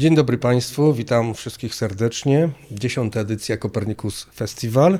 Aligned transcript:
Dzień 0.00 0.14
dobry 0.14 0.38
Państwu, 0.38 0.94
witam 0.94 1.34
wszystkich 1.34 1.74
serdecznie. 1.74 2.48
Dziesiąta 2.70 3.20
edycja 3.20 3.56
Kopernikus 3.56 4.26
Festival. 4.34 4.98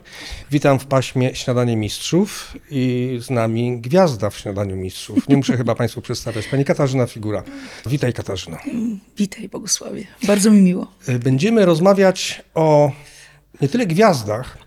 Witam 0.51 0.79
w 0.79 0.87
paśmie 0.87 1.35
Śniadanie 1.35 1.77
Mistrzów 1.77 2.57
i 2.71 3.19
z 3.23 3.31
nami 3.31 3.81
gwiazda 3.81 4.31
w 4.31 4.39
Śniadaniu 4.39 4.77
Mistrzów. 4.77 5.29
Nie 5.29 5.37
muszę 5.37 5.57
chyba 5.57 5.75
Państwu 5.75 6.01
przedstawiać. 6.01 6.47
Pani 6.47 6.65
Katarzyna 6.65 7.07
Figura. 7.07 7.43
Witaj 7.87 8.13
Katarzyna. 8.13 8.59
Witaj 9.17 9.49
Bogusławie, 9.49 10.07
bardzo 10.27 10.51
mi 10.51 10.63
miło. 10.63 10.87
Będziemy 11.25 11.67
rozmawiać 11.67 12.43
o 12.55 12.93
nie 13.61 13.69
tyle 13.69 13.87
gwiazdach, 13.87 14.59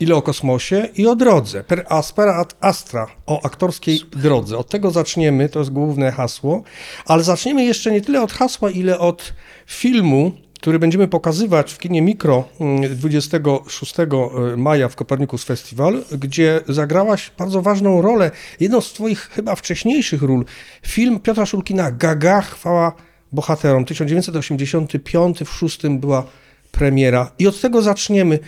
ile 0.00 0.14
o 0.14 0.22
kosmosie 0.22 0.88
i 0.96 1.06
o 1.06 1.16
drodze. 1.16 1.64
Per 1.64 1.86
aspera 1.88 2.34
ad 2.34 2.56
astra, 2.60 3.06
o 3.26 3.44
aktorskiej 3.46 3.98
Super. 3.98 4.20
drodze. 4.20 4.58
Od 4.58 4.68
tego 4.68 4.90
zaczniemy, 4.90 5.48
to 5.48 5.58
jest 5.58 5.70
główne 5.70 6.12
hasło, 6.12 6.62
ale 7.06 7.24
zaczniemy 7.24 7.64
jeszcze 7.64 7.92
nie 7.92 8.00
tyle 8.00 8.22
od 8.22 8.32
hasła, 8.32 8.70
ile 8.70 8.98
od 8.98 9.32
filmu, 9.66 10.32
który 10.60 10.78
będziemy 10.78 11.08
pokazywać 11.08 11.72
w 11.72 11.78
kinie 11.78 12.02
Mikro 12.02 12.44
26 12.90 14.00
mm, 14.00 14.12
e, 14.52 14.56
maja 14.56 14.88
w 14.88 14.96
Kopernikus 14.96 15.44
Festival, 15.44 16.04
gdzie 16.18 16.60
zagrałaś 16.68 17.30
bardzo 17.38 17.62
ważną 17.62 18.02
rolę, 18.02 18.30
jedną 18.60 18.80
z 18.80 18.92
twoich 18.92 19.20
chyba 19.20 19.54
wcześniejszych 19.54 20.22
ról. 20.22 20.44
Film 20.86 21.20
Piotra 21.20 21.46
Szulkina 21.46 21.90
Gaga, 21.90 22.40
chwała 22.40 22.92
bohaterom. 23.32 23.84
1985 23.84 25.38
w 25.38 25.52
6 25.52 25.80
była 25.88 26.24
premiera 26.74 27.30
i 27.38 27.46
od 27.46 27.60
tego 27.60 27.82
zaczniemy. 27.82 28.38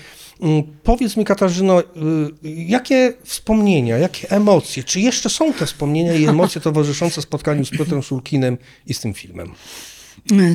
Mm, 0.40 0.62
powiedz 0.82 1.16
mi, 1.16 1.24
Katarzyno, 1.24 1.80
y, 1.80 1.84
jakie 2.42 3.14
wspomnienia, 3.24 3.98
jakie 3.98 4.30
emocje, 4.30 4.84
czy 4.84 5.00
jeszcze 5.00 5.30
są 5.30 5.52
te 5.52 5.66
wspomnienia 5.66 6.14
i 6.14 6.26
emocje 6.26 6.60
towarzyszące 6.60 7.22
spotkaniu 7.22 7.64
z 7.64 7.70
Piotrem 7.70 8.02
Szulkinem 8.02 8.58
i 8.86 8.94
z 8.94 9.00
tym 9.00 9.14
filmem? 9.14 9.50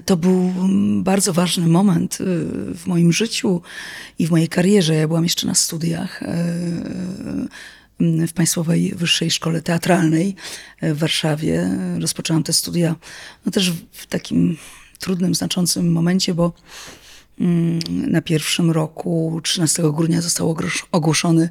To 0.05 0.17
był 0.17 0.53
bardzo 1.03 1.33
ważny 1.33 1.67
moment 1.67 2.21
y, 2.21 2.25
w 2.75 2.83
moim 2.85 3.13
życiu 3.13 3.61
i 4.19 4.27
w 4.27 4.31
mojej 4.31 4.47
karierze. 4.47 4.95
Ja 4.95 5.07
byłam 5.07 5.23
jeszcze 5.23 5.47
na 5.47 5.55
studiach 5.55 6.21
y, 6.21 6.27
w 8.27 8.33
Państwowej 8.33 8.93
Wyższej 8.95 9.31
Szkole 9.31 9.61
Teatralnej 9.61 10.35
w 10.81 10.97
Warszawie. 10.97 11.69
Rozpoczęłam 11.99 12.43
te 12.43 12.53
studia 12.53 12.95
no 13.45 13.51
też 13.51 13.71
w 13.91 14.05
takim 14.05 14.57
trudnym, 14.99 15.35
znaczącym 15.35 15.91
momencie, 15.91 16.33
bo 16.33 16.53
na 17.87 18.21
pierwszym 18.21 18.71
roku, 18.71 19.41
13 19.43 19.83
grudnia, 19.83 20.21
został 20.21 20.55
ogłoszony 20.91 21.49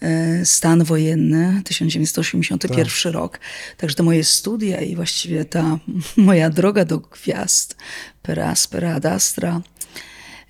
e, 0.00 0.44
stan 0.44 0.84
wojenny, 0.84 1.62
1981 1.64 2.88
tak. 3.02 3.12
rok. 3.12 3.40
Także 3.76 3.96
to 3.96 4.02
moje 4.02 4.24
studia 4.24 4.80
i 4.80 4.96
właściwie 4.96 5.44
ta 5.44 5.78
moja 6.16 6.50
droga 6.50 6.84
do 6.84 6.98
gwiazd, 6.98 7.76
per 8.22 8.40
aspera 8.40 8.94
ad 8.94 9.06
astra, 9.06 9.60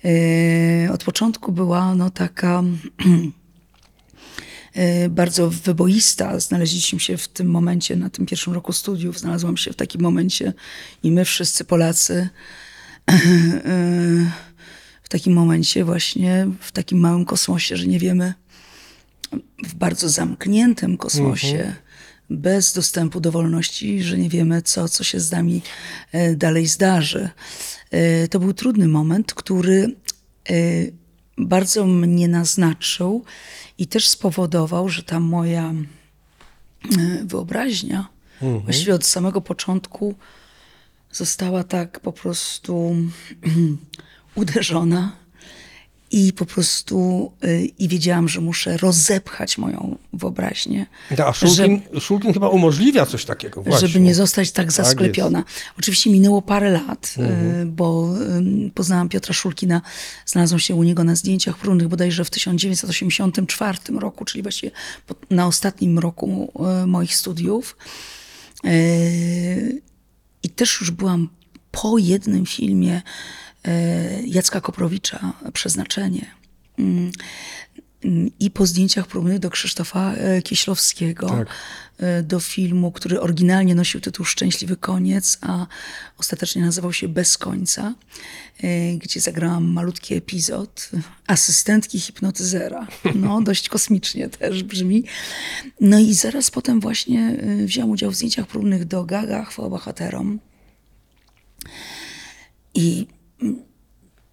e, 0.05 0.93
od 0.93 1.03
początku 1.03 1.51
była 1.51 1.95
no, 1.95 2.09
taka 2.09 2.63
e, 4.73 5.09
bardzo 5.09 5.49
wyboista. 5.49 6.39
Znaleźliśmy 6.39 6.99
się 6.99 7.17
w 7.17 7.27
tym 7.27 7.47
momencie, 7.47 7.95
na 7.95 8.09
tym 8.09 8.25
pierwszym 8.25 8.53
roku 8.53 8.73
studiów, 8.73 9.19
znalazłam 9.19 9.57
się 9.57 9.73
w 9.73 9.75
takim 9.75 10.01
momencie 10.01 10.53
i 11.03 11.11
my 11.11 11.25
wszyscy 11.25 11.65
Polacy 11.65 12.29
w 15.07 15.09
takim 15.09 15.33
momencie 15.33 15.85
właśnie, 15.85 16.47
w 16.59 16.71
takim 16.71 16.99
małym 16.99 17.25
kosmosie, 17.25 17.77
że 17.77 17.87
nie 17.87 17.99
wiemy, 17.99 18.33
w 19.63 19.75
bardzo 19.75 20.09
zamkniętym 20.09 20.97
kosmosie, 20.97 21.57
mhm. 21.57 21.75
bez 22.29 22.73
dostępu 22.73 23.19
do 23.19 23.31
wolności, 23.31 24.03
że 24.03 24.17
nie 24.17 24.29
wiemy, 24.29 24.61
co, 24.61 24.89
co 24.89 25.03
się 25.03 25.19
z 25.19 25.31
nami 25.31 25.61
e, 26.11 26.35
dalej 26.35 26.67
zdarzy. 26.67 27.29
E, 27.91 28.27
to 28.27 28.39
był 28.39 28.53
trudny 28.53 28.87
moment, 28.87 29.33
który 29.33 29.95
e, 30.49 30.53
bardzo 31.37 31.85
mnie 31.85 32.27
naznaczył 32.27 33.25
i 33.77 33.87
też 33.87 34.09
spowodował, 34.09 34.89
że 34.89 35.03
ta 35.03 35.19
moja 35.19 35.73
wyobraźnia 37.23 38.07
mhm. 38.41 38.61
właściwie 38.61 38.95
od 38.95 39.05
samego 39.05 39.41
początku 39.41 40.15
została 41.11 41.63
tak 41.63 41.99
po 41.99 42.13
prostu 42.13 42.95
uderzona 44.37 45.11
i 46.11 46.33
po 46.33 46.45
prostu 46.45 47.31
y, 47.43 47.65
i 47.79 47.87
wiedziałam, 47.87 48.29
że 48.29 48.41
muszę 48.41 48.77
rozepchać 48.77 49.57
moją 49.57 49.97
wyobraźnię. 50.13 50.85
a 51.25 51.33
Szulkin, 51.33 51.81
że, 51.93 52.01
Szulkin 52.01 52.33
chyba 52.33 52.49
umożliwia 52.49 53.05
coś 53.05 53.25
takiego 53.25 53.63
właśnie. 53.63 53.87
Żeby 53.87 54.05
nie 54.05 54.15
zostać 54.15 54.51
tak, 54.51 54.65
tak 54.65 54.71
zasklepiona. 54.71 55.43
Tak 55.43 55.53
Oczywiście 55.79 56.09
minęło 56.09 56.41
parę 56.41 56.71
lat, 56.71 57.13
y, 57.17 57.21
mhm. 57.21 57.75
bo 57.75 58.13
y, 58.67 58.71
poznałam 58.73 59.09
Piotra 59.09 59.33
Szulkina, 59.33 59.81
znalazłam 60.25 60.59
się 60.59 60.75
u 60.75 60.83
niego 60.83 61.03
na 61.03 61.15
zdjęciach 61.15 61.57
próbnych 61.57 61.87
bodajże 61.87 62.25
w 62.25 62.29
1984 62.29 63.77
roku, 63.99 64.25
czyli 64.25 64.41
właściwie 64.41 64.71
na 65.29 65.47
ostatnim 65.47 65.99
roku 65.99 66.53
moich 66.87 67.15
studiów. 67.15 67.77
I 70.43 70.49
też 70.49 70.79
już 70.81 70.91
byłam 70.91 71.29
po 71.71 71.97
jednym 71.97 72.45
filmie 72.45 73.01
Jacka 74.25 74.61
Koprowicza, 74.61 75.33
Przeznaczenie. 75.53 76.31
Mm, 76.79 77.11
I 78.39 78.51
po 78.51 78.65
zdjęciach 78.65 79.07
próbnych 79.07 79.39
do 79.39 79.49
Krzysztofa 79.49 80.13
e, 80.13 80.41
Kieślowskiego, 80.41 81.27
tak. 81.29 81.47
E, 81.97 82.23
do 82.23 82.39
filmu, 82.39 82.91
który 82.91 83.21
oryginalnie 83.21 83.75
nosił 83.75 84.01
tytuł 84.01 84.25
Szczęśliwy 84.25 84.77
Koniec, 84.77 85.37
a 85.41 85.67
ostatecznie 86.17 86.61
nazywał 86.61 86.93
się 86.93 87.07
Bez 87.07 87.37
Końca, 87.37 87.95
gdzie 88.97 89.19
zagrałam 89.19 89.65
malutki 89.65 90.15
epizod 90.15 90.89
asystentki 91.27 91.99
hipnotyzera. 91.99 92.87
No, 93.15 93.41
dość 93.51 93.69
kosmicznie 93.69 94.29
też 94.29 94.63
brzmi. 94.63 95.03
No 95.81 95.99
i 95.99 96.13
zaraz 96.13 96.51
potem 96.51 96.79
właśnie 96.79 97.37
wziąłem 97.65 97.91
udział 97.91 98.11
w 98.11 98.15
zdjęciach 98.15 98.47
próbnych 98.47 98.85
do 98.85 99.03
Gaga, 99.03 99.45
chwała 99.45 99.69
bohaterom. 99.69 100.39
I 102.73 103.07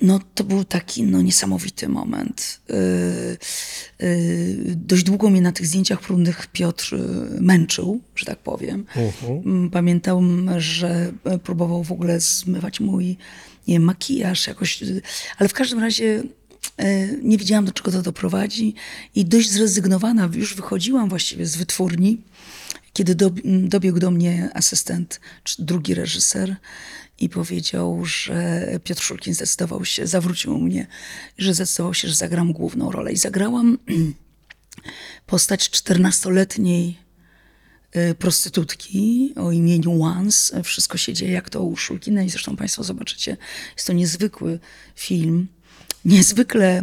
no, 0.00 0.20
to 0.34 0.44
był 0.44 0.64
taki 0.64 1.02
no, 1.02 1.22
niesamowity 1.22 1.88
moment. 1.88 2.60
Yy, 2.68 4.06
yy, 4.08 4.76
dość 4.76 5.02
długo 5.02 5.30
mnie 5.30 5.40
na 5.40 5.52
tych 5.52 5.66
zdjęciach 5.66 6.00
próbnych 6.00 6.46
Piotr 6.46 6.92
yy, 6.92 7.40
męczył, 7.40 8.00
że 8.16 8.26
tak 8.26 8.38
powiem. 8.38 8.84
Uh-huh. 8.96 9.70
Pamiętam, 9.70 10.50
że 10.58 11.12
próbował 11.42 11.84
w 11.84 11.92
ogóle 11.92 12.20
zmywać 12.20 12.80
mój 12.80 13.16
nie 13.68 13.74
wiem, 13.74 13.82
makijaż 13.82 14.46
jakoś, 14.46 14.84
ale 15.38 15.48
w 15.48 15.52
każdym 15.52 15.78
razie 15.78 16.04
yy, 16.04 16.84
nie 17.22 17.38
wiedziałam, 17.38 17.64
do 17.64 17.72
czego 17.72 17.90
to 17.90 18.02
doprowadzi 18.02 18.74
i 19.14 19.24
dość 19.24 19.50
zrezygnowana 19.50 20.30
już 20.32 20.54
wychodziłam 20.54 21.08
właściwie 21.08 21.46
z 21.46 21.56
wytwórni, 21.56 22.20
kiedy 22.92 23.14
do, 23.14 23.30
dobiegł 23.44 23.98
do 23.98 24.10
mnie 24.10 24.50
asystent, 24.54 25.20
czy 25.44 25.64
drugi 25.64 25.94
reżyser 25.94 26.56
i 27.18 27.28
powiedział, 27.28 28.04
że 28.04 28.66
Piotr 28.84 29.02
Szulkin 29.02 29.34
zdecydował 29.34 29.84
się, 29.84 30.06
zawrócił 30.06 30.58
mnie, 30.58 30.86
że 31.38 31.54
zdecydował 31.54 31.94
się, 31.94 32.08
że 32.08 32.14
zagram 32.14 32.52
główną 32.52 32.92
rolę. 32.92 33.12
I 33.12 33.16
zagrałam 33.16 33.78
postać 35.26 35.70
czternastoletniej 35.70 36.98
y, 37.96 38.14
prostytutki 38.14 39.32
o 39.36 39.52
imieniu 39.52 40.02
Once. 40.02 40.62
Wszystko 40.62 40.98
się 40.98 41.12
dzieje 41.12 41.32
jak 41.32 41.50
to 41.50 41.62
u 41.62 41.76
Szulkina 41.76 42.22
i 42.22 42.30
zresztą 42.30 42.56
Państwo 42.56 42.84
zobaczycie. 42.84 43.36
Jest 43.76 43.86
to 43.86 43.92
niezwykły 43.92 44.58
film. 44.96 45.48
Niezwykle, 46.04 46.82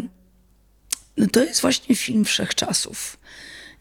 no 1.18 1.28
to 1.28 1.44
jest 1.44 1.62
właśnie 1.62 1.96
film 1.96 2.26
wszechczasów. 2.26 3.18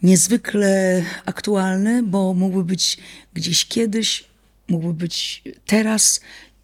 Niezwykle 0.02 1.04
aktualny, 1.24 2.02
bo 2.02 2.34
mógłby 2.34 2.64
być 2.64 2.98
gdzieś 3.34 3.64
kiedyś, 3.64 4.29
mógłby 4.70 4.94
być 4.94 5.42
teraz 5.66 6.20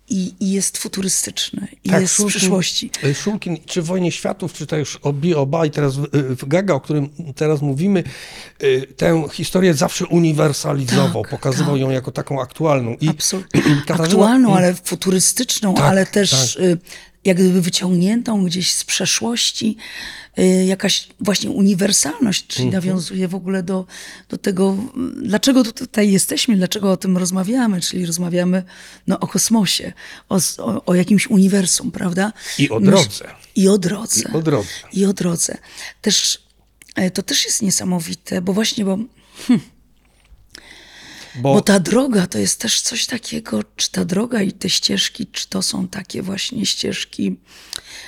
i, 0.08 0.34
i 0.40 0.50
jest 0.50 0.78
futurystyczny, 0.78 1.68
i 1.84 1.90
tak, 1.90 2.00
jest 2.00 2.14
Szulkin, 2.14 2.30
w 2.30 2.36
przyszłości. 2.36 2.90
E, 3.04 3.14
Szulkin, 3.14 3.58
czy 3.66 3.82
w 3.82 3.86
Wojnie 3.86 4.12
Światów, 4.12 4.52
czy 4.52 4.66
to 4.66 4.76
już 4.76 4.96
Obi 4.96 5.34
Oba 5.34 5.66
i 5.66 5.70
teraz 5.70 5.96
w, 5.96 6.08
w 6.12 6.48
Gaga, 6.48 6.74
o 6.74 6.80
którym 6.80 7.08
teraz 7.34 7.62
mówimy, 7.62 8.04
e, 8.58 8.86
tę 8.86 9.24
historię 9.32 9.74
zawsze 9.74 10.06
uniwersalizował, 10.06 11.22
tak, 11.22 11.30
pokazywał 11.30 11.74
tak. 11.74 11.80
ją 11.80 11.90
jako 11.90 12.12
taką 12.12 12.40
aktualną. 12.42 12.96
I 13.00 13.08
Absolutnie. 13.08 13.62
Aktualną, 13.88 14.56
ale 14.56 14.74
futurystyczną, 14.74 15.74
tak, 15.74 15.84
ale 15.84 16.06
też 16.06 16.54
tak. 16.54 16.62
Jak 17.26 17.36
gdyby 17.36 17.60
wyciągniętą 17.62 18.44
gdzieś 18.44 18.72
z 18.72 18.84
przeszłości, 18.84 19.76
y, 20.38 20.64
jakaś 20.64 21.08
właśnie 21.20 21.50
uniwersalność, 21.50 22.46
czyli 22.46 22.66
mhm. 22.66 22.84
nawiązuje 22.84 23.28
w 23.28 23.34
ogóle 23.34 23.62
do, 23.62 23.86
do 24.28 24.38
tego, 24.38 24.76
dlaczego 25.22 25.64
tutaj 25.64 26.12
jesteśmy, 26.12 26.56
dlaczego 26.56 26.92
o 26.92 26.96
tym 26.96 27.16
rozmawiamy, 27.16 27.80
czyli 27.80 28.06
rozmawiamy 28.06 28.62
no, 29.06 29.20
o 29.20 29.26
kosmosie, 29.26 29.92
o, 30.28 30.38
o, 30.58 30.84
o 30.84 30.94
jakimś 30.94 31.26
uniwersum, 31.26 31.90
prawda? 31.90 32.32
I 32.58 32.70
o 32.70 32.80
drodze. 32.80 33.34
I 33.56 33.68
o 33.68 33.78
drodze. 33.78 34.20
I 34.20 34.36
o 34.36 34.42
drodze. 34.42 34.68
I 34.92 35.06
o 35.06 35.12
drodze. 35.12 35.58
Też, 36.02 36.38
e, 36.94 37.10
to 37.10 37.22
też 37.22 37.44
jest 37.44 37.62
niesamowite, 37.62 38.42
bo 38.42 38.52
właśnie, 38.52 38.84
bo... 38.84 38.98
Hmm, 39.46 39.75
Bo, 41.38 41.54
Bo 41.54 41.60
ta 41.60 41.80
droga 41.80 42.26
to 42.26 42.38
jest 42.38 42.60
też 42.60 42.80
coś 42.80 43.06
takiego, 43.06 43.62
czy 43.76 43.90
ta 43.90 44.04
droga 44.04 44.42
i 44.42 44.52
te 44.52 44.70
ścieżki, 44.70 45.26
czy 45.26 45.48
to 45.48 45.62
są 45.62 45.88
takie 45.88 46.22
właśnie 46.22 46.66
ścieżki 46.66 47.36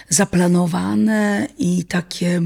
zaplanowane 0.09 1.49
i 1.59 1.85
takie. 1.85 2.43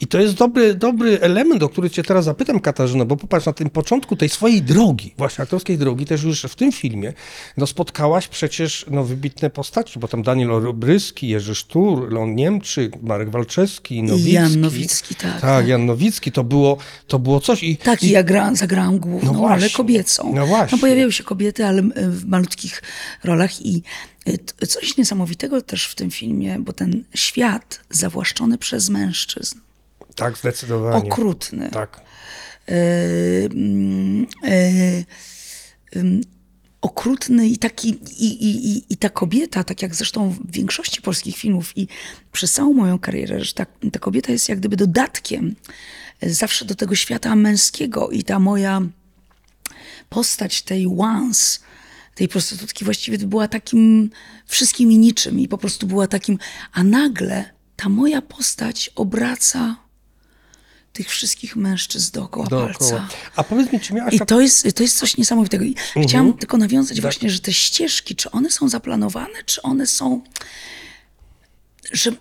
I 0.00 0.06
to 0.06 0.20
jest 0.20 0.34
dobry, 0.34 0.74
dobry 0.74 1.20
element, 1.20 1.62
o 1.62 1.68
który 1.68 1.90
cię 1.90 2.02
teraz 2.02 2.24
zapytam, 2.24 2.60
Katarzyna, 2.60 3.04
bo 3.04 3.16
popatrz, 3.16 3.46
na 3.46 3.52
tym 3.52 3.70
początku 3.70 4.16
tej 4.16 4.28
swojej 4.28 4.62
drogi, 4.62 5.14
właśnie 5.18 5.42
aktorskiej 5.42 5.78
drogi, 5.78 6.06
też 6.06 6.22
już 6.22 6.42
w 6.42 6.54
tym 6.54 6.72
filmie, 6.72 7.12
no 7.56 7.66
spotkałaś 7.66 8.28
przecież 8.28 8.86
no, 8.90 9.04
wybitne 9.04 9.50
postaci, 9.50 9.98
bo 9.98 10.08
tam 10.08 10.22
Daniel 10.22 10.50
Obryski, 10.50 11.28
Jerzy 11.28 11.54
Sztur, 11.54 12.12
Leon 12.12 12.34
Niemczyk, 12.34 13.02
Marek 13.02 13.30
Walczewski, 13.30 14.02
Nowicki. 14.02 14.32
Jan 14.32 14.60
Nowicki, 14.60 15.14
tak, 15.14 15.32
Tak, 15.32 15.40
tak. 15.40 15.66
Jan 15.68 15.86
Nowicki, 15.86 16.32
to 16.32 16.44
było, 16.44 16.76
to 17.06 17.18
było 17.18 17.40
coś. 17.40 17.62
I, 17.62 17.76
Tak, 17.76 18.02
i 18.02 18.10
ja 18.10 18.22
gra, 18.22 18.54
zagrałam 18.54 18.98
główną 18.98 19.32
No 19.32 19.38
właśnie, 19.38 19.70
kobiecą. 19.70 20.32
no 20.34 20.46
właśnie. 20.46 20.78
pojawiały 20.78 21.12
się 21.12 21.24
kobiety, 21.24 21.66
ale 21.66 21.82
e, 21.82 22.08
w 22.08 22.26
malutkich 22.26 22.82
rolach 23.24 23.66
i 23.66 23.82
e, 24.60 24.66
coś 24.66 24.96
niesamowitego 24.96 25.62
też 25.62 25.86
w 25.86 25.94
tym 25.94 26.10
filmie, 26.10 26.56
bo 26.58 26.72
ten 26.72 27.04
świat 27.14 27.80
zawłaszczony 27.90 28.58
przez 28.58 28.88
mężczyzn, 28.90 29.58
tak, 30.14 30.38
zdecydowanie. 30.38 31.10
okrutny, 31.10 31.70
Tak. 31.70 32.00
e, 32.68 32.74
ym, 35.96 36.20
okrutny 36.80 37.48
i 37.48 37.58
taki, 37.58 37.88
i, 38.18 38.26
i, 38.26 38.76
i, 38.76 38.84
i 38.90 38.96
ta 38.96 39.08
kobieta, 39.08 39.64
tak 39.64 39.82
jak 39.82 39.94
zresztą 39.94 40.30
w 40.30 40.52
większości 40.52 41.02
polskich 41.02 41.36
filmów 41.36 41.72
i 41.76 41.88
przez 42.32 42.52
całą 42.52 42.72
moją 42.72 42.98
karierę, 42.98 43.44
że 43.44 43.52
ta, 43.52 43.66
ta 43.92 43.98
kobieta 43.98 44.32
jest 44.32 44.48
jak 44.48 44.58
gdyby 44.58 44.76
dodatkiem 44.76 45.54
e, 46.20 46.30
zawsze 46.30 46.64
do 46.64 46.74
tego 46.74 46.94
świata 46.94 47.36
męskiego 47.36 48.10
i 48.10 48.24
ta 48.24 48.38
moja 48.38 48.82
postać 50.08 50.62
tej 50.62 50.86
once, 50.98 51.60
tej 52.14 52.28
prostytutki 52.28 52.84
właściwie 52.84 53.18
była 53.18 53.48
takim 53.48 54.10
wszystkim 54.46 54.92
i 54.92 54.98
niczym 54.98 55.40
i 55.40 55.48
po 55.48 55.58
prostu 55.58 55.86
była 55.86 56.06
takim, 56.06 56.38
a 56.72 56.84
nagle 56.84 57.50
ta 57.76 57.88
moja 57.88 58.22
postać 58.22 58.90
obraca 58.94 59.76
tych 60.92 61.08
wszystkich 61.08 61.56
mężczyzn 61.56 62.12
dookoła, 62.12 62.46
Dookoła. 62.46 62.90
palca. 62.90 63.08
A 63.36 63.44
powiedz 63.44 63.72
mi, 63.72 63.80
czy 63.80 63.94
miałaś 63.94 64.14
I 64.14 64.18
tak... 64.18 64.28
to 64.28 64.40
jest, 64.40 64.66
to 64.74 64.82
jest 64.82 64.98
coś 64.98 65.16
niesamowitego. 65.16 65.64
I 65.64 65.68
Mhm. 65.68 66.06
chciałam 66.08 66.32
tylko 66.32 66.56
nawiązać 66.56 66.96
Tak. 66.96 67.02
właśnie, 67.02 67.30
że 67.30 67.38
te 67.40 67.52
ścieżki, 67.52 68.16
czy 68.16 68.30
one 68.30 68.50
są 68.50 68.68
zaplanowane, 68.68 69.44
czy 69.46 69.62
one 69.62 69.86
są. 69.86 70.22
Że 71.92 72.12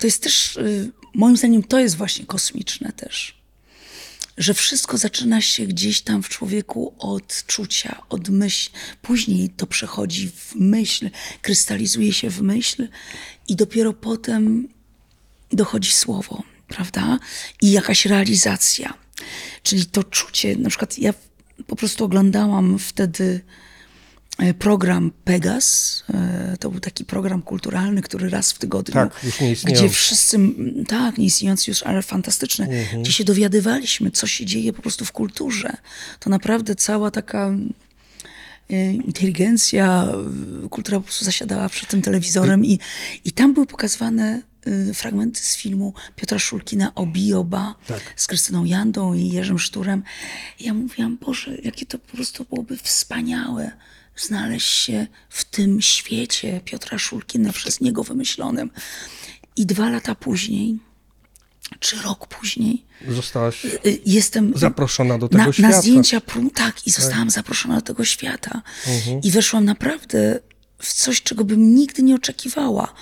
to 0.00 0.06
jest 0.06 0.22
też, 0.22 0.56
y, 0.56 0.90
moim 1.14 1.36
zdaniem, 1.36 1.62
to 1.62 1.78
jest 1.78 1.96
właśnie 1.96 2.26
kosmiczne 2.26 2.92
też. 2.92 3.44
Że 4.38 4.54
wszystko 4.54 4.98
zaczyna 4.98 5.40
się 5.40 5.66
gdzieś 5.66 6.00
tam 6.00 6.22
w 6.22 6.28
człowieku 6.28 6.94
od 6.98 7.44
czucia, 7.46 8.02
od 8.08 8.28
myśli. 8.28 8.72
Później 9.02 9.50
to 9.50 9.66
przechodzi 9.66 10.30
w 10.30 10.54
myśl, 10.54 11.10
krystalizuje 11.42 12.12
się 12.12 12.30
w 12.30 12.42
myśl 12.42 12.88
i 13.48 13.56
dopiero 13.56 13.92
potem 13.92 14.68
dochodzi 15.52 15.92
słowo, 15.92 16.42
prawda? 16.68 17.18
I 17.62 17.70
jakaś 17.72 18.06
realizacja. 18.06 18.94
Czyli 19.62 19.86
to 19.86 20.04
czucie, 20.04 20.56
na 20.56 20.68
przykład 20.68 20.98
ja 20.98 21.14
po 21.66 21.76
prostu 21.76 22.04
oglądałam 22.04 22.78
wtedy 22.78 23.40
e, 24.38 24.54
program 24.54 25.12
Pegas. 25.24 26.04
E, 26.14 26.56
To 26.60 26.70
był 26.70 26.80
taki 26.80 27.04
program 27.04 27.42
kulturalny, 27.42 28.02
który 28.02 28.30
raz 28.30 28.52
w 28.52 28.58
tygodniu, 28.58 28.94
Tak, 28.94 29.24
już 29.24 29.40
nie 29.40 29.52
istniejący. 29.52 29.84
gdzie 29.84 29.94
wszyscy, 29.94 30.38
tak, 30.88 31.18
nie 31.18 31.24
istniejący 31.26 31.70
już, 31.70 31.82
ale 31.82 32.02
fantastyczny, 32.02 32.64
Mhm. 32.68 33.02
gdzie 33.02 33.12
się 33.12 33.24
dowiadywaliśmy, 33.24 34.10
co 34.10 34.26
się 34.26 34.46
dzieje 34.46 34.72
po 34.72 34.82
prostu 34.82 35.04
w 35.04 35.12
kulturze. 35.12 35.76
To 36.20 36.30
naprawdę 36.30 36.74
cała 36.74 37.10
taka 37.10 37.54
e, 38.70 38.92
inteligencja, 38.92 40.08
kultura 40.70 40.98
po 40.98 41.04
prostu 41.04 41.24
zasiadała 41.24 41.68
przed 41.68 41.88
tym 41.88 42.02
telewizorem 42.02 42.64
i, 42.64 42.78
i 43.24 43.32
tam 43.32 43.54
były 43.54 43.66
pokazywane 43.66 44.42
fragmenty 44.94 45.40
z 45.40 45.56
filmu 45.56 45.94
Piotra 46.16 46.38
Szulkina 46.38 46.94
o 46.94 47.06
Bioba 47.06 47.74
Tak. 47.86 48.00
z 48.16 48.26
Krystyną 48.26 48.64
Jandą 48.64 49.14
i 49.14 49.28
Jerzym 49.28 49.58
Szturem. 49.58 50.02
Ja 50.60 50.74
mówiłam, 50.74 51.16
Boże, 51.16 51.56
jakie 51.62 51.86
to 51.86 51.98
po 51.98 52.16
prostu 52.16 52.44
byłoby 52.44 52.76
wspaniałe 52.76 53.70
znaleźć 54.16 54.68
się 54.68 55.06
w 55.28 55.44
tym 55.44 55.82
świecie 55.82 56.60
Piotra 56.64 56.98
Szulkina 56.98 57.52
przez 57.52 57.80
niego 57.80 58.04
wymyślonym. 58.04 58.70
I 59.56 59.66
dwa 59.66 59.90
lata 59.90 60.14
później, 60.14 60.78
czy 61.80 62.02
rok 62.02 62.26
później, 62.26 62.84
Zostałaś 63.08 63.64
y, 63.64 63.78
jestem 64.06 64.52
zaproszona 64.56 65.18
do 65.18 65.28
tego 65.28 65.44
na, 65.44 65.52
świata. 65.52 65.68
na 65.68 65.80
zdjęcia 65.80 66.20
tak, 66.54 66.86
i 66.86 66.90
zostałam 66.90 67.30
zaproszona 67.30 67.74
do 67.74 67.82
tego 67.82 68.04
świata. 68.04 68.62
Mhm. 68.86 69.20
I 69.22 69.30
weszłam 69.30 69.64
naprawdę 69.64 70.40
w 70.78 70.92
coś, 70.92 71.22
czego 71.22 71.44
bym 71.44 71.74
nigdy 71.74 72.02
nie 72.02 72.14
oczekiwała. 72.14 72.92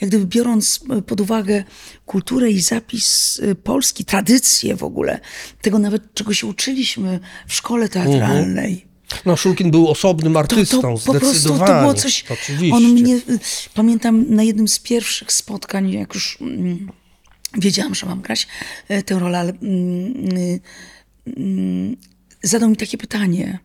Jak 0.00 0.10
gdyby 0.10 0.26
biorąc 0.26 0.80
y, 0.98 1.02
pod 1.02 1.20
uwagę 1.20 1.64
kulturę 2.06 2.50
i 2.50 2.60
zapis 2.60 3.38
y, 3.38 3.54
polski, 3.54 4.04
tradycję 4.04 4.76
w 4.76 4.82
ogóle, 4.82 5.20
tego 5.62 5.78
nawet, 5.78 6.14
czego 6.14 6.34
się 6.34 6.46
uczyliśmy 6.46 7.20
w 7.46 7.54
szkole 7.54 7.88
teatralnej. 7.88 8.92
No, 9.24 9.36
Szulkin 9.36 9.70
był 9.70 9.88
osobnym 9.88 10.32
To, 10.32 10.38
artystą, 10.38 10.98
to 10.98 11.12
po 11.12 11.20
prostu 11.20 11.58
to 11.58 11.80
było 11.80 11.94
coś. 11.94 12.24
Oczywiście. 12.30 12.76
On 12.76 12.82
mnie, 12.82 13.14
y, 13.14 13.38
pamiętam 13.74 14.24
na 14.28 14.42
jednym 14.42 14.68
z 14.68 14.78
pierwszych 14.78 15.32
spotkań, 15.32 15.92
jak 15.92 16.14
już 16.14 16.38
mm, 16.40 16.92
wiedziałam, 17.58 17.94
że 17.94 18.06
mam 18.06 18.20
grać 18.20 18.48
y, 18.90 19.02
tę 19.02 19.18
rolę, 19.18 19.38
ale 19.38 19.52
mm, 19.52 20.36
y, 20.38 20.60
mm, 21.36 21.96
zadał 22.42 22.70
mi 22.70 22.76
takie 22.76 22.98
pytanie. 22.98 23.58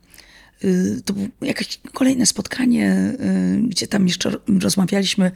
Y, 0.64 1.02
To 1.06 1.14
było 1.14 1.28
jakieś 1.42 1.80
kolejne 1.94 2.26
spotkanie, 2.26 3.14
y, 3.60 3.68
gdzie 3.68 3.88
tam 3.88 4.08
jeszcze 4.08 4.32
rozmawialiśmy 4.60 5.32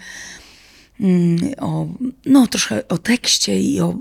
mm, 1.00 1.38
o, 1.60 1.88
no, 2.26 2.48
troszkę 2.48 2.88
o 2.88 2.98
tekście 2.98 3.62
i 3.62 3.82
o, 3.82 3.98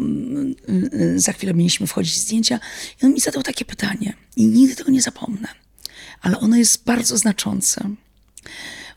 y, 0.94 1.20
za 1.20 1.32
chwilę 1.32 1.54
mieliśmy 1.54 1.86
wchodzić 1.86 2.14
w 2.14 2.18
zdjęcia. 2.18 2.60
I 3.02 3.06
on 3.06 3.12
mi 3.12 3.20
zadał 3.20 3.42
takie 3.42 3.64
pytanie 3.64 4.12
i 4.36 4.46
nigdy 4.46 4.76
tego 4.76 4.90
nie 4.90 5.02
zapomnę, 5.02 5.48
ale 6.20 6.38
ono 6.40 6.56
jest 6.56 6.84
bardzo 6.84 7.16
znaczące. 7.16 7.90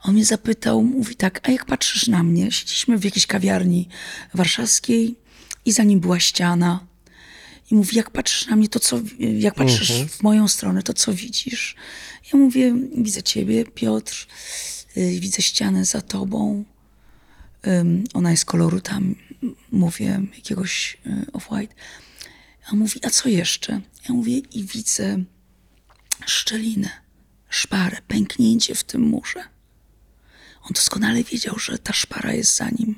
On 0.04 0.14
mnie 0.14 0.25
zapytał, 0.25 0.84
mówi 0.84 1.16
tak, 1.16 1.40
a 1.44 1.52
jak 1.52 1.66
patrzysz 1.66 2.08
na 2.08 2.24
mnie? 2.24 2.52
Siedzieliśmy 2.52 2.98
w 2.98 3.04
jakiejś 3.04 3.28
kawiarni 3.28 3.88
warszawskiej 4.34 5.16
i 5.66 5.72
za 5.72 5.84
nim 5.84 6.00
była 6.00 6.20
ściana. 6.20 6.86
I 7.72 7.75
mówi, 7.75 7.98
jak 7.98 8.10
patrzysz 8.10 8.48
na 8.48 8.56
mnie, 8.56 8.70
to 8.70 8.80
co, 8.80 9.00
jak 9.39 9.56
patrzysz 9.56 9.92
w 10.10 10.24
moją 10.24 10.48
stronę, 10.48 10.84
to 10.84 10.94
co 10.94 11.13
widzisz? 11.13 11.75
Ja 12.34 12.40
mówię, 12.40 12.75
widzę 12.98 13.24
ciebie, 13.24 13.66
Piotr, 13.66 14.28
y, 14.98 15.20
widzę 15.20 15.42
ścianę 15.42 15.86
za 15.86 16.02
tobą. 16.02 16.66
Ona 18.13 18.32
jest 18.32 18.46
koloru 18.46 18.82
tam, 18.82 19.16
mówię, 19.72 20.22
jakiegoś 20.36 20.98
y, 21.08 21.32
off-white. 21.32 21.74
A 22.68 22.75
mówi, 22.75 23.00
a 23.06 23.10
co 23.10 23.30
jeszcze? 23.30 23.82
Ja 24.10 24.16
mówię, 24.16 24.38
i 24.38 24.63
widzę 24.63 25.24
szczelinę, 26.25 26.90
szparę, 27.50 27.98
pęknięcie 28.08 28.75
w 28.75 28.84
tym 28.84 29.02
murze. 29.02 29.44
On 30.62 30.72
doskonale 30.75 31.24
wiedział, 31.24 31.60
że 31.60 31.78
ta 31.78 31.94
szpara 31.94 32.34
jest 32.34 32.56
za 32.56 32.70
nim. 32.70 32.96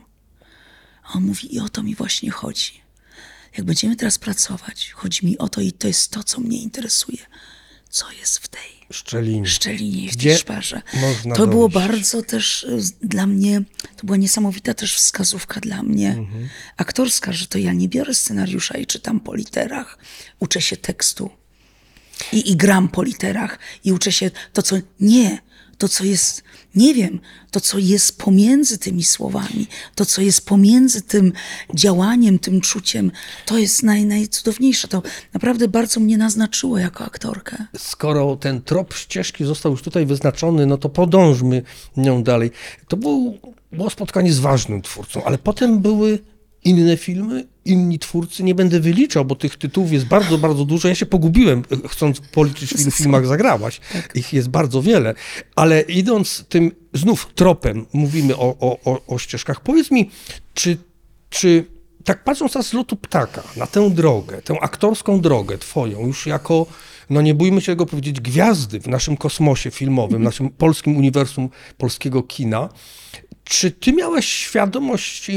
A 1.04 1.14
on 1.14 1.24
mówi, 1.24 1.56
i 1.56 1.60
o 1.60 1.70
to 1.70 1.84
mi 1.84 1.96
właśnie 1.96 2.32
chodzi. 2.32 2.82
Jak 3.58 3.66
będziemy 3.66 3.96
teraz 3.96 4.18
pracować, 4.18 4.92
chodzi 4.92 5.26
mi 5.26 5.38
o 5.38 5.50
to 5.50 5.62
i 5.62 5.72
to 5.72 5.88
jest 5.88 6.12
to, 6.12 6.24
co 6.24 6.42
mnie 6.42 6.62
interesuje. 6.62 7.26
Co 7.90 8.12
jest 8.12 8.38
w 8.38 8.48
tej 8.48 8.75
Szczelin. 8.92 9.46
szczelinie 9.46 10.06
i 10.06 10.10
w 10.10 10.16
Gdzie 10.16 10.30
tej 10.30 10.40
szparze. 10.40 10.82
można 11.02 11.36
To 11.36 11.48
było 11.48 11.70
dojść? 11.70 11.88
bardzo 11.88 12.22
też 12.22 12.64
y, 12.64 12.78
dla 13.02 13.28
mnie, 13.28 13.62
to 13.98 14.06
była 14.06 14.18
niesamowita 14.18 14.74
też 14.74 14.96
wskazówka 14.96 15.60
dla 15.60 15.84
mnie 15.84 16.10
Mhm. 16.10 16.50
aktorska, 16.78 17.34
że 17.34 17.48
to 17.48 17.58
ja 17.58 17.74
nie 17.74 17.90
biorę 17.90 18.14
scenariusza 18.14 18.78
i 18.78 18.86
czytam 18.86 19.20
po 19.20 19.36
literach, 19.36 19.98
uczę 20.40 20.62
się 20.62 20.78
tekstu 20.78 21.30
i, 22.34 22.52
i 22.52 22.56
gram 22.56 22.88
po 22.90 23.04
literach 23.04 23.60
i 23.84 23.92
uczę 23.92 24.12
się 24.12 24.32
to, 24.54 24.62
co 24.62 24.76
nie, 25.00 25.38
to, 25.78 25.90
co 25.90 26.04
jest, 26.04 26.44
nie 26.76 26.94
wiem, 26.94 27.20
to, 27.52 27.62
co 27.62 27.78
jest 27.78 28.18
pomiędzy 28.18 28.78
tymi 28.78 29.04
słowami, 29.04 29.68
to, 29.96 30.06
co 30.06 30.22
jest 30.22 30.46
pomiędzy 30.46 31.02
tym 31.02 31.34
działaniem, 31.74 32.40
tym 32.40 32.62
czuciem, 32.62 33.12
to 33.46 33.58
jest 33.58 33.84
naj, 33.84 34.06
najcudowniejsze. 34.06 34.88
To 34.88 35.02
naprawdę 35.34 35.68
bardzo 35.68 36.00
mnie 36.00 36.18
naznaczyło 36.18 36.78
jako 36.78 37.06
aktorkę. 37.06 37.66
Skoro 37.78 38.36
ten 38.36 38.62
trop 38.62 38.94
ścieżki 38.94 39.46
został 39.46 39.72
już 39.72 39.82
tutaj 39.82 40.06
wyznaczony, 40.06 40.66
no 40.66 40.78
to 40.78 40.90
podążmy 40.90 41.62
nią 41.98 42.24
dalej. 42.24 42.52
To 42.88 42.98
był, 42.98 43.38
było 43.72 43.90
spotkanie 43.90 44.34
z 44.34 44.40
ważnym 44.40 44.82
twórcą, 44.82 45.24
ale 45.24 45.38
potem 45.38 45.80
były 45.80 46.20
inne 46.66 46.98
filmy, 46.98 47.48
inni 47.66 48.00
twórcy. 48.00 48.44
Nie 48.44 48.56
będę 48.56 48.80
wyliczał, 48.80 49.26
bo 49.26 49.36
tych 49.36 49.58
tytułów 49.58 49.92
jest 49.92 50.06
bardzo, 50.06 50.38
bardzo 50.38 50.66
dużo. 50.66 50.88
Ja 50.88 50.96
się 50.96 51.06
pogubiłem, 51.06 51.64
chcąc 51.88 52.20
policzyć, 52.20 52.74
w 52.74 52.82
ilu 52.82 52.92
filmach 53.02 53.28
zagrałaś. 53.28 53.80
Ich 54.16 54.34
jest 54.34 54.50
bardzo 54.50 54.82
wiele. 54.82 55.14
Ale 55.56 55.82
idąc 55.82 56.46
tym 56.50 56.72
znów 56.94 57.34
tropem, 57.36 57.86
mówimy 57.94 58.38
o, 58.38 58.56
o, 58.86 59.02
o, 59.08 59.18
ścieżkach. 59.18 59.62
Powiedz 59.62 59.92
mi, 59.92 60.10
czy, 60.54 60.78
czy 61.30 61.66
tak 62.04 62.24
patrząc 62.24 62.56
na 62.56 62.64
z 62.64 62.74
lotu 62.74 62.96
ptaka, 62.96 63.44
na 63.58 63.68
tę 63.68 63.90
drogę, 63.90 64.42
tę 64.42 64.56
aktorską 64.62 65.22
drogę 65.22 65.58
twoją, 65.58 66.08
już 66.08 66.28
jako 66.28 66.66
no 67.10 67.22
nie 67.22 67.34
bójmy 67.34 67.62
się 67.62 67.72
tego 67.72 67.86
powiedzieć, 67.86 68.22
gwiazdy 68.22 68.80
w 68.80 68.88
naszym 68.88 69.18
kosmosie 69.18 69.72
filmowym, 69.72 70.22
w 70.22 70.24
naszym 70.24 70.50
polskim 70.50 70.98
uniwersum 70.98 71.50
polskiego 71.78 72.24
kina. 72.24 72.70
Czy 73.44 73.72
ty 73.72 73.94
miałeś 73.94 74.26
świadomość 74.26 75.32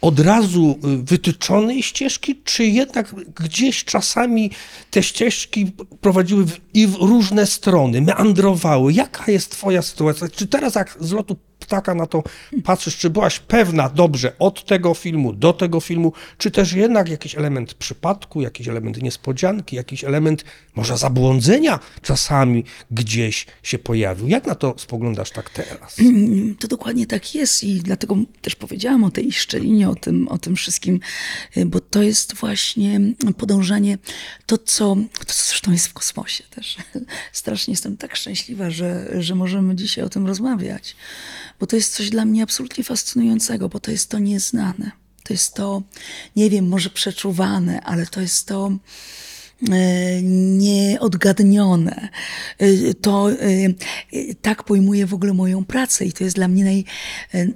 od 0.00 0.20
razu 0.20 0.78
y, 0.84 1.02
wytyczonej 1.02 1.82
ścieżki, 1.82 2.40
czy 2.44 2.64
jednak 2.64 3.14
gdzieś 3.34 3.84
czasami 3.84 4.50
te 4.90 5.02
ścieżki 5.02 5.72
prowadziły 6.00 6.44
w, 6.44 6.60
i 6.74 6.86
w 6.86 6.94
różne 6.94 7.46
strony, 7.46 8.00
meandrowały? 8.00 8.92
Jaka 8.92 9.32
jest 9.32 9.50
twoja 9.50 9.82
sytuacja? 9.82 10.28
Czy 10.28 10.46
teraz 10.46 10.74
jak 10.74 10.96
z 11.00 11.12
lotu 11.12 11.36
ptaka 11.70 11.94
na 11.94 12.06
to 12.06 12.22
patrzysz, 12.64 12.96
czy 12.96 13.10
byłaś 13.10 13.38
pewna 13.38 13.88
dobrze 13.88 14.32
od 14.38 14.64
tego 14.64 14.94
filmu 14.94 15.32
do 15.32 15.52
tego 15.52 15.80
filmu, 15.80 16.12
czy 16.38 16.50
też 16.50 16.72
jednak 16.72 17.08
jakiś 17.08 17.34
element 17.34 17.74
przypadku, 17.74 18.40
jakiś 18.40 18.68
element 18.68 19.02
niespodzianki, 19.02 19.76
jakiś 19.76 20.04
element 20.04 20.44
może 20.74 20.98
zabłądzenia 20.98 21.78
czasami 22.02 22.64
gdzieś 22.90 23.46
się 23.62 23.78
pojawił? 23.78 24.28
Jak 24.28 24.46
na 24.46 24.54
to 24.54 24.74
spoglądasz 24.78 25.30
tak 25.30 25.50
teraz? 25.50 25.96
To 26.58 26.68
dokładnie 26.68 27.06
tak 27.06 27.34
jest 27.34 27.64
i 27.64 27.80
dlatego 27.80 28.16
też 28.42 28.54
powiedziałam 28.54 29.04
o 29.04 29.10
tej 29.10 29.32
szczelinie, 29.32 29.88
o 29.88 29.94
tym, 29.94 30.28
o 30.28 30.38
tym 30.38 30.56
wszystkim, 30.56 31.00
y, 31.56 31.66
bo 31.66 31.80
to 31.80 32.02
jest 32.02 32.34
właśnie 32.34 33.00
podążanie, 33.36 33.98
to 34.46 34.58
co, 34.58 34.96
to 35.18 35.24
co 35.24 35.42
zresztą 35.48 35.72
jest 35.72 35.86
w 35.86 35.92
kosmosie 35.92 36.44
też. 36.50 36.76
Strasznie 37.32 37.72
jestem 37.72 37.96
tak 37.96 38.16
szczęśliwa, 38.16 38.70
że, 38.70 39.06
że 39.22 39.34
możemy 39.34 39.76
dzisiaj 39.76 40.04
o 40.04 40.08
tym 40.08 40.26
rozmawiać, 40.26 40.96
bo 41.60 41.66
to 41.66 41.76
jest 41.76 41.94
coś 41.94 42.10
dla 42.10 42.24
mnie 42.24 42.42
absolutnie 42.42 42.84
fascynującego, 42.84 43.68
bo 43.68 43.80
to 43.80 43.90
jest 43.90 44.10
to 44.10 44.18
nieznane. 44.18 44.90
To 45.24 45.32
jest 45.34 45.54
to, 45.54 45.82
nie 46.36 46.50
wiem, 46.50 46.68
może 46.68 46.90
przeczuwane, 46.90 47.80
ale 47.80 48.06
to 48.06 48.20
jest 48.20 48.46
to 48.46 48.72
e, 49.70 50.22
nieodgadnione. 50.58 52.08
E, 52.58 52.94
To 52.94 53.32
e, 53.32 53.36
tak 54.42 54.64
pojmuję 54.64 55.06
w 55.06 55.14
ogóle 55.14 55.34
moją 55.34 55.64
pracę 55.64 56.04
i 56.04 56.12
to 56.12 56.24
jest 56.24 56.36
dla 56.36 56.48
mnie 56.48 56.64
naj, 56.64 56.84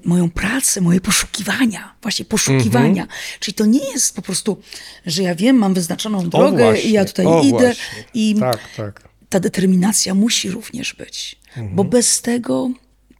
moją 0.04 0.30
pracę, 0.30 0.80
moje 0.80 1.00
poszukiwania, 1.00 1.94
właśnie 2.02 2.24
poszukiwania. 2.24 3.06
Czyli 3.40 3.54
to 3.54 3.66
nie 3.66 3.90
jest 3.92 4.16
po 4.16 4.22
prostu, 4.22 4.60
że 5.06 5.22
ja 5.22 5.34
wiem, 5.34 5.56
mam 5.56 5.74
wyznaczoną 5.74 6.28
drogę 6.28 6.64
właśnie, 6.64 6.90
i 6.90 6.92
ja 6.92 7.04
tutaj 7.04 7.26
idę 7.48 7.58
właśnie. 7.58 8.04
i 8.14 8.34
Tak, 8.40 8.58
tak. 8.76 9.08
ta 9.28 9.40
determinacja 9.40 10.14
musi 10.14 10.50
również 10.50 10.94
być, 10.94 11.36
bo 11.72 11.84
bez 11.84 12.22
tego 12.22 12.70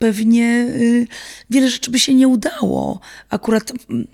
pewnie 0.04 0.66
y, 0.68 1.06
wiele 1.50 1.70
rzeczy 1.70 1.90
by 1.90 1.98
się 1.98 2.14
nie 2.14 2.28
udało. 2.28 3.00
Akurat 3.30 3.72
mm, 3.90 4.06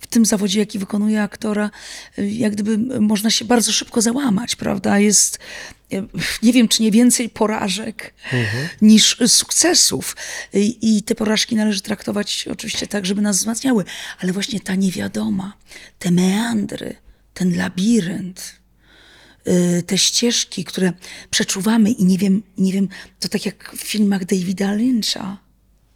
w 0.00 0.06
tym 0.06 0.24
zawodzie, 0.24 0.60
jaki 0.60 0.78
wykonuje 0.78 1.22
aktora, 1.22 1.70
y, 2.18 2.30
jak 2.30 2.52
gdyby 2.52 3.00
można 3.00 3.30
się 3.30 3.44
bardzo 3.44 3.72
szybko 3.72 4.02
załamać, 4.02 4.56
prawda? 4.56 4.98
Jest, 4.98 5.38
y, 5.92 6.02
nie 6.42 6.52
wiem, 6.52 6.68
czy 6.68 6.82
nie 6.82 6.90
więcej 6.90 7.28
porażek 7.28 8.14
niż 8.82 9.16
sukcesów. 9.26 10.16
I, 10.54 10.96
I 10.96 11.02
te 11.02 11.14
porażki 11.14 11.56
należy 11.56 11.80
traktować 11.80 12.48
oczywiście 12.50 12.86
tak, 12.86 13.06
żeby 13.06 13.22
nas 13.22 13.38
wzmacniały, 13.38 13.84
ale 14.20 14.32
właśnie 14.32 14.60
ta 14.60 14.74
niewiadoma, 14.74 15.52
te 15.98 16.10
meandry, 16.10 16.96
ten 17.34 17.56
labirynt, 17.56 18.63
te 19.86 19.98
ścieżki, 19.98 20.64
które 20.64 20.92
przeczuwamy 21.30 21.90
i 21.90 22.04
nie 22.04 22.18
wiem, 22.18 22.42
nie 22.58 22.72
wiem, 22.72 22.88
to 23.20 23.28
tak 23.28 23.46
jak 23.46 23.72
w 23.76 23.80
filmach 23.80 24.24
Davida 24.24 24.72
Lyncha. 24.72 25.44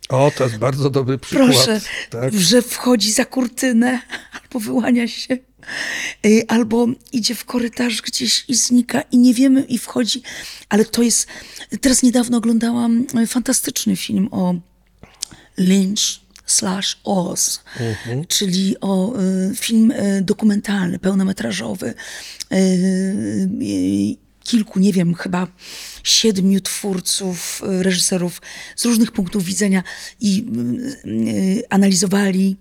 O, 0.09 0.33
to 0.37 0.45
jest 0.45 0.57
bardzo 0.57 0.91
dobry 0.91 1.19
przykład. 1.19 1.49
Proszę, 1.49 1.81
tak. 2.11 2.35
że 2.35 2.63
wchodzi 2.63 3.13
za 3.13 3.25
kurtynę, 3.25 4.01
albo 4.43 4.61
wyłania 4.61 5.09
się, 5.09 5.39
y, 6.27 6.45
albo 6.49 6.87
idzie 7.13 7.35
w 7.35 7.45
korytarz 7.45 8.03
gdzieś 8.03 8.45
i 8.49 8.55
znika 8.55 9.01
i 9.01 9.19
nie 9.19 9.35
wiemy 9.35 9.63
i 9.63 9.79
wchodzi, 9.79 10.23
ale 10.69 10.85
to 10.85 11.03
jest... 11.03 11.27
Teraz 11.81 12.03
niedawno 12.03 12.39
oglądałam 12.39 13.07
y, 13.23 13.27
fantastyczny 13.27 13.97
film 13.97 14.29
o 14.31 14.55
Lynch 15.57 16.28
slash 16.49 17.01
Oz, 17.05 17.61
czyli 18.29 18.81
o 18.81 19.21
y, 19.21 19.55
film 19.57 19.91
y, 19.91 20.23
dokumentalny, 20.23 20.99
pełnometrażowy. 20.99 21.95
Y, 22.53 24.17
kilku, 24.45 24.81
nie 24.81 24.93
wiem, 24.93 25.15
chyba 25.15 25.47
siedmiu 26.03 26.61
twórców, 26.61 27.63
reżyserów 27.65 28.43
z 28.77 28.85
różnych 28.85 29.13
punktów 29.13 29.45
widzenia 29.45 29.83
i 30.21 30.47
analizowali 31.71 32.57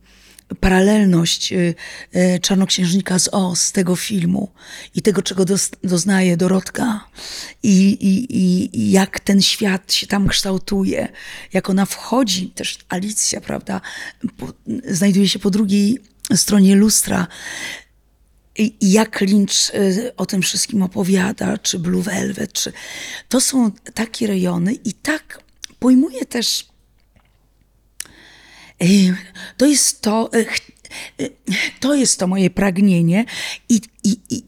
paralelność 0.59 1.53
y, 1.53 1.75
y, 2.15 2.39
Czarnoksiężnika 2.39 3.19
z 3.19 3.29
Oz, 3.31 3.71
tego 3.71 3.95
filmu 3.95 4.51
i 4.95 5.01
tego, 5.01 5.21
czego 5.21 5.45
doznaje 5.83 6.37
Dorotka 6.37 7.07
i, 7.63 7.89
i, 7.89 8.37
i, 8.37 8.91
jak 8.91 9.19
ten 9.19 9.41
świat 9.41 9.93
się 9.93 10.07
tam 10.07 10.27
kształtuje, 10.27 11.07
jak 11.53 11.69
ona 11.69 11.85
wchodzi, 11.85 12.49
też 12.49 12.77
Alicja, 12.89 13.41
prawda, 13.41 13.81
znajduje 14.87 15.29
się 15.29 15.39
po 15.39 15.49
drugiej 15.49 15.99
stronie 16.35 16.75
lustra 16.75 17.27
i 18.57 18.75
jak 18.81 19.21
Lynch 19.21 19.75
y, 19.75 20.11
o 20.17 20.25
tym 20.25 20.41
wszystkim 20.41 20.81
opowiada, 20.81 21.57
czy 21.57 21.79
Blue 21.79 22.03
Velvet, 22.03 22.53
czy... 22.53 22.73
To 23.29 23.41
są 23.41 23.71
takie 23.93 24.27
rejony 24.27 24.73
i 24.73 24.93
tak 24.93 25.43
pojmuje 25.79 26.25
też 26.25 26.67
To 29.57 29.65
jest 29.65 30.01
to, 30.01 30.29
ch- 30.33 30.71
y, 31.21 31.29
to 31.79 31.95
jest 31.95 32.19
to 32.19 32.27
moje 32.27 32.49
pragnienie 32.49 33.25
i, 33.69 33.81
i, 34.03 34.19
i, 34.29 34.43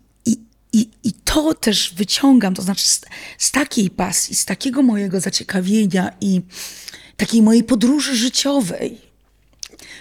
i, 0.74 0.90
i 1.04 1.14
to 1.14 1.54
też 1.54 1.94
wyciągam, 1.94 2.56
to 2.56 2.62
znaczy 2.62 2.88
z, 2.88 3.02
z 3.38 3.52
takiej 3.52 3.90
pasji, 3.90 4.36
z 4.36 4.46
takiego 4.46 4.82
mojego 4.82 5.20
zaciekawienia 5.20 6.12
i 6.22 6.42
takiej 7.18 7.42
mojej 7.42 7.64
podróży 7.64 8.16
życiowej, 8.16 9.09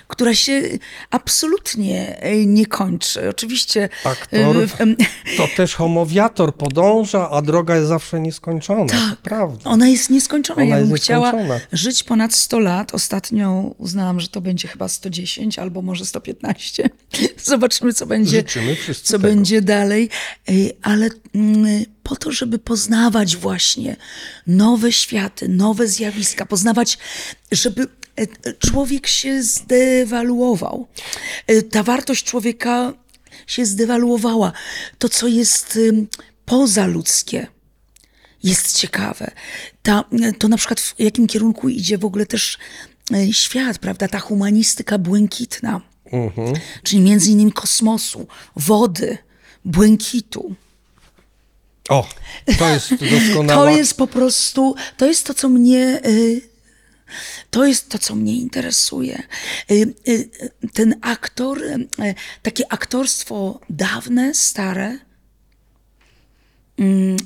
która 0.08 0.34
się 0.34 0.62
absolutnie 1.10 2.26
y, 2.26 2.46
nie 2.46 2.66
kończy. 2.66 3.28
Oczywiście. 3.28 3.88
Aktor 4.04 4.56
em, 4.78 4.96
to 5.36 5.48
też 5.56 5.74
homowiator 5.74 6.54
podąża, 6.54 7.30
a 7.30 7.42
droga 7.42 7.76
jest 7.76 7.88
zawsze 7.88 8.20
nieskończona. 8.20 8.86
Tak, 8.86 9.16
prawda. 9.16 9.70
Ona 9.70 9.88
jest 9.88 10.10
nieskończona. 10.10 10.62
Ona 10.62 10.78
ja 10.78 10.84
bym 10.84 10.94
chciała 10.94 11.32
żyć 11.72 12.04
ponad 12.04 12.34
100 12.34 12.58
lat. 12.58 12.94
Ostatnio 12.94 13.74
uznałam, 13.78 14.20
że 14.20 14.28
to 14.28 14.40
będzie 14.40 14.68
chyba 14.68 14.88
110 14.88 15.58
albo 15.58 15.82
może 15.82 16.06
115. 16.06 16.90
Zobaczymy, 17.44 17.92
co 17.92 18.06
będzie, 18.06 18.44
co 19.02 19.12
tego. 19.12 19.28
będzie 19.28 19.62
dalej. 19.62 20.08
Ej, 20.46 20.72
Ale 20.82 21.08
mm, 21.34 21.84
po 22.08 22.16
to, 22.16 22.32
żeby 22.32 22.58
poznawać 22.58 23.36
właśnie 23.36 23.96
nowe 24.46 24.92
światy, 24.92 25.48
nowe 25.48 25.88
zjawiska, 25.88 26.46
poznawać, 26.46 26.98
żeby 27.52 27.82
e, 27.82 27.86
e, 28.22 28.52
człowiek 28.52 29.06
się 29.06 29.42
zdewaluował. 29.42 30.88
E, 31.46 31.62
Ta 31.62 31.82
wartość 31.82 32.24
człowieka 32.24 32.92
się 33.46 33.66
zdewaluowała. 33.66 34.52
To, 34.98 35.08
co 35.08 35.26
jest 35.26 35.78
pozaludzkie, 36.44 37.46
jest 38.42 38.76
ciekawe. 38.78 39.30
Ta, 39.82 40.04
to 40.38 40.48
na 40.48 40.56
przykład 40.56 40.80
w 40.80 40.94
jakim 40.98 41.26
kierunku 41.26 41.68
idzie 41.68 41.98
w 41.98 42.04
ogóle 42.04 42.26
też 42.26 42.58
świat, 43.32 43.78
prawda? 43.78 44.08
Ta 44.08 44.18
humanistyka 44.18 44.98
błękitna, 44.98 45.80
czyli 46.82 47.02
między 47.02 47.30
innymi 47.30 47.52
kosmosu, 47.52 48.26
wody, 48.56 49.18
błękitu. 49.64 50.54
O, 51.88 52.08
to 52.58 52.68
jest 52.68 52.94
doskonała. 53.26 53.64
To 53.64 53.76
jest 53.76 53.96
po 53.96 54.06
prostu, 54.06 54.74
to 54.96 55.06
jest 55.06 55.26
to, 55.26 55.34
co 55.34 55.48
mnie, 55.48 56.00
y, 56.06 56.40
to 57.50 57.66
jest 57.66 57.88
to, 57.88 57.98
co 57.98 58.14
mnie 58.14 58.36
interesuje. 58.36 59.22
Y, 59.70 59.94
y, 60.08 60.30
Ten 60.72 60.94
aktor, 61.00 61.62
takie 62.42 62.72
aktorstwo 62.72 63.60
dawne, 63.70 64.34
stare, 64.34 64.98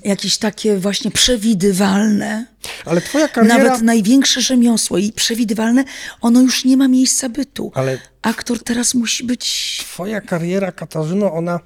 jakieś 0.04 0.38
takie 0.38 0.76
właśnie 0.78 1.10
przewidywalne, 1.10 2.46
Ale 2.84 3.00
twoja 3.00 3.28
kariera... 3.28 3.58
nawet 3.58 3.82
największe 3.82 4.40
rzemiosło 4.40 4.98
i 4.98 5.12
przewidywalne, 5.12 5.84
ono 6.20 6.40
już 6.40 6.64
nie 6.64 6.76
ma 6.76 6.88
miejsca 6.88 7.28
bytu. 7.28 7.72
Ale- 7.74 7.98
Aktor 8.22 8.62
teraz 8.62 8.94
musi 8.94 9.24
być 9.24 9.76
Twoja 9.80 10.20
kariera, 10.20 10.72
Katarzyno, 10.72 11.32
ona 11.32 11.60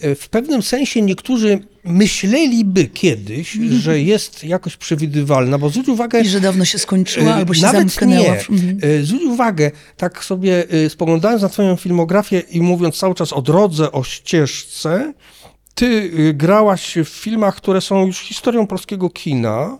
e, 0.00 0.14
w 0.14 0.28
pewnym 0.28 0.62
sensie 0.62 1.02
niektórzy 1.02 1.58
myśleliby 1.84 2.84
kiedyś, 2.86 3.52
że 3.70 4.00
jest 4.00 4.44
jakoś 4.44 4.76
przewidywalna, 4.76 5.58
bo 5.58 5.68
zwróć 5.70 5.88
uwagę... 5.88 6.20
i 6.20 6.28
że 6.28 6.40
dawno 6.40 6.64
się 6.64 6.78
skończyła 6.78 7.30
e, 7.30 7.34
albo 7.34 7.54
się 7.54 7.62
Nawet 7.62 7.80
zamknęła. 7.92 8.22
nie. 8.34 8.40
Mhm. 8.50 8.78
E, 9.00 9.04
Zwróć 9.04 9.22
uwagę, 9.22 9.70
tak 9.96 10.24
sobie 10.24 10.64
spoglądając 10.88 11.42
na 11.42 11.48
twoją 11.48 11.76
filmografię 11.76 12.40
i 12.50 12.60
mówiąc 12.60 12.96
cały 12.96 13.14
czas 13.14 13.32
o 13.32 13.42
drodze, 13.42 13.92
o 13.92 14.04
ścieżce, 14.04 15.12
ty 15.74 16.10
e, 16.28 16.34
grałaś 16.34 16.98
w 17.04 17.08
filmach, 17.08 17.56
które 17.56 17.80
są 17.80 18.06
już 18.06 18.20
historią 18.20 18.66
polskiego 18.66 19.10
kina, 19.10 19.78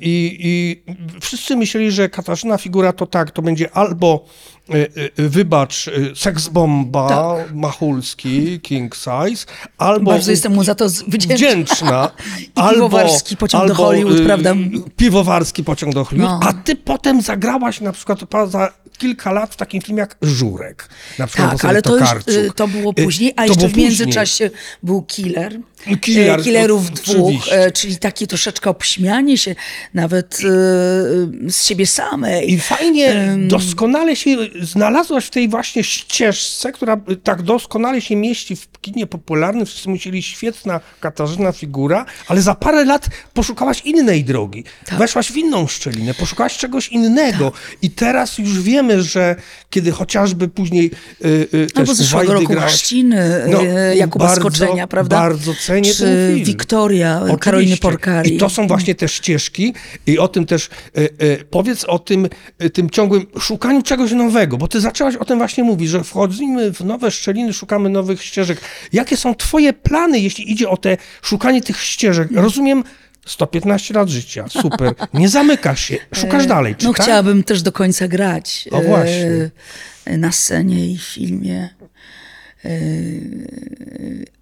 I, 0.00 0.36
I 0.40 0.82
wszyscy 1.20 1.56
myśleli, 1.56 1.90
że 1.92 2.08
Katarzyna 2.08 2.58
Figura 2.58 2.92
to 2.92 3.06
tak, 3.06 3.30
to 3.30 3.42
będzie 3.42 3.70
albo 3.70 4.24
e, 4.70 4.72
e, 4.74 4.88
wybacz, 5.28 5.88
e, 5.88 5.92
seksbomba, 6.16 7.08
Tak. 7.08 7.54
Machulski, 7.54 8.60
King 8.60 8.94
Size, 8.96 9.46
albo 9.78 10.10
Bardzo 10.10 10.30
jestem 10.30 10.54
mu 10.54 10.64
za 10.64 10.74
to 10.74 10.88
wdzięczna. 10.88 11.34
wdzięczna, 11.36 12.10
I 12.40 12.70
piwowarski 12.72 13.36
pociąg 13.36 13.68
do 13.68 13.74
Hollywood, 13.74 14.20
y, 14.20 14.24
prawda? 14.24 14.54
Piwowarski 14.96 15.64
pociąg 15.64 15.94
do 15.94 16.04
Hollywood, 16.04 16.30
No. 16.42 16.48
a 16.48 16.52
ty 16.52 16.76
potem 16.76 17.22
zagrałaś 17.22 17.80
na 17.80 17.92
przykład 17.92 18.18
za 18.48 18.72
kilka 18.98 19.32
lat 19.32 19.52
w 19.54 19.56
takim 19.56 19.82
filmie 19.82 20.00
jak 20.00 20.16
Żurek. 20.22 20.88
Na 21.18 21.26
przykład 21.26 21.50
Tak, 21.52 21.64
ale 21.64 21.82
to, 21.82 21.96
już, 21.96 22.08
y, 22.28 22.50
to 22.56 22.68
było 22.68 22.90
Y, 22.98 23.04
później, 23.04 23.32
a 23.36 23.42
to 23.42 23.42
jeszcze 23.48 23.68
w 23.68 23.70
później. 23.70 23.84
międzyczasie 23.86 24.50
był 24.82 25.02
Killer. 25.02 25.60
Killer, 26.00 26.42
killerów 26.42 26.90
dwóch, 26.90 27.44
czyli 27.74 27.96
takie 27.96 28.26
troszeczkę 28.26 28.70
obśmianie 28.70 29.38
się 29.38 29.53
nawet 29.94 30.34
e, 30.34 30.40
z 31.50 31.64
siebie 31.64 31.86
samej. 31.86 32.52
I 32.52 32.60
fajnie, 32.60 33.36
doskonale 33.38 34.16
się 34.16 34.36
znalazłaś 34.62 35.24
w 35.26 35.30
tej 35.30 35.48
właśnie 35.48 35.84
ścieżce, 35.84 36.72
która 36.72 36.96
tak 37.22 37.42
doskonale 37.42 38.00
się 38.00 38.16
mieści 38.16 38.56
w 38.56 38.68
kinie 38.80 39.06
popularnym. 39.06 39.66
Wszyscy 39.66 39.88
musieli 39.88 40.22
świetna 40.22 40.80
Katarzyna 41.00 41.52
figura, 41.52 42.06
ale 42.28 42.42
za 42.42 42.54
parę 42.54 42.84
lat 42.84 43.06
poszukałaś 43.34 43.80
innej 43.80 44.24
drogi. 44.24 44.64
Tak. 44.86 44.98
Weszłaś 44.98 45.32
w 45.32 45.36
inną 45.36 45.66
szczelinę, 45.66 46.14
poszukałaś 46.14 46.58
czegoś 46.58 46.88
innego. 46.88 47.52
I 47.82 47.90
teraz 47.90 48.38
już 48.38 48.62
wiemy, 48.62 49.02
że 49.02 49.36
kiedy 49.70 49.90
chociażby 49.92 50.48
później 50.48 50.90
y, 51.24 51.28
y, 51.54 51.66
też 51.66 51.76
Albo 51.76 51.94
zeszłego 51.94 52.32
roku 52.32 52.52
grałaś- 52.52 52.94
No, 53.48 53.62
e, 53.62 53.96
Jakuba 53.96 54.24
bardzo- 54.24 54.40
Skoczenia, 54.40 54.86
prawda? 54.86 55.16
Bardzo 55.16 55.54
cenię 55.54 55.94
Czy 55.94 55.98
ten 55.98 56.34
film. 56.34 56.44
Wiktoria 56.44 57.16
Oczywiście. 57.16 57.38
Karoliny 57.38 57.76
Porkari. 57.76 58.34
I 58.34 58.38
to 58.38 58.50
są 58.50 58.66
właśnie 58.66 58.94
te 58.94 59.08
ścieżki 59.08 59.43
i 60.06 60.18
o 60.18 60.28
tym 60.28 60.46
też 60.46 60.66
e, 60.66 61.00
e, 61.00 61.08
powiedz 61.50 61.84
o 61.84 61.98
tym, 61.98 62.28
e, 62.58 62.70
tym 62.70 62.90
ciągłym 62.90 63.26
szukaniu 63.40 63.82
czegoś 63.82 64.12
nowego, 64.12 64.56
bo 64.56 64.68
ty 64.68 64.80
zaczęłaś 64.80 65.16
o 65.16 65.24
tym 65.24 65.38
właśnie 65.38 65.64
mówić, 65.64 65.88
że 65.88 66.04
wchodzimy 66.04 66.72
w 66.72 66.80
nowe 66.80 67.10
szczeliny, 67.10 67.52
szukamy 67.52 67.88
nowych 67.88 68.22
ścieżek. 68.22 68.60
Jakie 68.92 69.16
są 69.16 69.34
twoje 69.34 69.72
plany, 69.72 70.20
jeśli 70.20 70.52
idzie 70.52 70.68
o 70.68 70.76
te 70.76 70.96
szukanie 71.22 71.62
tych 71.62 71.80
ścieżek? 71.80 72.28
Rozumiem, 72.34 72.84
115 73.26 73.94
lat 73.94 74.08
życia, 74.08 74.44
super. 74.48 74.94
Nie 75.14 75.28
zamykasz 75.28 75.80
się, 75.84 75.96
szukasz 76.20 76.46
dalej, 76.46 76.76
czy 76.76 76.86
No 76.86 76.94
tak? 76.94 77.02
chciałabym 77.02 77.44
też 77.44 77.62
do 77.62 77.72
końca 77.72 78.08
grać. 78.08 78.68
O, 78.70 78.80
właśnie. 78.82 79.50
Na 80.06 80.32
scenie 80.32 80.90
i 80.90 80.98
w 80.98 81.02
filmie. 81.02 81.68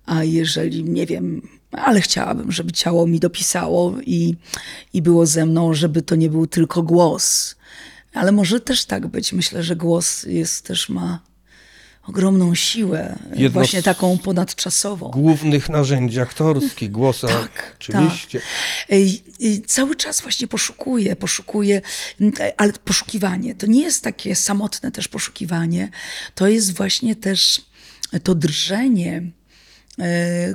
A 0.07 0.25
jeżeli, 0.25 0.85
nie 0.85 1.07
wiem, 1.07 1.49
ale 1.73 2.01
chciałabym, 2.01 2.53
żeby 2.53 2.73
ciało 2.73 3.07
mi 3.07 3.21
dopisało 3.21 3.95
i, 4.07 4.37
i 4.93 5.03
było 5.03 5.27
ze 5.27 5.47
mną, 5.47 5.75
żeby 5.75 6.03
to 6.03 6.15
nie 6.15 6.31
był 6.31 6.47
tylko 6.47 6.83
głos. 6.83 7.57
Ale 8.15 8.33
może 8.33 8.61
też 8.61 8.85
tak 8.85 9.07
być. 9.07 9.33
Myślę, 9.33 9.63
że 9.63 9.77
głos 9.77 10.23
jest 10.23 10.67
też 10.67 10.89
ma 10.89 11.21
ogromną 12.07 12.55
siłę, 12.55 13.19
Jedno 13.35 13.51
właśnie 13.51 13.83
taką 13.83 14.19
ponadczasową. 14.19 15.11
Głównych 15.11 15.69
narzędzi 15.69 16.21
aktorskich, 16.21 16.91
głosa, 16.91 17.29
Tak, 17.29 17.77
oczywiście. 17.81 18.41
Ej, 18.89 19.23
ej, 19.41 19.63
Cały 19.63 19.97
czas 19.97 20.21
właśnie 20.21 20.49
poszukuję, 20.49 21.17
poszukuję, 21.17 21.81
ale 22.57 22.73
poszukiwanie 22.73 23.55
to 23.55 23.67
nie 23.67 23.83
jest 23.83 24.05
takie 24.05 24.35
samotne 24.35 24.93
też 24.93 25.09
poszukiwanie, 25.09 25.91
to 26.35 26.49
jest 26.49 26.77
właśnie 26.77 27.17
też 27.17 27.63
to 28.21 28.35
drżenie, 28.35 29.17
e, 29.17 29.33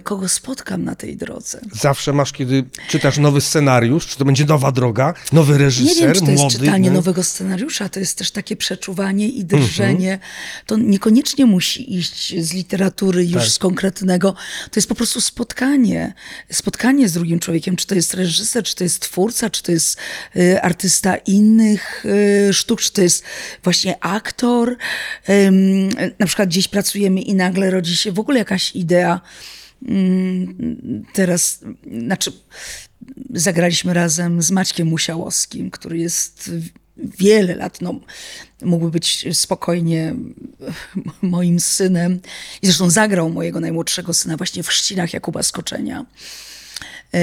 kogo 0.03 0.27
spotkam 0.29 0.83
na 0.83 0.95
tej 0.95 1.17
drodze. 1.17 1.59
Zawsze 1.73 2.13
masz, 2.13 2.31
kiedy 2.31 2.63
czytasz 2.89 3.17
nowy 3.17 3.41
scenariusz, 3.41 4.07
czy 4.07 4.17
to 4.17 4.25
będzie 4.25 4.45
nowa 4.45 4.71
droga, 4.71 5.13
nowy 5.31 5.57
reżyser, 5.57 5.95
Nie 5.95 6.01
wiem, 6.01 6.13
czy 6.13 6.21
to 6.21 6.31
jest 6.31 6.43
młody. 6.43 6.59
czytanie 6.59 6.89
no. 6.89 6.95
nowego 6.95 7.23
scenariusza, 7.23 7.89
to 7.89 7.99
jest 7.99 8.17
też 8.17 8.31
takie 8.31 8.55
przeczuwanie 8.55 9.27
i 9.29 9.45
drżenie. 9.45 10.19
To 10.65 10.77
niekoniecznie 10.77 11.45
musi 11.45 11.97
iść 11.97 12.43
z 12.45 12.53
literatury 12.53 13.25
już 13.25 13.43
Tak. 13.43 13.51
z 13.51 13.57
konkretnego. 13.57 14.31
To 14.71 14.79
jest 14.79 14.89
po 14.89 14.95
prostu 14.95 15.21
spotkanie. 15.21 16.13
Spotkanie 16.51 17.09
z 17.09 17.13
drugim 17.13 17.39
człowiekiem. 17.39 17.75
Czy 17.75 17.87
to 17.87 17.95
jest 17.95 18.13
reżyser, 18.13 18.63
czy 18.63 18.75
to 18.75 18.83
jest 18.83 18.99
twórca, 18.99 19.49
czy 19.49 19.63
to 19.63 19.71
jest 19.71 19.97
y, 20.35 20.61
artysta 20.61 21.15
innych 21.15 22.05
y, 22.49 22.53
sztuk, 22.53 22.81
czy 22.81 22.91
to 22.93 23.01
jest 23.01 23.23
właśnie 23.63 24.03
aktor. 24.03 24.75
Ym, 25.29 25.89
na 26.19 26.25
przykład 26.25 26.49
gdzieś 26.49 26.67
pracujemy 26.67 27.21
i 27.21 27.35
nagle 27.35 27.69
rodzi 27.71 27.97
się 27.97 28.11
w 28.11 28.19
ogóle 28.19 28.39
jakaś 28.39 28.75
idea. 28.75 29.21
Mm, 29.85 31.05
Teraz, 31.13 31.59
znaczy, 32.01 32.31
zagraliśmy 33.33 33.93
razem 33.93 34.41
z 34.41 34.51
Maćkiem 34.51 34.87
Musiałowskim, 34.87 35.71
który 35.71 35.97
jest 35.97 36.51
wiele 36.97 37.55
lat, 37.55 37.81
no, 37.81 37.99
mógłby 38.61 38.91
być 38.91 39.25
spokojnie 39.33 40.15
moim 41.21 41.59
synem. 41.59 42.19
I 42.61 42.65
zresztą 42.65 42.89
zagrał 42.89 43.29
mojego 43.29 43.59
najmłodszego 43.59 44.13
syna 44.13 44.37
właśnie 44.37 44.63
w 44.63 44.67
Chrzcinach 44.67 45.13
Jakuba 45.13 45.43
Skoczenia. 45.43 46.05
Yy, 47.13 47.19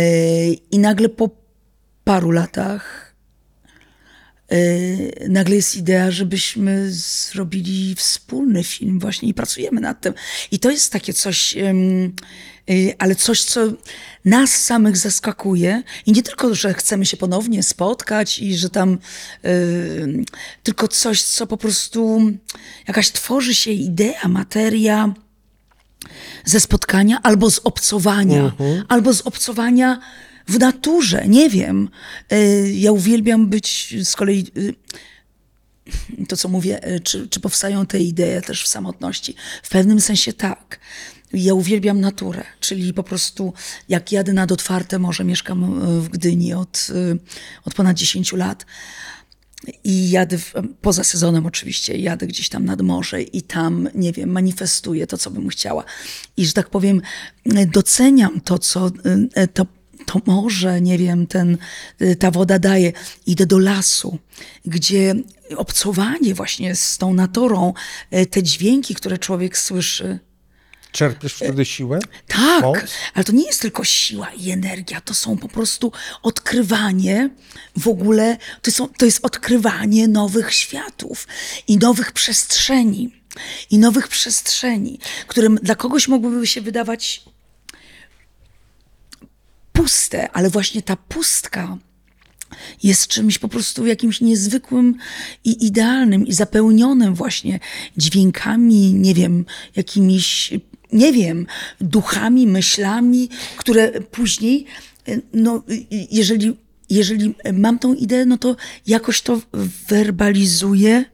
I 0.70 0.78
nagle 0.78 1.08
po 1.08 1.30
paru 2.04 2.30
latach 2.30 3.03
nagle 5.28 5.56
jest 5.56 5.76
idea, 5.76 6.10
żebyśmy 6.10 6.90
zrobili 6.90 7.94
wspólny 7.94 8.64
film 8.64 8.98
właśnie 8.98 9.28
i 9.28 9.34
pracujemy 9.34 9.80
nad 9.80 10.00
tym. 10.00 10.14
I 10.50 10.58
to 10.58 10.70
jest 10.70 10.92
takie 10.92 11.12
coś, 11.12 11.54
yy, 11.54 12.94
ale 12.98 13.14
coś, 13.14 13.42
co 13.42 13.60
nas 14.24 14.50
samych 14.50 14.96
zaskakuje 14.96 15.82
i 16.06 16.12
nie 16.12 16.22
tylko, 16.22 16.54
że 16.54 16.74
chcemy 16.74 17.06
się 17.06 17.16
ponownie 17.16 17.62
spotkać 17.62 18.38
i 18.38 18.56
że 18.56 18.70
tam 18.70 18.98
yy, 19.42 20.24
tylko 20.62 20.88
coś, 20.88 21.22
co 21.22 21.46
po 21.46 21.56
prostu 21.56 22.20
jakaś 22.88 23.10
tworzy 23.10 23.54
się 23.54 23.70
idea, 23.70 24.28
materia 24.28 25.14
ze 26.44 26.60
spotkania 26.60 27.18
albo 27.22 27.50
z 27.50 27.60
obcowania, 27.64 28.52
albo 28.88 29.12
z 29.12 29.20
obcowania 29.20 30.00
w 30.48 30.58
naturze, 30.58 31.24
nie 31.28 31.50
wiem. 31.50 31.88
Y, 32.32 32.72
Ja 32.74 32.92
uwielbiam 32.92 33.48
być 33.48 33.94
z 34.04 34.16
kolei 34.16 34.46
y, 34.56 34.74
to, 36.28 36.36
co 36.36 36.48
mówię, 36.48 36.88
y, 36.88 37.00
czy, 37.00 37.28
czy 37.28 37.40
powstają 37.40 37.86
te 37.86 38.00
idee 38.00 38.42
też 38.46 38.64
w 38.64 38.68
samotności? 38.68 39.34
W 39.62 39.68
pewnym 39.68 40.00
sensie 40.00 40.32
tak. 40.32 40.80
Ja 41.32 41.54
uwielbiam 41.54 42.00
naturę, 42.00 42.44
czyli 42.60 42.94
po 42.94 43.02
prostu 43.02 43.52
jak 43.88 44.12
jadę 44.12 44.32
nad 44.32 44.52
otwarte 44.52 44.98
morze, 44.98 45.24
mieszkam 45.24 45.80
w 46.00 46.08
Gdyni 46.08 46.54
od, 46.54 46.88
od 47.64 47.74
ponad 47.74 47.96
10 47.96 48.32
lat, 48.32 48.66
i 49.84 50.10
jadę, 50.10 50.38
w, 50.38 50.52
poza 50.80 51.04
sezonem 51.04 51.46
oczywiście, 51.46 51.96
jadę 51.96 52.26
gdzieś 52.26 52.48
tam 52.48 52.64
nad 52.64 52.82
morze 52.82 53.22
i 53.22 53.42
tam, 53.42 53.88
nie 53.94 54.12
wiem, 54.12 54.30
manifestuję 54.30 55.06
to, 55.06 55.18
co 55.18 55.30
bym 55.30 55.48
chciała. 55.48 55.84
I, 56.36 56.46
że 56.46 56.52
tak 56.52 56.70
powiem, 56.70 57.02
doceniam 57.72 58.40
to, 58.40 58.58
co 58.58 58.90
to, 59.54 59.66
to 60.06 60.20
morze, 60.26 60.80
nie 60.80 60.98
wiem, 60.98 61.26
ten, 61.26 61.58
y, 62.02 62.16
ta 62.16 62.30
woda 62.30 62.58
daje. 62.58 62.92
Idę 63.26 63.46
do 63.46 63.58
lasu, 63.58 64.18
gdzie 64.66 65.14
obcowanie 65.56 66.34
właśnie 66.34 66.74
z 66.74 66.98
tą 66.98 67.14
naturą, 67.14 67.72
y, 68.14 68.26
te 68.26 68.42
dźwięki, 68.42 68.94
które 68.94 69.18
człowiek 69.18 69.58
słyszy, 69.58 70.18
Czerpiesz 70.92 71.34
wtedy 71.34 71.64
siłę? 71.64 71.98
tak, 72.28 72.62
Moc? 72.62 72.78
ale 73.14 73.24
to 73.24 73.32
nie 73.32 73.46
jest 73.46 73.60
tylko 73.60 73.84
siła 73.84 74.30
i 74.32 74.50
energia, 74.50 75.00
to 75.00 75.14
są 75.14 75.36
po 75.36 75.48
prostu 75.48 75.92
odkrywanie 76.22 77.30
w 77.76 77.88
ogóle, 77.88 78.36
to, 78.62 78.70
są, 78.70 78.88
to 78.88 79.04
jest 79.04 79.24
odkrywanie 79.24 80.08
nowych 80.08 80.52
światów 80.52 81.26
i 81.68 81.78
nowych 81.78 82.12
przestrzeni. 82.12 83.24
I 83.70 83.78
nowych 83.78 84.08
przestrzeni, 84.08 84.98
które 85.26 85.48
dla 85.48 85.74
kogoś 85.74 86.08
mogłyby 86.08 86.46
się 86.46 86.60
wydawać 86.60 87.24
puste, 89.74 90.30
ale 90.32 90.50
właśnie 90.50 90.82
ta 90.82 90.96
pustka 90.96 91.78
jest 92.82 93.06
czymś 93.06 93.38
po 93.38 93.48
prostu 93.48 93.86
jakimś 93.86 94.20
niezwykłym 94.20 94.94
i 95.44 95.66
idealnym 95.66 96.26
i 96.26 96.32
zapełnionym 96.32 97.14
właśnie 97.14 97.60
dźwiękami, 97.96 98.94
nie 98.94 99.14
wiem, 99.14 99.44
jakimiś, 99.76 100.52
nie 100.92 101.12
wiem, 101.12 101.46
duchami, 101.80 102.46
myślami, 102.46 103.28
które 103.56 104.00
później, 104.00 104.66
no, 105.32 105.62
jeżeli, 106.10 106.56
jeżeli 106.90 107.34
mam 107.52 107.78
tą 107.78 107.94
ideę, 107.94 108.26
no 108.26 108.38
to 108.38 108.56
jakoś 108.86 109.22
to 109.22 109.40
werbalizuję 109.88 111.04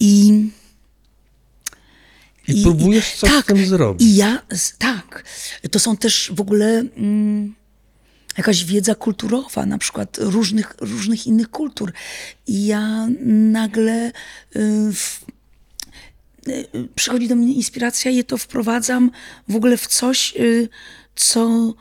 i. 0.00 0.32
I, 2.54 2.62
próbujesz 2.62 3.14
coś 3.14 3.30
tak, 3.30 3.44
z 3.44 3.48
tym 3.48 3.66
zrobić. 3.66 4.08
I 4.08 4.16
ja, 4.16 4.42
tak. 4.78 5.24
To 5.70 5.78
są 5.78 5.96
też 5.96 6.32
w 6.34 6.40
ogóle 6.40 6.84
mm, 6.96 7.54
jakaś 8.38 8.64
wiedza 8.64 8.94
kulturowa, 8.94 9.66
na 9.66 9.78
przykład 9.78 10.18
różnych, 10.20 10.74
różnych 10.80 11.26
innych 11.26 11.50
kultur. 11.50 11.92
I 12.46 12.66
ja 12.66 13.08
nagle 13.52 14.08
y, 14.08 14.12
w, 14.92 15.20
y, 16.48 16.88
przychodzi 16.94 17.28
do 17.28 17.36
mnie 17.36 17.54
inspiracja 17.54 18.10
i 18.10 18.16
ja 18.16 18.24
to 18.24 18.38
wprowadzam 18.38 19.10
w 19.48 19.56
ogóle 19.56 19.76
w 19.76 19.86
coś, 19.86 20.34
y, 20.36 20.68
co 21.16 21.74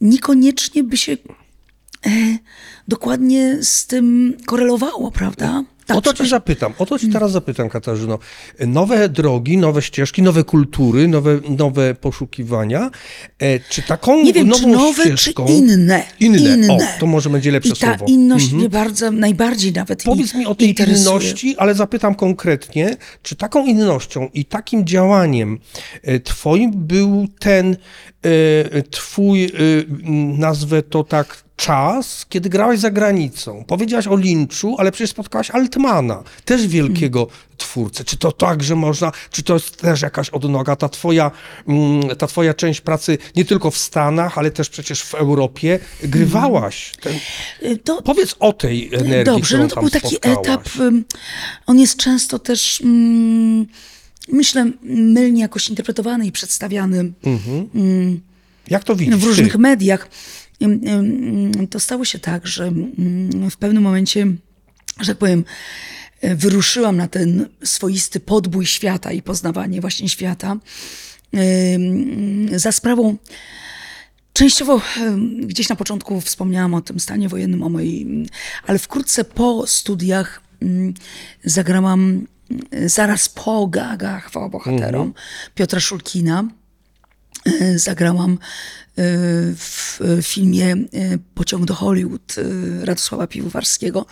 niekoniecznie 0.00 0.84
by 0.84 0.96
się 0.96 1.16
dokładnie 2.88 3.58
z 3.62 3.86
tym 3.86 4.36
korelowało, 4.46 5.10
prawda? 5.10 5.64
Tak, 5.86 5.96
o 5.96 6.00
to 6.00 6.14
cię 6.14 6.26
zapytam, 6.26 6.72
o 6.78 6.86
to 6.86 6.98
cię 6.98 7.08
teraz 7.12 7.32
zapytam, 7.32 7.68
Katarzyno. 7.68 8.18
Nowe 8.66 9.08
drogi, 9.08 9.58
nowe 9.58 9.82
ścieżki, 9.82 10.22
nowe 10.22 10.44
kultury, 10.44 11.08
nowe, 11.08 11.40
nowe 11.58 11.94
poszukiwania. 11.94 12.90
E, 13.38 13.60
czy 13.60 13.82
taką 13.82 14.22
Nie 14.22 14.32
wiem, 14.32 14.48
nową 14.48 14.60
czy 14.62 14.66
nowe, 14.66 15.02
ścieżką... 15.04 15.46
czy 15.46 15.52
inne. 15.52 16.04
Inne. 16.20 16.72
O, 16.74 16.78
to 17.00 17.06
może 17.06 17.30
będzie 17.30 17.50
lepsze 17.50 17.72
I 17.72 17.76
ta 17.76 17.86
słowo. 17.98 18.12
inność 18.12 18.52
mnie 18.52 18.68
bardzo, 18.68 19.10
najbardziej 19.10 19.72
nawet 19.72 20.02
Powiedz 20.02 20.34
mi 20.34 20.46
o 20.46 20.54
tej 20.54 20.68
interesuje. 20.68 21.00
inności, 21.00 21.54
ale 21.58 21.74
zapytam 21.74 22.14
konkretnie, 22.14 22.96
czy 23.22 23.36
taką 23.36 23.66
innością 23.66 24.28
i 24.34 24.44
takim 24.44 24.86
działaniem 24.86 25.58
e, 26.02 26.20
twoim 26.20 26.70
był 26.74 27.26
ten 27.38 27.76
e, 28.22 28.82
twój, 28.82 29.50
nazwę 30.38 30.82
to 30.82 31.04
tak, 31.04 31.45
czas, 31.56 32.26
kiedy 32.28 32.48
grałeś 32.48 32.80
za 32.80 32.90
granicą. 32.90 33.64
Powiedziałaś 33.66 34.06
o 34.06 34.16
Lynchu, 34.16 34.76
ale 34.78 34.92
przecież 34.92 35.10
spotkałaś 35.10 35.50
Altmana, 35.50 36.22
też 36.44 36.66
wielkiego 36.66 37.26
twórcę. 37.56 38.04
Czy 38.04 38.16
to 38.16 38.32
tak, 38.32 38.62
że 38.62 38.74
można, 38.76 39.12
czy 39.30 39.42
to 39.42 39.54
jest 39.54 39.76
też 39.76 40.02
jakaś 40.02 40.30
odnoga, 40.30 40.76
ta 40.76 40.88
twoja, 40.88 41.30
mm, 41.68 42.16
ta 42.16 42.26
twoja 42.26 42.54
część 42.54 42.80
pracy 42.80 43.18
nie 43.36 43.44
tylko 43.44 43.70
w 43.70 43.78
Stanach, 43.78 44.38
ale 44.38 44.50
też 44.50 44.68
przecież 44.68 45.02
w 45.02 45.14
Europie, 45.14 45.78
grywałaś. 46.02 46.92
Ten, 47.00 47.12
Y, 47.62 47.76
To, 47.76 48.02
Powiedz 48.02 48.36
o 48.38 48.52
tej 48.52 48.94
energii, 48.94 49.24
Dobrze, 49.24 49.58
no 49.58 49.68
to 49.68 49.80
był 49.80 49.90
taki 49.90 50.08
spotkałaś. 50.16 50.38
etap. 50.48 50.68
On 51.66 51.78
jest 51.78 51.96
często 51.96 52.38
też, 52.38 52.80
mm, 52.80 53.66
myślę, 54.28 54.70
mylnie 54.82 55.40
jakoś 55.42 55.68
interpretowany 55.68 56.26
i 56.26 56.32
przedstawiany 56.32 57.12
Jak 58.70 58.84
to 58.84 58.96
widzisz? 58.96 59.16
w 59.16 59.24
różnych 59.24 59.52
ty? 59.52 59.58
mediach. 59.58 60.08
Ym, 60.62 61.66
To 61.70 61.80
stało 61.80 62.04
się 62.04 62.18
tak, 62.18 62.46
że 62.46 62.66
ym, 62.66 63.50
w 63.50 63.56
pewnym 63.56 63.82
momencie, 63.82 64.26
że 65.00 65.06
tak 65.12 65.18
powiem, 65.18 65.44
y, 66.24 66.36
wyruszyłam 66.36 66.96
na 66.96 67.08
ten 67.08 67.48
swoisty 67.64 68.20
podbój 68.20 68.66
świata 68.66 69.12
i 69.12 69.22
poznawanie 69.22 69.80
właśnie 69.80 70.08
świata 70.08 70.56
za 72.56 72.72
sprawą 72.72 73.16
Częściowo 74.36 74.80
gdzieś 75.40 75.68
na 75.68 75.76
początku 75.76 76.20
wspomniałam 76.20 76.74
o 76.74 76.80
tym 76.80 77.00
stanie 77.00 77.28
wojennym, 77.28 77.62
o 77.62 77.68
mojej, 77.68 78.26
ale 78.66 78.78
wkrótce 78.78 79.24
po 79.24 79.66
studiach 79.66 80.40
mm, 80.62 80.94
zagrałam 81.44 82.26
mm, 82.50 82.88
zaraz 82.88 83.28
po 83.28 83.66
gagach 83.66 84.30
bohaterom 84.50 85.14
Piotra 85.54 85.80
Szulkina. 85.80 86.44
e, 87.60 87.78
Zagrałam 87.78 88.32
e, 88.32 88.38
w 88.96 89.98
filmie 90.22 90.72
e, 90.72 90.76
Pociąg 91.34 91.64
do 91.64 91.74
Hollywood 91.74 92.34
e, 92.38 92.84
Radosława 92.84 93.26
Piwowarskiego, 93.26 94.06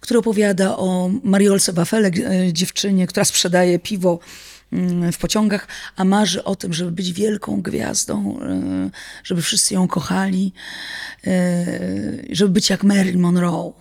który 0.00 0.18
opowiada 0.18 0.76
o 0.76 1.10
Mariolce 1.24 1.72
Wafelek, 1.72 2.18
e, 2.18 2.52
dziewczynie, 2.52 3.06
która 3.06 3.24
sprzedaje 3.24 3.78
piwo 3.78 4.18
mm, 4.72 5.12
w 5.12 5.18
pociągach, 5.18 5.68
a 5.96 6.04
marzy 6.04 6.44
o 6.44 6.56
tym, 6.56 6.72
żeby 6.72 6.92
być 6.92 7.12
wielką 7.12 7.62
gwiazdą, 7.62 8.40
e, 8.42 8.90
żeby 9.24 9.42
wszyscy 9.42 9.74
ją 9.74 9.88
kochali, 9.88 10.52
e, 10.52 11.07
żeby 12.30 12.52
być 12.52 12.70
jak 12.70 12.84
Marilyn 12.84 13.20
Monroe. 13.20 13.72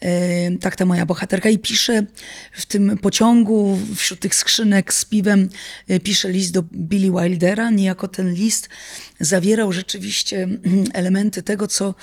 E, 0.00 0.58
Tak 0.58 0.76
ta 0.76 0.84
moja 0.84 1.06
bohaterka 1.06 1.48
i 1.48 1.58
pisze 1.58 2.06
w 2.52 2.66
tym 2.66 2.98
pociągu, 2.98 3.78
wśród 3.96 4.20
tych 4.20 4.34
skrzynek 4.34 4.94
z 4.94 5.04
piwem, 5.04 5.48
e, 5.88 6.00
pisze 6.00 6.30
list 6.30 6.52
do 6.52 6.62
Billy 6.62 7.10
Wildera. 7.10 7.70
Niejako 7.70 8.08
ten 8.08 8.34
list 8.34 8.68
zawierał 9.20 9.72
rzeczywiście 9.72 10.42
mm, 10.42 10.84
elementy 10.94 11.42
tego, 11.42 11.66
co 11.66 11.94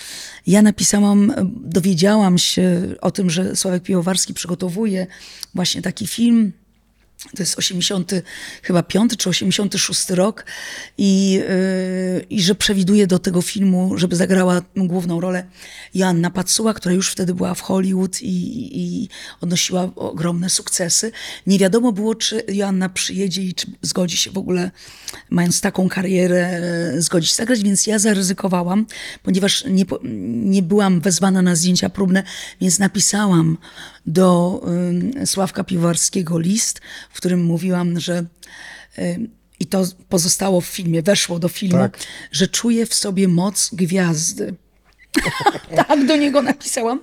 ja 0.48 0.62
napisałam. 0.62 1.34
Dowiedziałam 1.64 2.38
się 2.38 2.82
o 3.02 3.12
tym, 3.12 3.30
że 3.30 3.56
Sławek 3.56 3.84
Piwowarski 3.84 4.34
przygotowuje 4.34 5.08
właśnie 5.56 5.82
taki 5.82 6.08
film. 6.08 6.63
To 7.36 7.44
jest 7.44 7.58
80, 7.58 8.12
chyba 8.64 8.84
5 8.84 9.18
czy 9.18 9.30
86 9.30 10.10
rok 10.10 10.46
i, 10.98 11.32
yy, 11.32 12.26
i 12.30 12.42
że 12.42 12.56
przewiduje 12.56 13.08
do 13.08 13.20
tego 13.20 13.42
filmu, 13.42 13.98
żeby 13.98 14.16
zagrała 14.16 14.62
główną 14.76 15.22
rolę 15.22 15.46
Joanna 15.94 16.30
Pacuła, 16.30 16.74
która 16.74 16.96
już 16.96 17.12
wtedy 17.12 17.34
była 17.34 17.54
w 17.54 17.62
Hollywood 17.62 18.22
i, 18.22 18.80
i 18.80 19.10
odnosiła 19.42 19.90
ogromne 19.96 20.50
sukcesy. 20.50 21.12
Nie 21.48 21.60
wiadomo 21.60 21.92
było, 21.92 22.16
czy 22.16 22.44
Joanna 22.48 22.90
przyjedzie 22.90 23.42
i 23.42 23.54
czy 23.54 23.68
zgodzi 23.82 24.18
się 24.18 24.32
w 24.32 24.38
ogóle, 24.38 24.72
mając 25.30 25.62
taką 25.62 25.90
karierę, 25.90 26.48
e, 26.96 27.02
zgodzi 27.02 27.28
się 27.28 27.36
zagrać, 27.36 27.64
więc 27.64 27.88
ja 27.88 28.00
zaryzykowałam, 28.00 28.86
ponieważ 29.24 29.66
nie, 29.66 29.86
nie 30.44 30.62
byłam 30.62 31.02
wezwana 31.02 31.42
na 31.42 31.56
zdjęcia 31.56 31.90
próbne, 31.90 32.24
więc 32.62 32.80
napisałam 32.80 33.58
do 34.06 34.62
Sławka 35.26 35.64
Piwowarskiego 35.64 36.40
list, 36.40 36.82
w 37.12 37.18
którym 37.18 37.44
mówiłam, 37.44 38.00
że 38.00 38.26
ym, 39.00 39.30
i 39.60 39.66
to 39.66 39.86
pozostało 40.10 40.62
w 40.62 40.66
filmie, 40.66 41.02
weszło 41.02 41.40
do 41.40 41.50
filmu, 41.50 41.78
Tak. 41.78 41.98
że 42.32 42.48
czuję 42.48 42.86
w 42.86 42.94
sobie 42.94 43.28
moc 43.28 43.70
gwiazdy. 43.74 44.56
tak, 45.88 46.06
do 46.06 46.16
niego 46.16 46.42
napisałam. 46.42 47.02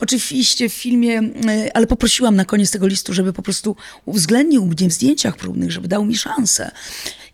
Oczywiście 0.00 0.68
w 0.68 0.72
filmie, 0.72 1.20
y, 1.20 1.72
ale 1.74 1.86
poprosiłam 1.86 2.36
na 2.36 2.44
koniec 2.44 2.70
tego 2.70 2.86
listu, 2.86 3.14
żeby 3.14 3.32
po 3.32 3.42
prostu 3.42 3.76
uwzględnił 4.04 4.66
mnie 4.66 4.88
w 4.88 4.92
zdjęciach 4.92 5.36
próbnych, 5.36 5.72
żeby 5.72 5.88
dał 5.88 6.04
mi 6.04 6.16
szansę. 6.16 6.70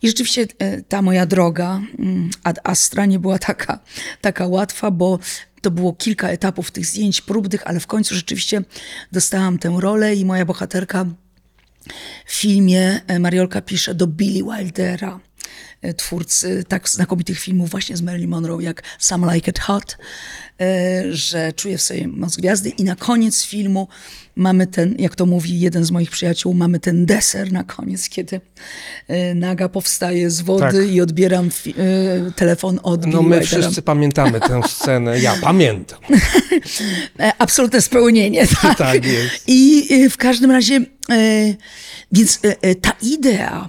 I 0.02 0.08
rzeczywiście 0.08 0.42
y, 0.42 0.84
ta 0.88 1.02
moja 1.02 1.26
droga 1.26 1.80
ad 2.42 2.58
astra 2.64 3.06
nie 3.06 3.18
była 3.18 3.38
taka, 3.52 3.78
taka 4.20 4.46
łatwa, 4.46 4.90
bo 4.90 5.18
to 5.60 5.70
było 5.70 5.92
kilka 5.92 6.28
etapów 6.28 6.70
tych 6.70 6.86
zdjęć 6.86 7.20
próbnych, 7.20 7.66
ale 7.66 7.80
w 7.80 7.86
końcu 7.86 8.14
rzeczywiście 8.14 8.62
dostałam 9.12 9.58
tę 9.58 9.76
rolę 9.78 10.14
i 10.14 10.24
moja 10.24 10.44
bohaterka 10.44 11.06
w 12.26 12.34
filmie 12.34 13.00
e, 13.06 13.18
Mariolka 13.18 13.60
pisze 13.60 13.94
do 13.94 14.06
Billy 14.06 14.44
Wildera, 14.44 15.20
twórcy 15.96 16.64
tak 16.68 16.88
znakomitych 16.88 17.40
filmów 17.40 17.70
właśnie 17.70 17.96
z 17.96 18.02
Marilyn 18.02 18.30
Monroe, 18.30 18.62
jak 18.62 18.82
Some 18.98 19.34
Like 19.34 19.50
It 19.50 19.58
Hot, 19.58 19.96
e, 20.60 21.02
że 21.10 21.52
czuje 21.52 21.78
w 21.78 21.82
sobie 21.82 22.08
moc 22.08 22.36
gwiazdy 22.36 22.68
i 22.68 22.84
na 22.84 22.96
koniec 22.96 23.44
filmu 23.44 23.88
mamy 24.38 24.66
ten, 24.66 24.94
jak 24.98 25.16
to 25.16 25.26
mówi 25.26 25.60
jeden 25.60 25.84
z 25.84 25.90
moich 25.90 26.10
przyjaciół, 26.10 26.54
mamy 26.54 26.80
ten 26.80 27.06
deser 27.06 27.52
na 27.52 27.64
koniec, 27.64 28.08
kiedy 28.08 28.40
e, 29.08 29.34
naga 29.34 29.68
powstaje 29.68 30.30
z 30.30 30.40
wody 30.40 30.60
Tak. 30.60 30.92
i 30.92 31.00
odbieram 31.00 31.48
e, 31.48 32.32
telefon 32.32 32.80
od 32.82 33.06
No 33.06 33.22
my 33.22 33.40
wszyscy 33.40 33.82
pamiętamy 33.82 34.40
tę 34.40 34.60
scenę. 34.68 35.20
Ja 35.20 35.34
pamiętam. 35.40 35.98
E, 37.20 37.32
Absolutne 37.38 37.80
spełnienie, 37.80 38.46
tak. 38.62 38.78
Tak 38.78 39.04
jest. 39.04 39.44
I 39.46 39.88
e, 39.90 40.10
w 40.10 40.16
każdym 40.16 40.50
razie, 40.50 40.74
e, 41.10 41.54
więc 42.12 42.40
e, 42.44 42.56
e, 42.62 42.74
ta 42.74 42.92
idea 43.02 43.68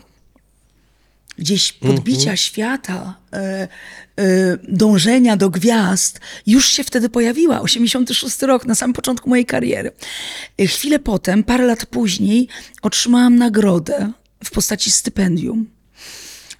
gdzieś 1.39 1.73
podbicia 1.73 2.19
Mhm. 2.19 2.37
świata, 2.37 3.15
e, 3.33 3.37
e, 3.37 3.67
dążenia 4.67 5.37
do 5.37 5.49
gwiazd, 5.49 6.19
już 6.47 6.69
się 6.69 6.83
wtedy 6.83 7.09
pojawiła. 7.09 7.61
86 7.61 8.41
rok, 8.41 8.65
na 8.65 8.75
samym 8.75 8.93
początku 8.93 9.29
mojej 9.29 9.45
kariery. 9.45 9.91
E, 10.61 10.67
Chwilę 10.67 10.99
potem, 10.99 11.43
parę 11.43 11.65
lat 11.65 11.85
później, 11.85 12.47
otrzymałam 12.81 13.35
nagrodę 13.35 14.11
w 14.43 14.51
postaci 14.51 14.91
stypendium 14.91 15.65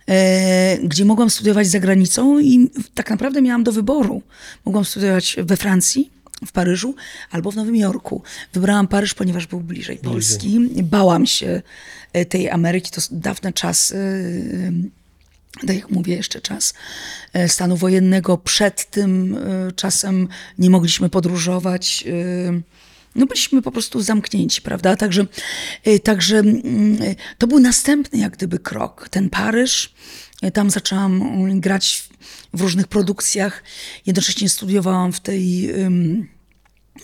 e, 0.10 0.78
gdzie 0.84 1.06
mogłam 1.06 1.30
studiować 1.30 1.68
za 1.68 1.80
granicą 1.80 2.40
i 2.40 2.70
tak 2.94 3.10
naprawdę 3.10 3.42
miałam 3.42 3.64
do 3.64 3.72
wyboru. 3.72 4.22
Mogłam 4.66 4.86
studiować 4.86 5.36
we 5.44 5.58
Francji, 5.58 6.12
w 6.46 6.52
Paryżu 6.52 6.96
albo 7.32 7.52
w 7.52 7.56
Nowym 7.56 7.76
Jorku. 7.76 8.22
Wybrałam 8.54 8.88
Paryż, 8.88 9.14
ponieważ 9.14 9.48
był 9.48 9.60
bliżej 9.60 9.98
Polski. 9.98 10.60
Bałam 10.84 11.26
się 11.26 11.62
tej 12.30 12.50
Ameryki, 12.50 12.92
to 12.92 13.02
dawne 13.12 13.54
czasy, 13.54 13.98
e, 15.64 15.68
tak 15.68 15.76
jak 15.76 15.90
mówię, 15.90 16.16
jeszcze 16.16 16.42
czas 16.42 16.74
e, 17.34 17.50
stanu 17.50 17.78
wojennego. 17.78 18.38
Przed 18.38 18.90
tym 18.90 19.38
e, 19.38 19.72
czasem 19.72 20.28
nie 20.58 20.70
mogliśmy 20.70 21.10
podróżować. 21.10 22.06
e, 22.08 22.80
No 23.16 23.26
byliśmy 23.26 23.62
po 23.62 23.72
prostu 23.72 24.02
zamknięci, 24.02 24.62
prawda? 24.62 24.96
Także, 24.96 25.26
e, 25.84 26.00
także 26.00 26.38
mm, 26.38 27.02
e, 27.02 27.16
to 27.38 27.48
był 27.48 27.60
następny 27.60 28.20
jak 28.20 28.34
gdyby 28.34 28.60
krok. 28.60 29.10
Ten 29.10 29.30
Paryż, 29.30 29.94
e, 30.42 30.52
tam 30.52 30.70
zaczęłam 30.70 31.22
mm, 31.22 31.60
grać 31.60 32.10
w 32.54 32.62
różnych 32.62 32.88
produkcjach. 32.88 33.64
Jednocześnie 34.06 34.50
studiowałam 34.50 35.14
w 35.14 35.20
tej... 35.20 35.72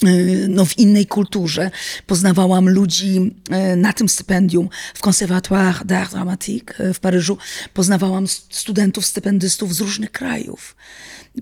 y, 0.04 0.48
no, 0.50 0.66
w 0.66 0.78
innej 0.78 1.06
kulturze. 1.06 1.72
Poznawałam 2.08 2.70
ludzi 2.70 3.36
e, 3.50 3.76
na 3.76 3.94
tym 3.94 4.10
stypendium 4.10 4.70
w 4.94 5.08
Conservatoire 5.08 5.86
d'Art 5.86 6.12
Dramatique 6.12 6.82
e, 6.82 6.94
w 6.94 7.00
Paryżu. 7.00 7.38
Poznawałam 7.74 8.28
studentów, 8.50 9.06
stypendystów 9.06 9.76
z 9.76 9.82
różnych 9.82 10.12
krajów, 10.12 10.76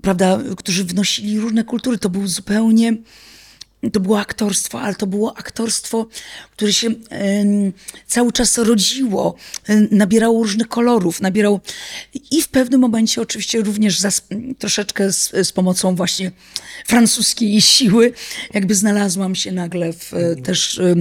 prawda, 0.02 0.39
którzy 0.58 0.86
wnosili 0.86 1.39
różne 1.39 1.63
kultury. 1.63 1.98
To 1.98 2.10
był 2.10 2.28
zupełnie 2.28 2.98
to 3.91 4.00
było 4.00 4.19
aktorstwo, 4.19 4.82
ale 4.82 4.96
to 4.96 5.08
było 5.08 5.38
aktorstwo, 5.38 6.08
które 6.52 6.74
się 6.74 6.89
cały 8.08 8.32
czas 8.32 8.58
rodziło, 8.58 9.36
nabierało 9.91 10.43
różnych 10.43 10.67
kolorów, 10.67 11.22
nabierało 11.22 11.60
i 12.32 12.41
w 12.41 12.48
pewnym 12.48 12.82
momencie 12.82 13.22
oczywiście 13.22 13.62
również 13.62 14.00
za, 14.00 14.10
troszeczkę 14.60 15.13
z, 15.13 15.32
z 15.48 15.52
pomocą 15.52 15.96
właśnie 15.96 16.32
francuskiej 16.86 17.62
siły, 17.62 18.13
jakby 18.54 18.76
znalazłam 18.76 19.36
się 19.36 19.52
nagle 19.52 19.93
w, 19.93 20.13
e, 20.13 20.36
też 20.36 20.80
e, 20.80 20.96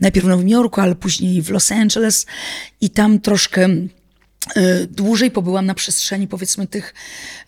najpierw 0.00 0.26
w 0.26 0.28
Nowym 0.28 0.48
Jorku, 0.48 0.80
ale 0.80 0.94
później 0.94 1.42
w 1.42 1.50
Los 1.50 1.72
Angeles 1.72 2.26
i 2.80 2.90
tam 2.90 3.20
troszkę 3.20 3.68
Dłużej 4.90 5.30
pobyłam 5.30 5.66
na 5.66 5.74
przestrzeni, 5.74 6.28
powiedzmy, 6.28 6.66
tych, 6.66 6.94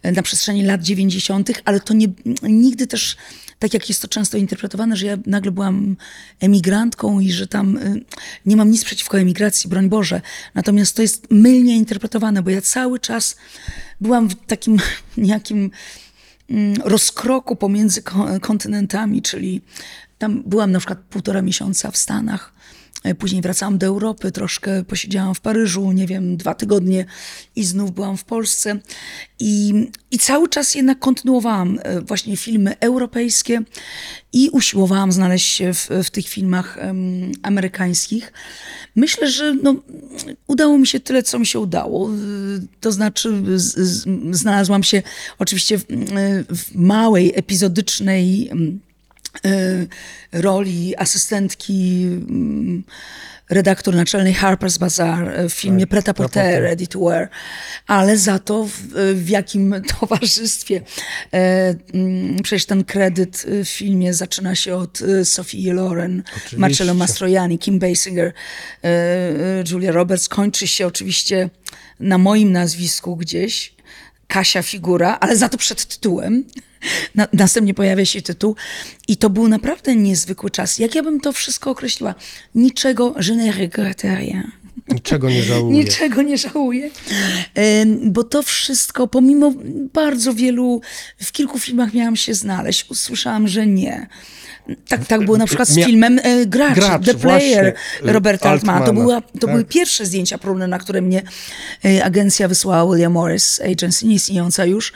e, 0.02 0.12
na 0.12 0.22
przestrzeni 0.22 0.64
lat 0.64 0.82
90., 0.82 1.50
ale 1.64 1.80
to 1.80 1.94
nie, 1.94 2.06
nigdy 2.42 2.86
też, 2.86 3.16
tak 3.58 3.74
jak 3.74 3.88
jest 3.88 4.02
to 4.02 4.08
często 4.08 4.38
interpretowane, 4.38 4.96
że 4.96 5.06
ja 5.06 5.18
nagle 5.26 5.52
byłam 5.52 5.96
emigrantką 6.40 7.20
i 7.20 7.32
że 7.32 7.46
tam 7.46 7.76
e, 7.76 7.94
nie 8.46 8.56
mam 8.56 8.70
nic 8.70 8.84
przeciwko 8.84 9.18
emigracji, 9.18 9.70
broń 9.70 9.88
Boże. 9.88 10.20
Natomiast 10.54 10.96
to 10.96 11.02
jest 11.02 11.26
mylnie 11.30 11.76
interpretowane, 11.76 12.42
bo 12.42 12.50
ja 12.50 12.62
cały 12.62 12.98
czas 13.00 13.36
byłam 14.00 14.28
w 14.28 14.34
takim 14.46 14.76
niejakim 15.16 15.70
mm, 16.50 16.74
rozkroku 16.84 17.56
pomiędzy 17.56 18.02
ko- 18.02 18.40
kontynentami, 18.40 19.22
czyli 19.22 19.60
tam 20.18 20.42
byłam 20.46 20.72
na 20.72 20.78
przykład 20.78 20.98
półtora 20.98 21.42
miesiąca 21.42 21.90
w 21.90 21.96
Stanach, 21.96 22.52
e, 22.56 22.59
później 23.18 23.42
wracałam 23.42 23.78
do 23.78 23.86
Europy, 23.86 24.32
troszkę 24.32 24.84
posiedziałam 24.84 25.34
w 25.34 25.40
Paryżu, 25.40 25.92
nie 25.92 26.06
wiem, 26.06 26.36
dwa 26.36 26.54
tygodnie 26.54 27.04
i 27.56 27.64
znów 27.64 27.92
byłam 27.92 28.16
w 28.16 28.24
Polsce. 28.24 28.78
I, 29.38 29.86
i 30.10 30.18
cały 30.18 30.48
czas 30.48 30.74
jednak 30.74 30.98
kontynuowałam 30.98 31.78
e, 31.82 32.00
właśnie 32.00 32.36
filmy 32.36 32.78
europejskie 32.80 33.62
i 34.32 34.50
usiłowałam 34.50 35.12
znaleźć 35.12 35.46
się 35.46 35.74
w, 35.74 35.88
w 36.04 36.10
tych 36.10 36.28
filmach 36.28 36.78
em, 36.78 37.32
amerykańskich. 37.42 38.32
Myślę, 38.96 39.30
że 39.30 39.54
no, 39.62 39.74
udało 40.46 40.78
mi 40.78 40.86
się 40.86 41.00
tyle, 41.00 41.22
co 41.22 41.38
mi 41.38 41.46
się 41.46 41.58
udało. 41.58 42.10
Y, 42.10 42.66
To 42.80 42.92
znaczy, 42.92 43.42
z, 43.56 43.78
z, 43.78 44.06
znalazłam 44.36 44.82
się 44.82 45.02
oczywiście 45.38 45.78
w, 45.78 45.84
w 46.48 46.74
małej, 46.74 47.32
epizodycznej 47.34 48.50
roli 50.32 50.96
asystentki 50.96 52.06
mm, 52.06 52.84
redaktor 53.50 53.94
naczelnej 53.94 54.34
Harper's 54.34 54.78
Bazaar 54.78 55.48
w 55.48 55.52
filmie 55.52 55.80
Tak, 55.80 55.90
Preta 55.90 56.14
Porter, 56.14 56.62
Ready 56.62 56.86
to 56.86 56.98
Wear, 57.00 57.28
ale 57.86 58.18
za 58.18 58.38
to 58.38 58.64
w, 58.64 58.72
w 59.14 59.28
jakim 59.28 59.74
towarzystwie. 60.00 60.82
E, 61.32 61.74
mm, 61.94 62.42
Przecież 62.42 62.66
ten 62.66 62.84
kredyt 62.84 63.46
w 63.64 63.68
filmie 63.68 64.14
zaczyna 64.14 64.54
się 64.54 64.76
od 64.76 65.02
e, 65.02 65.24
Sophie 65.24 65.72
Loren, 65.72 66.22
Oczywiście. 66.36 66.58
Marcello 66.58 66.94
Mastroianni, 66.94 67.58
Kim 67.58 67.78
Basinger, 67.78 68.26
e, 68.84 68.88
e, 68.88 69.64
Julia 69.70 69.92
Roberts. 69.92 70.28
Kończy 70.28 70.66
się 70.66 70.86
oczywiście 70.86 71.50
na 72.00 72.18
moim 72.18 72.52
nazwisku 72.52 73.16
gdzieś. 73.16 73.74
Kasia 74.26 74.62
figura, 74.62 75.18
ale 75.20 75.36
za 75.36 75.48
to 75.48 75.58
przed 75.58 75.86
tytułem. 75.86 76.44
Na, 77.14 77.28
następnie 77.32 77.74
pojawia 77.74 78.04
się 78.04 78.22
tytuł 78.22 78.56
i 79.08 79.16
to 79.16 79.30
był 79.30 79.48
naprawdę 79.48 79.96
niezwykły 79.96 80.50
czas. 80.50 80.78
Jak 80.78 80.94
ja 80.94 81.02
bym 81.02 81.20
to 81.20 81.32
wszystko 81.32 81.70
określiła? 81.70 82.14
Niczego, 82.54 83.14
je 83.28 83.36
ne 83.36 83.52
regrette 83.52 84.16
rien. 84.16 84.59
Niczego 84.88 85.30
nie 85.30 85.42
żałuję. 85.42 85.78
Niczego 85.78 86.22
nie 86.22 86.38
żałuję, 86.38 86.90
Em, 87.54 88.12
bo 88.12 88.24
to 88.24 88.42
wszystko, 88.42 89.06
pomimo 89.06 89.52
bardzo 89.92 90.34
wielu, 90.34 90.80
w 91.22 91.32
kilku 91.32 91.58
filmach 91.58 91.94
miałam 91.94 92.16
się 92.16 92.34
znaleźć, 92.34 92.90
usłyszałam, 92.90 93.48
że 93.48 93.66
nie. 93.66 94.06
Tak, 94.88 95.06
tak 95.06 95.24
było 95.24 95.36
na 95.36 95.46
przykład 95.46 95.68
z 95.68 95.74
filmem 95.74 96.20
e, 96.22 96.46
Gracz, 96.46 96.74
Gracz, 96.74 97.04
The 97.04 97.14
Player 97.14 97.74
właśnie, 98.00 98.12
Roberta 98.12 98.50
Altmana. 98.50 98.78
To, 98.78 98.84
Altmana, 98.84 99.06
była, 99.06 99.20
to 99.20 99.38
tak. 99.38 99.50
były 99.50 99.64
pierwsze 99.64 100.06
zdjęcia 100.06 100.38
próbne, 100.38 100.66
na 100.66 100.78
które 100.78 101.02
mnie 101.02 101.22
e, 101.84 102.04
agencja 102.04 102.48
wysłała 102.48 102.92
William 102.92 103.12
Morris 103.12 103.60
Agency, 103.60 104.06
nieistniejąca 104.06 104.64
już. 104.64 104.92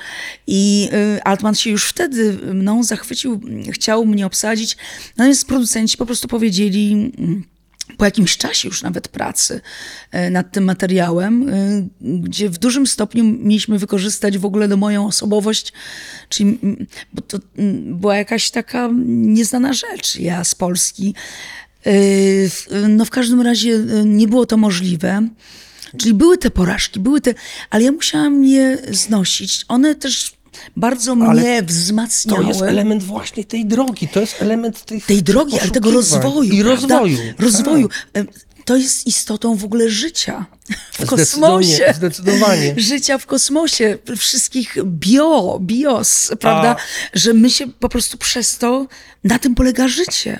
I 0.46 0.88
e, 1.16 1.26
Altman 1.26 1.54
się 1.54 1.70
już 1.70 1.84
wtedy 1.84 2.32
mną 2.32 2.82
zachwycił, 2.82 3.40
chciał 3.72 4.06
mnie 4.06 4.26
obsadzić. 4.26 4.76
Natomiast 5.16 5.46
producenci 5.46 5.96
po 5.96 6.06
prostu 6.06 6.28
powiedzieli... 6.28 7.12
po 7.96 8.04
jakimś 8.04 8.36
czasie 8.36 8.68
już 8.68 8.82
nawet 8.82 9.08
pracy 9.08 9.60
e, 10.10 10.30
nad 10.30 10.52
tym 10.52 10.64
materiałem, 10.64 11.48
e, 11.48 11.52
gdzie 12.00 12.48
w 12.48 12.58
dużym 12.58 12.86
stopniu 12.86 13.24
mieliśmy 13.24 13.78
wykorzystać 13.78 14.38
w 14.38 14.44
ogóle 14.44 14.68
do 14.68 14.76
moją 14.76 15.06
osobowość, 15.06 15.72
czyli 16.28 16.58
bo 17.12 17.22
to 17.22 17.38
była 17.84 18.16
jakaś 18.16 18.50
taka 18.50 18.90
nieznana 19.06 19.72
rzecz. 19.72 20.16
Ja 20.16 20.44
z 20.44 20.54
Polski. 20.54 21.14
E, 21.86 22.88
No 22.88 23.04
w 23.04 23.10
każdym 23.10 23.40
razie 23.40 23.78
nie 24.04 24.28
było 24.28 24.46
to 24.46 24.56
możliwe. 24.56 25.28
Czyli 25.96 26.14
były 26.14 26.38
te 26.38 26.50
porażki, 26.50 27.00
były 27.00 27.20
te, 27.20 27.34
ale 27.70 27.84
ja 27.84 27.92
musiałam 27.92 28.44
je 28.44 28.78
znosić. 28.90 29.64
One 29.68 29.94
też 29.94 30.32
bardzo 30.76 31.12
Ale 31.12 31.40
mnie 31.42 31.62
To 31.62 31.68
wzmacniały 31.68 32.44
jest 32.44 32.62
element 32.62 33.02
właśnie 33.02 33.44
tej 33.44 33.66
drogi, 33.66 34.08
to 34.08 34.20
jest 34.20 34.42
element 34.42 34.84
tych 34.84 35.06
tej 35.06 35.22
drogi, 35.22 35.60
ale 35.60 35.70
tego 35.70 35.90
rozwoju. 35.90 36.42
I 36.42 36.62
prawda? 36.62 36.98
rozwoju. 36.98 37.18
Rozwoju. 37.38 37.88
Tak. 38.12 38.26
To 38.64 38.76
jest 38.76 39.06
istotą 39.06 39.56
w 39.56 39.64
ogóle 39.64 39.90
życia 39.90 40.46
w 40.92 40.96
Zdecydowanie, 40.96 41.06
kosmosie. 41.16 41.94
zdecydowanie. 41.96 42.74
Życia 42.76 43.18
w 43.18 43.26
kosmosie, 43.26 43.98
wszystkich 44.18 44.76
bio, 44.84 45.58
bios, 45.62 46.32
prawda? 46.40 46.68
A- 46.70 47.18
Że 47.18 47.32
my 47.34 47.50
się 47.50 47.66
po 47.66 47.88
prostu 47.88 48.18
przez 48.18 48.58
to, 48.58 48.86
na 49.24 49.38
tym 49.38 49.54
polega 49.54 49.88
życie, 49.88 50.38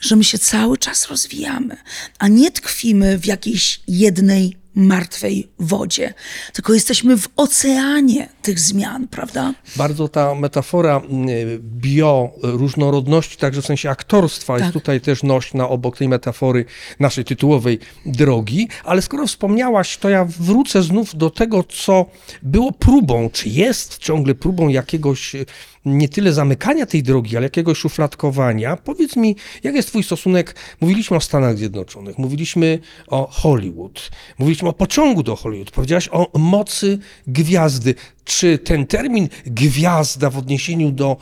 że 0.00 0.16
my 0.16 0.24
się 0.24 0.38
cały 0.38 0.78
czas 0.78 1.06
rozwijamy, 1.06 1.76
a 2.18 2.28
nie 2.28 2.50
tkwimy 2.50 3.18
w 3.18 3.26
jakiejś 3.26 3.80
jednej 3.88 4.56
martwej 4.74 5.48
wodzie, 5.58 6.14
tylko 6.52 6.74
jesteśmy 6.74 7.16
w 7.18 7.28
oceanie 7.36 8.28
tych 8.42 8.60
zmian, 8.60 9.08
prawda? 9.08 9.54
Bardzo 9.76 10.08
ta 10.08 10.34
metafora 10.34 10.96
mm, 10.96 11.28
bio, 11.60 12.30
różnorodności, 12.42 13.36
także 13.36 13.62
w 13.62 13.66
sensie 13.66 13.90
aktorstwa, 13.90 14.52
jest 14.52 14.64
Tak. 14.64 14.72
tutaj 14.72 15.00
też 15.00 15.22
nośna 15.22 15.68
obok 15.68 15.98
tej 15.98 16.08
metafory 16.08 16.64
naszej 17.00 17.24
tytułowej 17.24 17.78
drogi. 18.06 18.68
Ale 18.84 19.02
skoro 19.02 19.26
wspomniałaś, 19.26 19.96
to 19.96 20.08
ja 20.08 20.24
wrócę 20.24 20.82
znów 20.82 21.16
do 21.16 21.30
tego, 21.30 21.64
co 21.64 22.06
było 22.42 22.72
próbą, 22.72 23.30
czy 23.32 23.48
jest 23.48 23.98
ciągle 23.98 24.34
próbą 24.34 24.68
jakiegoś 24.68 25.34
e, 25.34 25.44
nie 25.84 26.08
tyle 26.08 26.32
zamykania 26.32 26.86
tej 26.86 27.02
drogi, 27.02 27.36
ale 27.36 27.46
jakiegoś 27.46 27.78
szufladkowania. 27.78 28.76
Powiedz 28.76 29.16
mi, 29.16 29.36
jak 29.62 29.74
jest 29.74 29.88
twój 29.88 30.02
stosunek? 30.02 30.56
Mówiliśmy 30.80 31.16
o 31.16 31.20
Stanach 31.20 31.58
Zjednoczonych, 31.58 32.18
mówiliśmy 32.18 32.78
o 33.06 33.28
Hollywood, 33.30 34.10
mówiliśmy 34.38 34.63
o 34.66 34.72
pociągu 34.72 35.22
do 35.22 35.36
Hollywood, 35.36 35.70
powiedziałaś 35.70 36.08
o 36.12 36.38
mocy 36.38 36.98
gwiazdy. 37.26 37.94
Czy 38.24 38.58
ten 38.58 38.86
termin 38.86 39.28
gwiazda 39.46 40.30
w 40.30 40.38
odniesieniu 40.38 40.90
do 40.90 41.16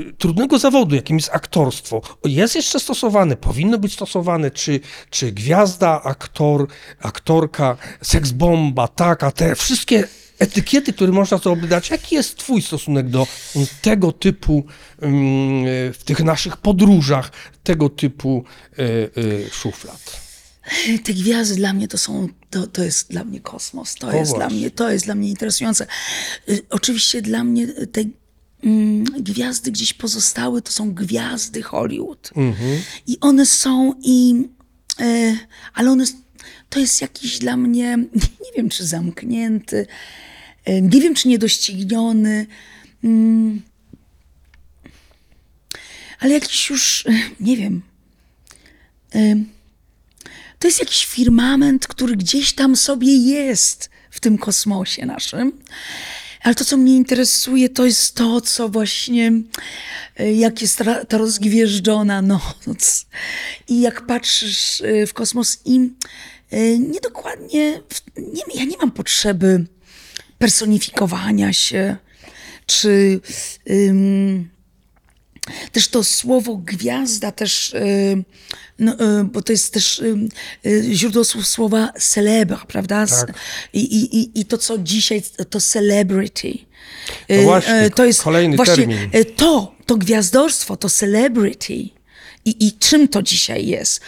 y, 0.00 0.12
trudnego 0.18 0.58
zawodu, 0.58 0.94
jakim 0.94 1.16
jest 1.16 1.30
aktorstwo, 1.32 2.02
jest 2.24 2.54
jeszcze 2.54 2.80
stosowany, 2.80 3.36
powinno 3.36 3.78
być 3.78 3.92
stosowane, 3.92 4.50
czy, 4.50 4.80
czy 5.10 5.32
gwiazda, 5.32 6.02
aktor, 6.02 6.66
aktorka, 7.00 7.76
seksbomba, 8.02 8.88
taka, 8.88 9.30
te 9.30 9.54
wszystkie 9.54 10.08
etykiety, 10.38 10.92
które 10.92 11.12
można 11.12 11.38
sobie 11.38 11.68
dać. 11.68 11.90
Jaki 11.90 12.14
jest 12.14 12.36
twój 12.36 12.62
stosunek 12.62 13.08
do 13.08 13.26
tego 13.82 14.12
typu, 14.12 14.64
mm, 15.02 15.64
w 15.92 16.00
tych 16.04 16.20
naszych 16.20 16.56
podróżach, 16.56 17.32
tego 17.62 17.88
typu 17.88 18.44
y, 18.78 19.10
y, 19.18 19.50
szuflad? 19.52 20.23
Te 21.04 21.14
gwiazdy 21.14 21.56
dla 21.56 21.72
mnie 21.72 21.88
to 21.88 21.98
są, 21.98 22.28
to, 22.50 22.66
to 22.66 22.84
jest 22.84 23.10
dla 23.10 23.24
mnie 23.24 23.40
kosmos, 23.40 23.94
to 23.94 24.08
O 24.08 24.12
jest 24.12 24.30
dla 24.32 24.38
właśnie. 24.38 24.58
mnie, 24.58 24.70
to 24.70 24.90
jest 24.90 25.04
dla 25.04 25.14
mnie 25.14 25.28
interesujące. 25.28 25.86
Y, 26.48 26.62
Oczywiście 26.70 27.22
dla 27.22 27.44
mnie 27.44 27.66
te 27.66 28.04
mm, 28.64 29.04
gwiazdy 29.04 29.70
gdzieś 29.72 29.92
pozostały, 29.94 30.62
to 30.62 30.72
są 30.72 30.94
gwiazdy 30.94 31.62
Hollywood. 31.62 32.30
I 33.06 33.20
one 33.20 33.46
są 33.46 33.94
i, 34.02 34.48
e, 35.00 35.36
ale 35.74 35.90
one, 35.90 36.04
to 36.70 36.80
jest 36.80 37.00
jakiś 37.02 37.38
dla 37.38 37.56
mnie, 37.56 37.96
nie 38.44 38.52
wiem 38.56 38.68
czy 38.68 38.86
zamknięty, 38.86 39.86
e, 40.64 40.82
nie 40.82 41.00
wiem 41.00 41.14
czy 41.14 41.28
niedościgniony, 41.28 42.46
mm, 43.04 43.62
ale 46.20 46.32
jakiś 46.34 46.70
już, 46.70 47.06
e, 47.06 47.12
nie 47.40 47.56
wiem, 47.56 47.82
to 50.64 50.68
jest 50.68 50.80
jakiś 50.80 51.06
firmament, 51.06 51.86
który 51.86 52.16
gdzieś 52.16 52.52
tam 52.52 52.76
sobie 52.76 53.16
jest 53.16 53.90
w 54.10 54.20
tym 54.20 54.38
kosmosie 54.38 55.06
naszym. 55.06 55.52
Ale 56.40 56.54
to, 56.54 56.64
co 56.64 56.76
mnie 56.76 56.96
interesuje, 56.96 57.68
to 57.68 57.86
jest 57.86 58.14
to, 58.14 58.40
co 58.40 58.68
właśnie, 58.68 59.32
e, 60.16 60.32
jak 60.32 60.62
jest 60.62 60.82
ta, 61.08 61.18
rozgwieżdżona 61.18 62.22
noc 62.22 63.06
i 63.68 63.80
jak 63.80 64.06
patrzysz 64.06 64.80
e, 64.80 65.06
w 65.06 65.14
kosmos 65.14 65.58
i 65.64 65.90
e, 66.50 66.78
niedokładnie, 66.78 67.80
nie, 68.16 68.42
ja 68.54 68.64
nie 68.64 68.76
mam 68.76 68.90
potrzeby 68.90 69.66
personifikowania 70.38 71.52
się, 71.52 71.96
czy 72.66 73.20
też 75.72 75.88
to 75.88 76.04
słowo 76.04 76.56
gwiazda 76.56 77.32
też, 77.32 77.74
y, 77.74 78.24
no, 78.78 78.92
y, 79.20 79.24
bo 79.24 79.42
to 79.42 79.52
jest 79.52 79.72
też 79.74 79.98
y, 79.98 80.84
źródło 80.92 81.24
słów 81.24 81.46
słowa 81.46 81.92
celebre, 82.00 82.56
prawda? 82.68 83.06
Tak. 83.06 83.34
I, 83.72 83.80
i, 83.80 84.40
i- 84.40 84.44
to, 84.44 84.58
co 84.58 84.78
dzisiaj, 84.78 85.22
to 85.50 85.60
celebrity. 85.60 86.58
No 87.28 87.42
właśnie, 87.42 87.90
to 87.94 88.04
jest 88.04 88.22
kolejny 88.22 88.56
właśnie 88.56 88.76
termin. 88.76 89.10
to, 89.36 89.74
to 89.86 89.96
gwiazdorstwo, 89.96 90.76
to 90.76 90.90
celebrity. 90.90 91.74
I, 92.46 92.66
I 92.66 92.72
czym 92.72 93.08
to 93.08 93.22
dzisiaj 93.22 93.66
jest? 93.66 94.00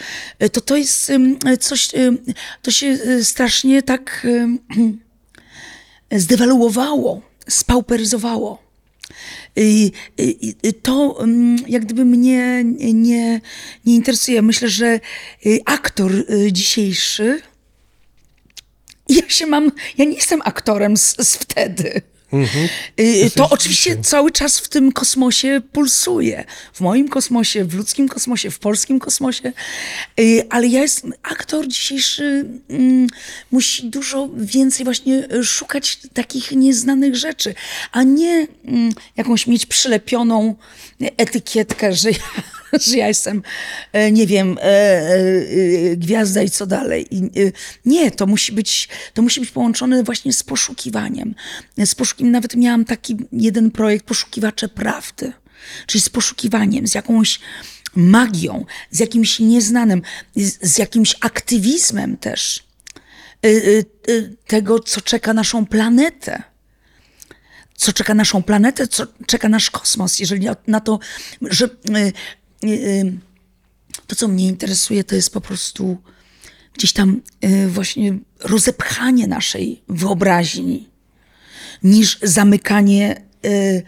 To 0.51 0.61
to 0.61 0.75
jest 0.77 1.11
coś, 1.59 1.89
to 2.61 2.71
się 2.71 2.97
strasznie 3.23 3.83
tak 3.83 4.27
zdewaluowało, 6.11 7.21
spauperyzowało. 7.49 8.66
To 10.81 11.23
mm, 11.23 11.57
jak 11.67 11.85
gdyby 11.85 12.05
mnie 12.05 12.63
nie, 12.93 13.41
nie 13.85 13.95
interesuje. 13.95 14.41
Myślę, 14.41 14.69
że 14.69 14.99
y, 15.45 15.59
aktor 15.65 16.11
y, 16.11 16.53
dzisiejszy. 16.53 17.41
Ja 19.09 19.29
się 19.29 19.47
mam. 19.47 19.71
Ja 19.97 20.05
nie 20.05 20.15
jestem 20.15 20.41
aktorem 20.45 20.97
z, 20.97 21.15
z 21.27 21.35
wtedy. 21.35 22.01
Y, 22.99 23.31
To 23.35 23.49
oczywiście 23.49 23.97
cały 24.03 24.31
czas 24.31 24.59
w 24.59 24.69
tym 24.69 24.91
kosmosie 24.91 25.61
pulsuje. 25.71 26.45
W 26.73 26.81
moim 26.81 27.09
kosmosie, 27.09 27.65
w 27.65 27.73
ludzkim 27.73 28.09
kosmosie, 28.09 28.51
w 28.51 28.59
polskim 28.59 28.99
kosmosie. 28.99 29.53
Ale 30.49 30.67
ja 30.67 30.81
jestem, 30.81 31.13
aktor 31.23 31.67
dzisiejszy 31.67 32.45
mm, 32.69 33.07
musi 33.51 33.89
dużo 33.89 34.29
więcej 34.35 34.83
właśnie 34.83 35.27
szukać 35.43 35.99
takich 36.13 36.51
nieznanych 36.51 37.15
rzeczy, 37.15 37.55
a 37.91 38.03
nie 38.03 38.47
mm, 38.65 38.91
jakąś 39.17 39.47
mieć 39.47 39.65
przylepioną 39.65 40.55
etykietkę, 41.17 41.93
że 41.93 42.11
ja, 42.11 42.17
że 42.87 42.97
ja 42.97 43.07
jestem, 43.07 43.41
e, 43.91 44.11
nie 44.11 44.27
wiem, 44.27 44.57
e, 44.57 44.63
e, 44.63 45.97
gwiazda 45.97 46.41
i 46.41 46.49
co 46.49 46.65
dalej. 46.67 47.07
Nie, 47.85 48.11
to 48.11 48.25
musi, 48.25 48.51
być, 48.51 48.89
to 49.13 49.21
musi 49.21 49.39
być 49.39 49.51
połączone 49.51 50.03
właśnie 50.03 50.33
z 50.33 50.43
poszukiwaniem. 50.43 51.35
Z 51.85 51.95
poszukiwaniem. 51.95 52.31
Nawet 52.31 52.55
miałam 52.55 52.85
taki 52.85 53.17
jeden 53.31 53.71
projekt, 53.71 54.05
Poszukiwacze 54.05 54.69
Prawdy. 54.69 55.33
Czyli 55.85 56.01
z 56.01 56.09
poszukiwaniem, 56.09 56.87
z 56.87 56.95
jakąś 56.95 57.39
magią, 57.95 58.65
z 58.91 58.99
jakimś 58.99 59.39
nieznanym, 59.39 60.01
z, 60.35 60.77
jakimś 60.77 61.15
aktywizmem 61.21 62.17
też 62.17 62.67
tego, 64.47 64.79
co 64.79 65.01
czeka 65.01 65.33
naszą 65.33 65.65
planetę 65.65 66.43
co 67.77 67.93
czeka 67.93 68.13
naszą 68.13 68.43
planetę, 68.43 68.87
co 68.87 69.07
czeka 69.27 69.49
nasz 69.49 69.71
kosmos, 69.71 70.19
jeżeli 70.19 70.47
na 70.67 70.79
to, 70.79 70.99
że 71.41 71.69
to, 74.07 74.15
co 74.15 74.27
mnie 74.27 74.47
interesuje, 74.47 75.03
to 75.03 75.15
jest 75.15 75.33
po 75.33 75.41
prostu 75.41 75.97
gdzieś 76.73 76.93
tam 76.93 77.21
y, 77.45 77.67
właśnie 77.67 78.17
rozepchanie 78.39 79.27
naszej 79.27 79.81
wyobraźni, 79.89 80.89
niż 81.83 82.19
zamykanie 82.23 83.21
y, 83.45 83.49
y, 83.49 83.83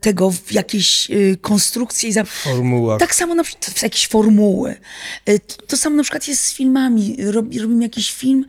tego 0.00 0.30
w 0.30 0.52
jakiejś 0.52 1.10
y, 1.10 1.38
konstrukcji. 1.40 2.08
i 2.08 2.12
za- 2.12 2.24
Formułach. 2.24 3.00
Tak 3.00 3.14
samo 3.14 3.34
na 3.34 3.44
przykład 3.44 3.64
w 3.70 3.82
jakieś 3.82 4.06
formuły. 4.08 4.76
Y, 5.28 5.40
To, 5.40 5.66
to 5.66 5.76
samo 5.76 5.96
na 5.96 6.02
przykład 6.02 6.28
jest 6.28 6.44
z 6.44 6.54
filmami. 6.54 7.16
Rob, 7.18 7.46
robimy 7.60 7.82
jakiś 7.84 8.12
film 8.12 8.44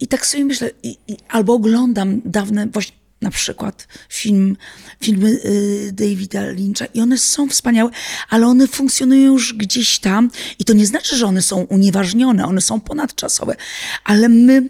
i 0.00 0.06
tak 0.06 0.26
sobie 0.26 0.44
myślę, 0.44 0.70
i, 0.82 0.98
i, 1.08 1.16
albo 1.28 1.54
oglądam 1.54 2.20
dawne, 2.24 2.66
właśnie 2.66 2.96
na 3.20 3.30
przykład 3.30 3.88
film, 4.08 4.56
filmy 5.00 5.28
y, 5.28 5.90
Davida 5.92 6.46
Lyncha 6.46 6.84
i 6.94 7.00
one 7.00 7.18
są 7.18 7.48
wspaniałe, 7.48 7.90
ale 8.28 8.46
one 8.46 8.66
funkcjonują 8.66 9.32
już 9.32 9.54
gdzieś 9.54 9.98
tam 9.98 10.30
i 10.58 10.64
to 10.64 10.72
nie 10.72 10.86
znaczy, 10.86 11.16
że 11.16 11.26
one 11.26 11.42
są 11.42 11.56
unieważnione, 11.56 12.46
one 12.46 12.60
są 12.60 12.80
ponadczasowe, 12.80 13.56
ale 14.04 14.28
my, 14.28 14.68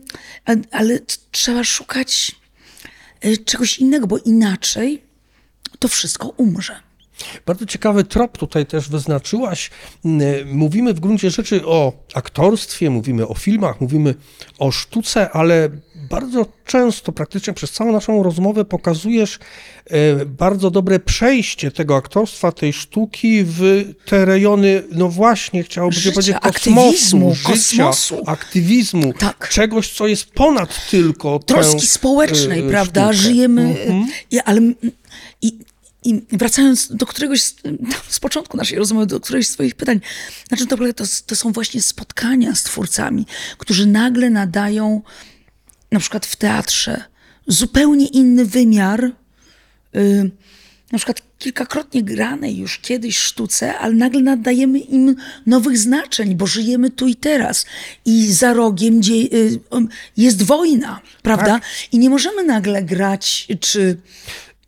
ale 0.71 0.99
trzeba 1.31 1.65
szukać 1.65 2.33
y, 3.25 3.39
czegoś 3.39 3.79
innego, 3.79 4.07
bo 4.07 4.19
inaczej 4.19 5.03
to 5.79 5.89
wszystko 5.89 6.29
umrze. 6.29 6.81
Bardzo 7.47 7.67
ciekawy 7.67 8.05
trop 8.05 8.39
tutaj 8.39 8.67
też 8.67 8.89
wyznaczyłaś. 8.89 9.71
Mówimy 10.47 10.95
w 10.95 11.01
gruncie 11.01 11.31
rzeczy 11.31 11.67
o 11.67 11.93
aktorstwie, 12.15 12.91
mówimy 12.91 13.29
o 13.29 13.35
filmach, 13.35 13.81
mówimy 13.81 14.15
o 14.59 14.73
sztuce, 14.73 15.31
ale 15.31 15.69
bardzo 16.11 16.47
często, 16.67 17.13
praktycznie 17.13 17.53
przez 17.53 17.71
całą 17.71 17.93
naszą 17.93 18.23
rozmowę 18.23 18.65
pokazujesz 18.65 19.39
e, 19.87 20.27
bardzo 20.27 20.71
dobre 20.71 20.99
przejście 21.01 21.71
tego 21.71 21.97
aktorstwa, 21.97 22.53
tej 22.53 22.73
sztuki 22.73 23.45
w 23.45 23.85
te 24.05 24.25
rejony, 24.25 24.83
no 24.93 25.09
właśnie, 25.09 25.63
chciałoby 25.63 25.97
się 25.97 26.13
powiedzieć, 26.13 26.37
aktywizmu, 26.41 27.31
kosmosu, 27.31 27.55
życia, 27.55 27.85
kosmosu. 27.85 28.23
aktywizmu, 28.27 29.13
Tak. 29.13 29.49
czegoś, 29.49 29.93
co 29.93 30.07
jest 30.07 30.25
ponad 30.31 30.91
tylko 30.91 31.39
troski 31.39 31.81
tę, 31.81 31.87
społecznej, 31.87 32.61
e, 32.61 32.69
prawda? 32.69 33.13
sztukę. 33.13 33.29
Żyjemy, 33.29 33.63
y, 33.63 33.95
i, 34.31 34.41
ale 34.41 34.61
i, 35.43 35.59
i 36.05 36.23
wracając 36.33 36.97
do 36.97 37.07
któregoś 37.07 37.43
z, 37.43 37.55
z 38.09 38.21
początku 38.21 38.57
naszej 38.57 38.79
rozmowy, 38.79 39.07
do 39.07 39.21
któregoś 39.21 39.47
z 39.49 39.51
swoich 39.51 39.75
pytań, 39.75 40.01
na 40.51 40.57
czym 40.57 40.67
to? 40.67 40.77
To, 40.77 41.05
to 41.27 41.37
są 41.37 41.53
właśnie 41.53 41.83
spotkania 41.83 42.55
z 42.55 42.63
twórcami, 42.63 43.27
którzy 43.59 43.87
nagle 43.87 44.31
nadają 44.31 45.03
na 45.93 46.01
przykład 46.01 46.27
w 46.27 46.37
teatrze 46.37 47.05
zupełnie 47.47 48.07
inny 48.07 48.45
wymiar 48.45 49.05
y, 49.97 50.31
na 50.93 50.99
przykład 50.99 51.23
kilkakrotnie 51.39 52.03
granej 52.03 52.57
już 52.57 52.79
kiedyś 52.79 53.19
sztuce, 53.19 53.79
ale 53.79 53.95
nagle 53.95 54.21
nadajemy 54.21 54.79
im 54.79 55.17
nowych 55.47 55.79
znaczeń, 55.79 56.35
bo 56.35 56.47
żyjemy 56.47 56.91
tu 56.91 57.09
i 57.09 57.15
teraz. 57.15 57.67
I 58.05 58.33
za 58.33 58.53
rogiem 58.53 59.03
dzie- 59.03 59.15
y, 59.15 59.61
jest 60.17 60.43
wojna, 60.43 61.01
prawda? 61.23 61.47
Tak. 61.47 61.63
I 61.93 61.99
nie 61.99 62.11
możemy 62.11 62.45
nagle 62.45 62.83
grać, 62.83 63.49
czy 63.61 63.97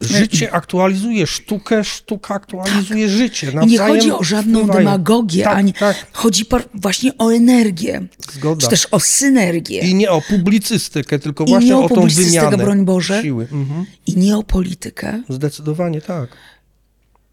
Życie 0.02 0.52
aktualizuje 0.52 1.26
sztukę, 1.26 1.84
sztuka 1.84 2.34
aktualizuje 2.34 3.08
życie. 3.08 3.52
Tak. 3.52 3.62
I 3.64 3.66
nie 3.66 3.78
chodzi 3.78 4.12
o 4.12 4.24
żadną 4.24 4.58
wpływają. 4.58 4.78
demagogię, 4.86 5.44
Tak, 5.44 5.56
ani 5.56 5.72
tak. 5.72 6.06
chodzi 6.12 6.44
właśnie 6.74 7.12
o 7.18 7.30
energię, 7.30 8.06
Zgoda. 8.32 8.60
czy 8.60 8.68
też 8.68 8.86
o 8.90 9.00
synergię. 9.00 9.80
I 9.80 9.94
nie 9.94 10.10
o 10.10 10.22
publicystykę, 10.22 11.18
tylko 11.18 11.44
I 11.44 11.48
właśnie 11.48 11.68
nie 11.68 11.76
o 11.76 11.84
o 11.84 11.88
tą 11.88 12.06
wymianę 12.06 12.56
broń 12.56 12.84
Boże. 12.84 13.22
siły. 13.22 13.48
Mhm. 13.52 13.86
I 14.06 14.16
nie 14.16 14.36
o 14.36 14.42
politykę, 14.42 15.22
Zdecydowanie 15.28 16.00
tak. 16.00 16.30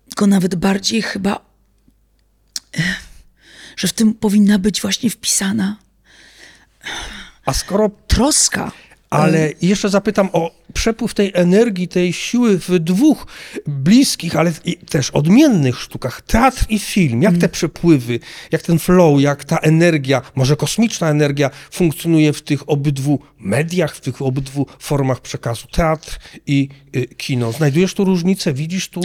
tylko 0.10 0.27
nawet 0.27 0.55
bardziej 0.55 1.01
chyba, 1.01 1.45
eh, 2.73 2.84
że 3.77 3.88
w 3.88 3.93
tym 3.93 4.13
powinna 4.13 4.60
być 4.60 4.82
właśnie 4.82 5.10
wpisana 5.10 5.77
A 7.45 7.53
skoro 7.53 7.91
troska. 8.08 8.71
Ale 9.10 9.52
jeszcze 9.62 9.89
zapytam 9.89 10.30
o 10.34 10.52
przepływ 10.74 11.13
tej 11.13 11.32
energii, 11.34 11.88
tej 11.88 12.13
siły 12.13 12.60
w 12.60 12.80
dwóch 12.80 13.28
bliskich, 13.67 14.36
ale 14.36 14.52
też 14.89 15.10
odmiennych 15.12 15.80
sztukach. 15.80 16.22
Teatr 16.22 16.65
i 16.69 16.80
film. 16.80 17.22
Jak 17.22 17.38
te 17.38 17.50
przepływy, 17.50 18.19
jak 18.52 18.62
ten 18.62 18.80
flow, 18.80 19.22
jak 19.22 19.43
ta 19.43 19.58
energia, 19.58 20.22
może 20.36 20.56
kosmiczna 20.56 21.10
energia 21.10 21.50
funkcjonuje 21.72 22.34
w 22.34 22.41
tych 22.41 22.69
obydwu 22.69 23.19
mediach, 23.39 23.95
w 23.95 24.02
tych 24.02 24.22
obydwu 24.22 24.65
formach 24.80 25.22
przekazu. 25.22 25.67
Teatr 25.72 26.19
i 26.48 26.69
y, 26.95 27.06
kino. 27.08 27.52
Znajdujesz 27.52 27.93
tu 27.93 28.06
różnicę? 28.06 28.54
Widzisz 28.54 28.89
tu? 28.89 29.02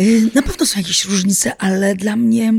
y, 0.00 0.02
Y, 0.02 0.30
Na 0.34 0.42
pewno 0.42 0.66
są 0.66 0.80
jakieś 0.80 1.04
różnice, 1.04 1.56
ale 1.56 1.94
dla 1.94 2.16
mnie, 2.16 2.52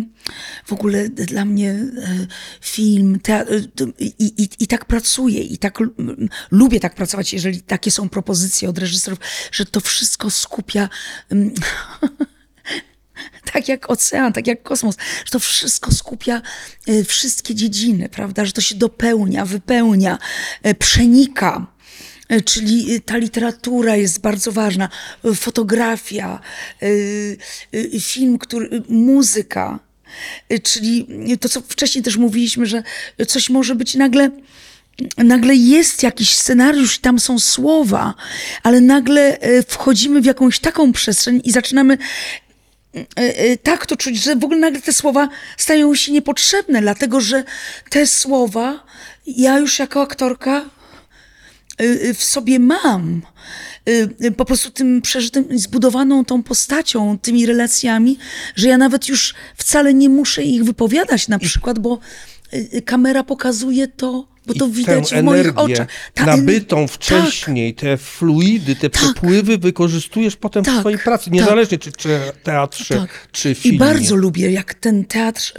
w 0.66 0.74
ogóle 0.74 1.10
dla 1.10 1.46
mnie 1.46 1.70
e, 1.72 2.28
film, 2.62 3.20
teatr, 3.20 3.52
to- 3.76 3.86
i, 4.00 4.14
i, 4.20 4.50
i 4.60 4.68
tak 4.68 4.86
pracuję 4.86 5.42
i 5.42 5.58
tak 5.58 5.80
lu- 5.80 5.94
m, 6.00 6.30
lubię 6.52 6.80
tak 6.82 6.96
pracować, 6.96 7.34
jeżeli 7.34 7.62
takie 7.62 7.92
są 7.92 8.10
propozycje 8.10 8.70
od 8.70 8.78
reżyserów, 8.78 9.20
że 9.52 9.66
to 9.66 9.80
wszystko 9.80 10.30
skupia 10.30 10.90
mm, 11.32 11.54
tak 13.54 13.68
jak 13.68 13.90
ocean, 13.90 14.34
tak 14.34 14.48
jak 14.48 14.64
kosmos, 14.64 14.96
że 15.26 15.32
to 15.32 15.40
wszystko 15.40 15.92
skupia 15.92 16.42
e, 16.88 17.04
wszystkie 17.04 17.56
dziedziny, 17.56 18.10
prawda, 18.10 18.46
że 18.46 18.52
to 18.52 18.62
się 18.62 18.76
dopełnia, 18.76 19.46
wypełnia, 19.46 20.18
e, 20.64 20.76
przenika. 20.76 21.68
E, 22.30 22.42
Czyli 22.42 23.02
ta 23.02 23.18
literatura 23.18 23.96
jest 23.96 24.22
bardzo 24.22 24.52
ważna, 24.52 24.90
fotografia, 25.36 26.40
film, 28.00 28.38
który, 28.38 28.84
muzyka. 28.90 29.80
Czyli 30.64 31.08
to, 31.40 31.50
co 31.50 31.62
wcześniej 31.62 32.04
też 32.04 32.18
mówiliśmy, 32.18 32.66
że 32.66 32.84
coś 33.28 33.50
może 33.50 33.76
być 33.76 33.96
nagle 33.96 34.32
nagle 35.18 35.56
jest 35.56 36.04
jakiś 36.04 36.36
scenariusz, 36.36 37.00
tam 37.00 37.20
są 37.20 37.40
słowa, 37.40 38.14
ale 38.64 38.82
nagle 38.82 39.40
e, 39.40 39.64
wchodzimy 39.64 40.22
w 40.22 40.26
jakąś 40.26 40.60
taką 40.60 40.92
przestrzeń 40.92 41.42
i 41.44 41.52
zaczynamy 41.52 41.98
e, 42.96 43.02
e, 43.18 43.58
tak 43.58 43.86
to 43.86 43.96
czuć, 43.96 44.24
że 44.24 44.36
w 44.36 44.44
ogóle 44.44 44.60
nagle 44.60 44.82
te 44.82 44.94
słowa 44.94 45.30
stają 45.58 45.96
się 45.96 46.12
niepotrzebne, 46.12 46.82
dlatego 46.82 47.22
że 47.22 47.44
te 47.90 48.08
słowa 48.08 48.84
ja 49.28 49.58
już 49.58 49.80
jako 49.80 50.02
aktorka 50.02 50.66
w 52.16 52.24
sobie 52.24 52.60
mam. 52.60 53.22
po 54.38 54.46
prostu 54.46 54.72
tym 54.72 55.02
przeżytym, 55.02 55.60
zbudowaną 55.60 56.26
tą 56.26 56.44
postacią, 56.44 57.18
tymi 57.22 57.46
relacjami, 57.46 58.18
że 58.56 58.68
ja 58.68 58.78
nawet 58.78 59.08
już 59.08 59.34
wcale 59.58 59.94
nie 59.94 60.10
muszę 60.10 60.44
ich 60.44 60.64
wypowiadać 60.64 61.28
na 61.28 61.40
przykład, 61.40 61.80
bo 61.80 62.00
kamera 62.86 63.24
pokazuje 63.24 63.88
to, 63.88 64.28
bo 64.46 64.54
to 64.54 64.68
I 64.68 64.72
widać 64.72 65.10
tę 65.10 65.22
w 65.22 65.24
moich 65.24 65.58
oczach. 65.58 65.88
Ta 66.14 66.26
nabytą 66.26 66.88
tak. 66.88 66.96
wcześniej, 66.96 67.76
te 67.76 67.98
fluidy, 67.98 68.76
te 68.76 68.90
przepływy 68.90 69.58
wykorzystujesz 69.58 70.36
potem 70.36 70.64
w 70.64 70.68
Tak, 70.68 70.80
swojej 70.80 71.00
pracy, 71.00 71.26
tak. 71.26 71.34
niezależnie 71.34 71.78
czy, 71.78 71.92
czy 71.92 72.20
teatrze, 72.44 72.96
Tak. 72.96 73.28
czy 73.32 73.56
filmie. 73.56 73.76
I 73.76 73.80
bardzo 73.80 74.16
lubię, 74.16 74.52
jak 74.52 74.74
ten 74.74 75.06
teatr. 75.06 75.54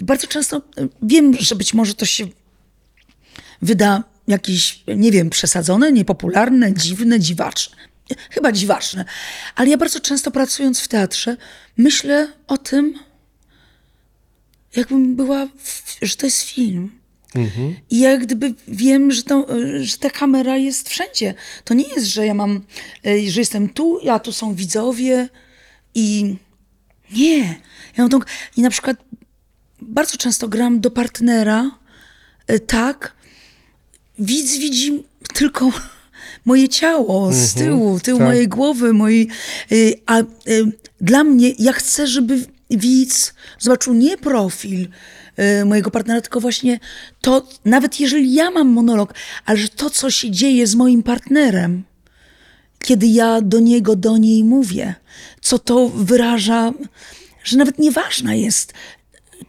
bardzo 0.00 0.26
często 0.26 0.62
em, 0.76 0.88
wiem, 1.02 1.34
że 1.40 1.54
być 1.56 1.74
może 1.74 1.94
to 1.94 2.06
się 2.06 2.26
wyda 3.62 4.04
jakieś, 4.28 4.84
nie 4.96 5.12
wiem, 5.12 5.30
przesadzone, 5.30 5.92
niepopularne, 5.92 6.74
dziwne, 6.74 7.20
dziwaczne. 7.20 7.76
Chyba 8.30 8.52
dziwaczne. 8.52 9.04
Ale 9.54 9.68
ja 9.68 9.76
bardzo 9.76 10.00
często 10.00 10.30
pracując 10.30 10.80
w 10.80 10.88
teatrze, 10.88 11.36
myślę 11.76 12.32
o 12.46 12.58
tym, 12.58 12.94
jakbym 14.76 15.16
była, 15.16 15.46
w, 15.46 15.96
że 16.02 16.16
to 16.16 16.26
jest 16.26 16.42
film. 16.42 17.00
I 17.90 17.98
ja 17.98 18.10
jak 18.10 18.22
gdyby 18.22 18.54
wiem, 18.68 19.12
że, 19.12 19.22
to, 19.22 19.46
że 19.80 19.98
ta 19.98 20.10
kamera 20.10 20.56
jest 20.56 20.88
wszędzie. 20.88 21.34
To 21.64 21.74
nie 21.74 21.88
jest, 21.88 22.06
że 22.06 22.26
ja 22.26 22.34
mam, 22.34 22.60
e, 23.06 23.30
że 23.30 23.40
jestem 23.40 23.68
tu, 23.68 24.00
a 24.10 24.18
tu 24.18 24.32
są 24.32 24.54
widzowie 24.54 25.28
i 25.94 26.36
nie. 27.12 27.38
Ja 27.96 28.04
mam 28.04 28.08
tą, 28.08 28.18
I 28.56 28.62
na 28.62 28.70
przykład 28.70 28.96
bardzo 29.82 30.16
często 30.16 30.48
gram 30.48 30.80
do 30.80 30.90
partnera 30.90 31.78
e, 32.46 32.58
tak, 32.58 33.14
widz 34.18 34.56
widzi 34.56 35.02
tylko 35.34 35.70
moje 36.44 36.68
ciało 36.68 37.32
z 37.32 37.54
tyłu, 37.54 38.00
tył 38.00 38.18
tak. 38.18 38.26
mojej 38.26 38.48
głowy, 38.48 38.92
mojej, 38.92 39.28
a 40.06 40.20
y, 40.20 40.24
dla 41.00 41.24
mnie, 41.24 41.52
ja 41.58 41.72
chcę, 41.72 42.06
żeby 42.06 42.46
widz 42.78 43.34
zobaczył 43.58 43.94
nie 43.94 44.16
profil 44.16 44.88
y, 45.60 45.64
mojego 45.64 45.90
partnera, 45.90 46.20
tylko 46.20 46.40
właśnie 46.40 46.80
to, 47.20 47.48
nawet 47.64 48.00
jeżeli 48.00 48.34
ja 48.34 48.50
mam 48.50 48.68
monolog, 48.68 49.14
ale 49.44 49.58
że 49.58 49.68
to, 49.68 49.90
co 49.90 50.10
się 50.10 50.30
dzieje 50.30 50.66
z 50.66 50.74
moim 50.74 51.02
partnerem, 51.02 51.84
kiedy 52.78 53.06
ja 53.06 53.40
do 53.40 53.60
niego, 53.60 53.96
do 53.96 54.16
niej 54.16 54.44
mówię, 54.44 54.94
co 55.40 55.58
to 55.58 55.88
wyraża, 55.88 56.72
że 57.44 57.56
nawet 57.56 57.78
nieważna 57.78 58.34
jest. 58.34 58.72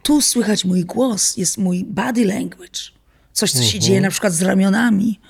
Tu 0.02 0.20
słychać 0.20 0.64
mój 0.64 0.84
głos, 0.84 1.36
jest 1.36 1.58
mój 1.58 1.84
body 1.84 2.24
language. 2.24 2.80
Coś, 3.32 3.52
co 3.52 3.62
się 3.62 3.78
dzieje 3.78 4.00
na 4.00 4.10
przykład 4.10 4.32
z 4.32 4.42
ramionami. 4.42 5.20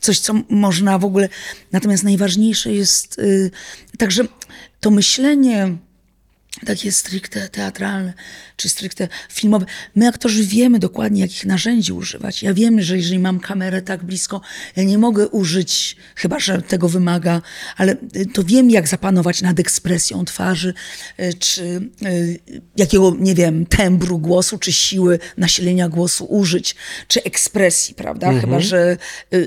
Coś, 0.00 0.20
co 0.20 0.34
można 0.48 0.98
w 0.98 1.04
ogóle. 1.04 1.28
Natomiast 1.72 2.04
najważniejsze 2.04 2.72
jest 2.72 3.18
y, 3.18 3.50
także 3.98 4.24
to 4.80 4.90
myślenie 4.90 5.76
takie 6.66 6.92
stricte 6.92 7.48
teatralne 7.48 8.12
czy 8.56 8.68
stricte 8.68 9.08
filmowe. 9.30 9.66
My 9.94 10.08
aktorzy 10.08 10.44
wiemy 10.44 10.78
dokładnie, 10.78 11.20
jakich 11.20 11.44
narzędzi 11.44 11.92
używać. 11.92 12.42
Ja 12.42 12.54
wiem, 12.54 12.82
że 12.82 12.96
jeżeli 12.96 13.18
mam 13.18 13.40
kamerę 13.40 13.82
tak 13.82 14.04
blisko, 14.04 14.40
ja 14.76 14.82
nie 14.82 14.98
mogę 14.98 15.28
użyć, 15.28 15.96
chyba 16.14 16.38
że 16.38 16.62
tego 16.62 16.88
wymaga, 16.88 17.42
ale 17.76 17.96
y, 18.16 18.26
to 18.26 18.44
wiem, 18.44 18.70
jak 18.70 18.88
zapanować 18.88 19.42
nad 19.42 19.60
ekspresją 19.60 20.24
twarzy, 20.24 20.74
y, 21.20 21.34
czy 21.34 21.62
y, 22.02 22.40
jakiego, 22.76 23.16
nie 23.18 23.34
wiem, 23.34 23.66
tembru 23.66 24.18
głosu, 24.18 24.58
czy 24.58 24.72
siły 24.72 25.18
nasilenia 25.36 25.88
głosu 25.88 26.24
użyć, 26.24 26.76
czy 27.08 27.22
ekspresji, 27.22 27.94
prawda? 27.94 28.40
Chyba, 28.40 28.60
że 28.60 28.96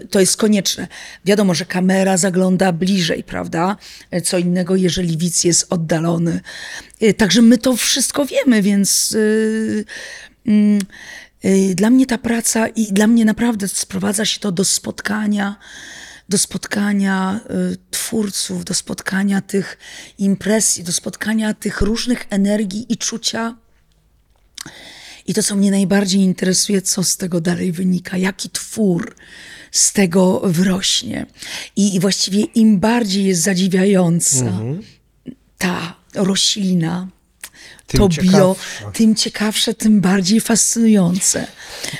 to 0.10 0.20
jest 0.20 0.38
konieczne. 0.38 0.88
Wiadomo, 1.26 1.54
że 1.54 1.66
kamera 1.66 2.18
zagląda 2.18 2.72
bliżej, 2.72 3.24
prawda? 3.24 3.78
Co 4.24 4.38
innego, 4.38 4.76
jeżeli 4.76 5.18
widz 5.18 5.44
jest 5.44 5.66
oddalony. 5.70 6.42
Y, 7.04 7.14
Także 7.14 7.42
my 7.42 7.58
to 7.58 7.76
wszystko 7.76 8.26
wiemy, 8.26 8.62
więc 8.62 9.12
y, 9.12 9.86
mm, 10.48 10.80
y, 11.46 11.76
dla 11.76 11.90
mnie 11.90 12.06
ta 12.06 12.18
praca 12.18 12.68
i 12.68 12.94
dla 12.94 13.08
mnie 13.08 13.26
naprawdę 13.26 13.68
sprowadza 13.68 14.26
się 14.26 14.40
to 14.40 14.52
do 14.52 14.66
spotkania, 14.66 15.56
do 16.30 16.38
spotkania 16.38 17.40
twórców, 17.92 18.66
do 18.66 18.74
spotkania 18.74 19.42
tych 19.42 19.78
impresji, 20.18 20.84
do 20.84 20.92
spotkania 20.92 21.54
tych 21.54 21.82
różnych 21.82 22.28
energii 22.30 22.86
i 22.90 22.98
czucia. 22.98 23.56
I 25.28 25.34
to, 25.34 25.44
co 25.44 25.56
mnie 25.56 25.72
najbardziej 25.72 26.22
interesuje, 26.22 26.82
co 26.82 27.04
z 27.04 27.18
tego 27.18 27.42
dalej 27.42 27.72
wynika, 27.72 28.18
jaki 28.18 28.50
twór 28.50 29.16
z 29.72 29.94
tego 29.94 30.40
wyrośnie. 30.40 31.26
I, 31.76 31.96
i 31.96 32.00
właściwie 32.00 32.42
im 32.42 32.80
bardziej 32.80 33.26
jest 33.26 33.42
zadziwiająca 33.42 34.60
ta 35.58 36.01
roślina, 36.16 37.08
Tym 37.88 38.00
to 38.00 38.08
bio, 38.08 38.22
ciekawsza. 38.32 38.92
tym 38.92 39.16
ciekawsze, 39.16 39.74
tym 39.74 40.02
bardziej 40.02 40.42
fascynujące. 40.42 41.48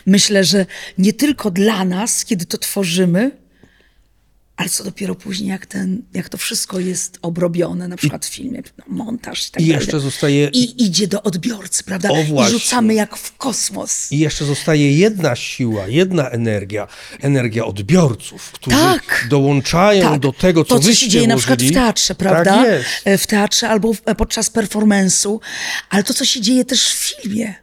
Myślę, 0.06 0.44
że 0.44 0.66
nie 0.98 1.14
tylko 1.14 1.52
dla 1.52 1.86
nas, 1.86 2.26
kiedy 2.26 2.46
to 2.46 2.58
tworzymy, 2.58 3.32
ale 4.58 4.70
co 4.70 4.84
dopiero 4.84 5.16
później, 5.16 5.50
jak, 5.50 5.66
ten, 5.66 6.02
jak 6.14 6.30
to 6.30 6.38
wszystko 6.38 6.80
jest 6.80 7.20
obrobione, 7.22 7.88
na 7.88 7.98
przykład 7.98 8.26
w 8.26 8.30
filmie, 8.30 8.62
no, 8.78 8.84
montaż 8.88 9.48
i 9.48 9.52
tak 9.52 9.62
I 9.64 9.66
dalej. 9.66 9.80
jeszcze 9.80 10.00
zostaje- 10.00 10.50
I 10.54 10.84
idzie 10.86 11.08
do 11.08 11.24
odbiorcy, 11.24 11.84
prawda? 11.84 12.10
O, 12.10 12.20
I 12.22 12.24
właśnie. 12.26 12.60
rzucamy 12.60 12.94
jak 12.94 13.18
w 13.18 13.38
kosmos. 13.38 14.12
I 14.12 14.20
jeszcze 14.20 14.46
zostaje 14.46 14.98
jedna 14.98 15.36
siła, 15.36 15.88
jedna 15.88 16.30
energia, 16.30 16.88
energia 17.22 17.66
odbiorców, 17.66 18.52
którzy 18.52 18.78
Tak. 18.78 19.28
dołączają 19.30 20.12
Tak. 20.12 20.20
do 20.20 20.34
tego, 20.34 20.66
co 20.66 20.76
To, 20.76 20.82
co 20.82 20.94
się 20.94 21.10
dzieje 21.10 21.28
na 21.28 21.38
przykład 21.38 21.62
w 21.64 21.74
teatrze, 21.74 22.16
prawda? 22.16 22.44
Tak 22.56 22.68
jest. 22.68 22.86
E, 23.06 23.18
W 23.18 23.28
teatrze 23.28 23.70
albo 23.70 23.94
w, 23.94 24.02
podczas 24.18 24.52
performance'u, 24.52 25.40
ale 25.90 26.04
to, 26.04 26.14
co 26.14 26.26
się 26.26 26.42
dzieje 26.42 26.66
też 26.66 26.88
w 26.88 26.94
filmie. 27.22 27.54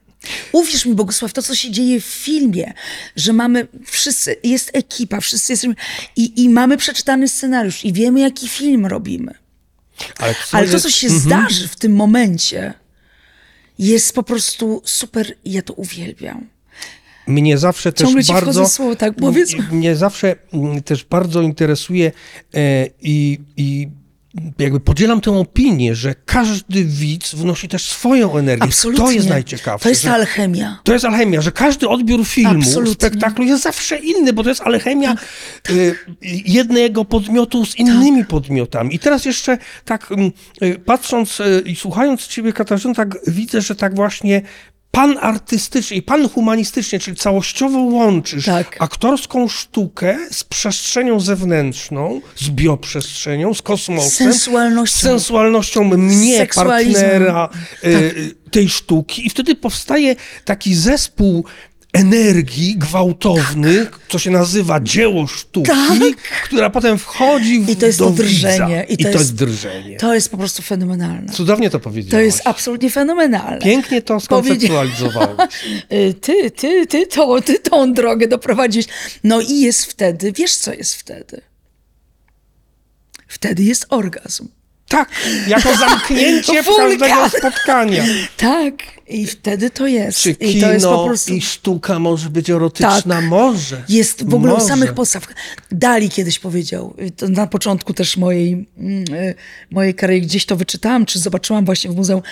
Uwierz 0.53 0.87
mi, 0.87 0.95
Bogusław, 0.95 1.33
to, 1.33 1.43
co 1.43 1.55
się 1.55 1.71
dzieje 1.71 2.01
w 2.01 2.05
filmie, 2.05 2.73
że 3.17 3.33
mamy 3.33 3.67
wszyscy, 3.87 4.37
jest 4.45 4.71
ekipa, 4.73 5.21
wszyscy 5.21 5.53
jesteśmy 5.53 5.75
i, 6.17 6.43
i 6.43 6.49
mamy 6.49 6.77
przeczytany 6.77 7.29
scenariusz 7.29 7.85
i 7.85 7.93
wiemy, 7.93 8.21
jaki 8.21 8.49
film 8.49 8.87
robimy. 8.87 9.35
Ale, 10.19 10.35
Ale 10.53 10.69
to, 10.69 10.81
co 10.81 10.91
się 10.91 11.11
zdarzy 11.11 11.69
w 11.69 11.77
tym 11.77 11.95
momencie, 11.95 12.75
jest 13.79 14.15
po 14.15 14.23
prostu 14.23 14.83
super 14.85 15.35
ja 15.45 15.63
to 15.63 15.75
uwielbiam. 15.75 16.47
Mnie 17.27 17.59
zawsze 17.59 17.93
też 17.93 18.07
Ciągle 18.07 18.25
ci 18.25 18.33
bardzo. 18.33 18.69
słowo, 18.69 18.97
tak, 18.97 19.15
powiedz. 19.15 19.55
Mnie 19.71 19.97
zawsze 19.97 20.37
też 20.85 21.05
bardzo 21.05 21.43
interesuje 21.43 22.13
e, 22.55 22.87
i, 23.03 23.39
i 23.57 23.89
jakby 24.59 24.81
podzielam 24.81 25.21
tę 25.21 25.31
opinię, 25.39 25.95
że 25.95 26.15
każdy 26.25 26.85
widz 26.85 27.35
wnosi 27.35 27.69
też 27.69 27.83
swoją 27.85 28.37
energię. 28.37 28.65
Absolutnie. 28.65 29.05
To 29.05 29.11
jest 29.11 29.29
najciekawsze. 29.29 29.83
To 29.83 29.89
jest 29.89 30.03
że- 30.03 30.13
alchemia. 30.13 30.79
To 30.85 30.93
jest 30.93 31.05
alchemia, 31.05 31.41
że 31.41 31.53
każdy 31.53 31.89
odbiór 31.89 32.27
filmu, 32.27 32.59
Absolutnie. 32.59 32.95
spektaklu 32.95 33.45
jest 33.45 33.63
zawsze 33.63 33.97
inny, 33.97 34.33
bo 34.33 34.43
to 34.43 34.49
jest 34.49 34.61
alchemia 34.61 35.17
y, 35.71 35.95
jednego 36.47 37.05
podmiotu 37.05 37.67
z 37.67 37.77
innymi 37.77 38.25
podmiotami. 38.25 38.95
I 38.95 38.99
teraz 38.99 39.25
jeszcze 39.25 39.59
tak 39.85 40.13
mm, 40.13 40.31
y, 40.63 40.79
patrząc 40.79 41.41
y, 41.41 41.63
i 41.67 41.77
słuchając 41.77 42.27
ciebie, 42.27 42.53
Katarzyna, 42.53 42.95
tak 42.95 43.17
widzę, 43.27 43.61
że 43.61 43.75
tak 43.75 43.95
właśnie 43.95 44.43
pan 44.91 45.19
artystycznie 45.21 45.97
i 45.97 46.03
pan 46.03 46.29
humanistycznie, 46.29 46.99
czyli 46.99 47.17
całościowo 47.17 47.79
łączysz 47.79 48.45
Tak. 48.45 48.77
aktorską 48.81 49.49
sztukę 49.49 50.17
z 50.31 50.45
przestrzenią 50.45 51.21
zewnętrzną, 51.21 52.21
z 52.37 52.51
bioprzestrzenią, 52.51 53.55
z 53.55 53.63
kosmosem. 53.63 54.11
Sensualnością. 54.11 54.99
Z 54.99 55.03
sensualnością 55.03 55.85
mnie, 55.85 56.47
partnera, 56.55 57.49
y, 57.85 58.35
tej 58.51 58.69
sztuki 58.69 59.27
i 59.27 59.31
wtedy 59.31 59.55
powstaje 59.55 60.17
taki 60.45 60.75
zespół 60.75 61.45
energii 61.93 62.77
gwałtowny, 62.77 63.87
co 64.09 64.19
się 64.19 64.31
nazywa 64.31 64.81
dzieło 64.81 65.27
sztuki, 65.27 65.69
Tak. 65.69 66.17
która 66.45 66.71
potem 66.71 66.99
wchodzi 66.99 67.61
w, 67.61 67.69
I 67.69 67.77
to 67.77 67.87
jest 67.87 67.99
to 67.99 68.11
drżenie. 68.11 68.87
Widza. 68.89 69.09
I 69.11 69.13
to, 69.13 69.19
jest 69.19 69.35
drżenie. 69.35 69.97
To 69.97 70.15
jest 70.15 70.31
po 70.31 70.37
prostu 70.37 70.63
fenomenalne. 70.63 71.33
Cudownie 71.33 71.71
to 71.71 71.81
powiedziałeś. 71.81 72.11
To 72.13 72.21
jest 72.21 72.41
absolutnie 72.45 72.91
fenomenalne. 72.91 73.59
Pięknie 73.59 74.03
to 74.03 74.21
skonceptualizowałeś. 74.21 75.39
Y, 75.93 76.15
Ty, 76.21 76.51
ty, 76.51 76.87
ty, 76.87 77.07
to, 77.07 77.43
ty 77.43 77.59
tą 77.59 77.93
drogę 77.93 78.29
doprowadziłeś. 78.29 78.87
No 79.25 79.41
i 79.41 79.61
jest 79.61 79.85
wtedy, 79.85 80.33
wiesz 80.33 80.55
co 80.55 80.73
jest 80.73 80.95
wtedy? 80.95 81.41
Wtedy 83.29 83.63
jest 83.63 83.87
orgazm. 83.89 84.49
Tak, 84.89 85.09
jako 85.47 85.77
zamknięcie 85.89 86.65
każdego 86.65 87.29
spotkania. 87.39 88.05
Tak, 88.37 88.75
i 89.09 89.27
wtedy 89.27 89.71
to 89.71 89.87
jest. 89.87 90.19
Czy 90.19 90.31
I 90.31 90.61
to 90.61 90.73
jest 90.73 90.87
po 90.87 90.93
kino 90.93 91.05
prostu... 91.07 91.35
i 91.35 91.41
sztuka 91.41 91.99
może 91.99 92.31
być 92.31 92.51
erotyczna? 92.51 93.03
Tak. 93.03 93.25
Może. 93.25 93.83
Jest 93.89 94.29
w 94.29 94.35
ogóle 94.35 94.53
u 94.53 94.57
może. 94.57 94.69
samych 94.69 94.93
podstaw. 94.93 95.27
Dali 95.71 96.09
kiedyś 96.09 96.39
powiedział, 96.39 96.95
na 97.29 97.47
początku 97.47 97.95
też 97.95 98.17
mojej, 98.17 98.69
mm, 98.79 99.05
y, 99.15 99.35
mojej 99.71 99.95
kariery, 99.95 100.21
gdzieś 100.21 100.47
to 100.47 100.57
wyczytałam, 100.57 101.07
czy 101.07 101.19
zobaczyłam 101.19 101.65
właśnie 101.65 101.91
w 101.91 101.97
muzeum 101.97 102.23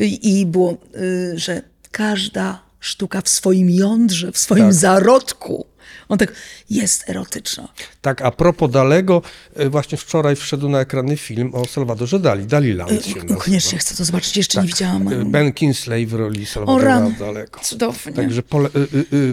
y, 0.00 0.06
i 0.06 0.46
było, 0.46 0.76
y, 0.96 1.38
że 1.38 1.62
każda 1.90 2.62
sztuka 2.80 3.20
w 3.20 3.28
swoim 3.28 3.70
jądrze, 3.70 4.32
w 4.32 4.38
swoim 4.38 4.64
Tak. 4.64 4.74
zarodku 4.74 5.66
On 6.12 6.18
tak 6.18 6.32
jest 6.70 7.08
erotyczna. 7.10 7.68
Tak, 8.00 8.22
a 8.22 8.30
propos 8.30 8.70
Dalego, 8.70 9.22
e, 9.56 9.68
właśnie 9.68 9.98
wczoraj 9.98 10.36
wszedł 10.36 10.68
na 10.68 10.80
ekrany 10.80 11.16
film 11.16 11.54
o 11.54 11.64
Salwadorze 11.66 12.18
Dali, 12.20 12.46
Daliland 12.46 12.90
się 13.04 13.10
No, 13.16 13.22
nazywa. 13.22 13.40
koniecznie 13.40 13.78
chcę 13.78 13.94
to 13.96 14.04
zobaczyć, 14.04 14.36
jeszcze 14.36 14.60
nie 14.60 14.66
widziałam. 14.66 15.08
E, 15.08 15.24
Ben 15.24 15.52
Kingsley 15.52 16.06
w 16.06 16.14
roli 16.14 16.46
Salwadora 16.46 17.10
Dalego. 17.18 17.60
cudownie. 17.60 18.12
Także 18.12 18.42
pole, 18.42 18.68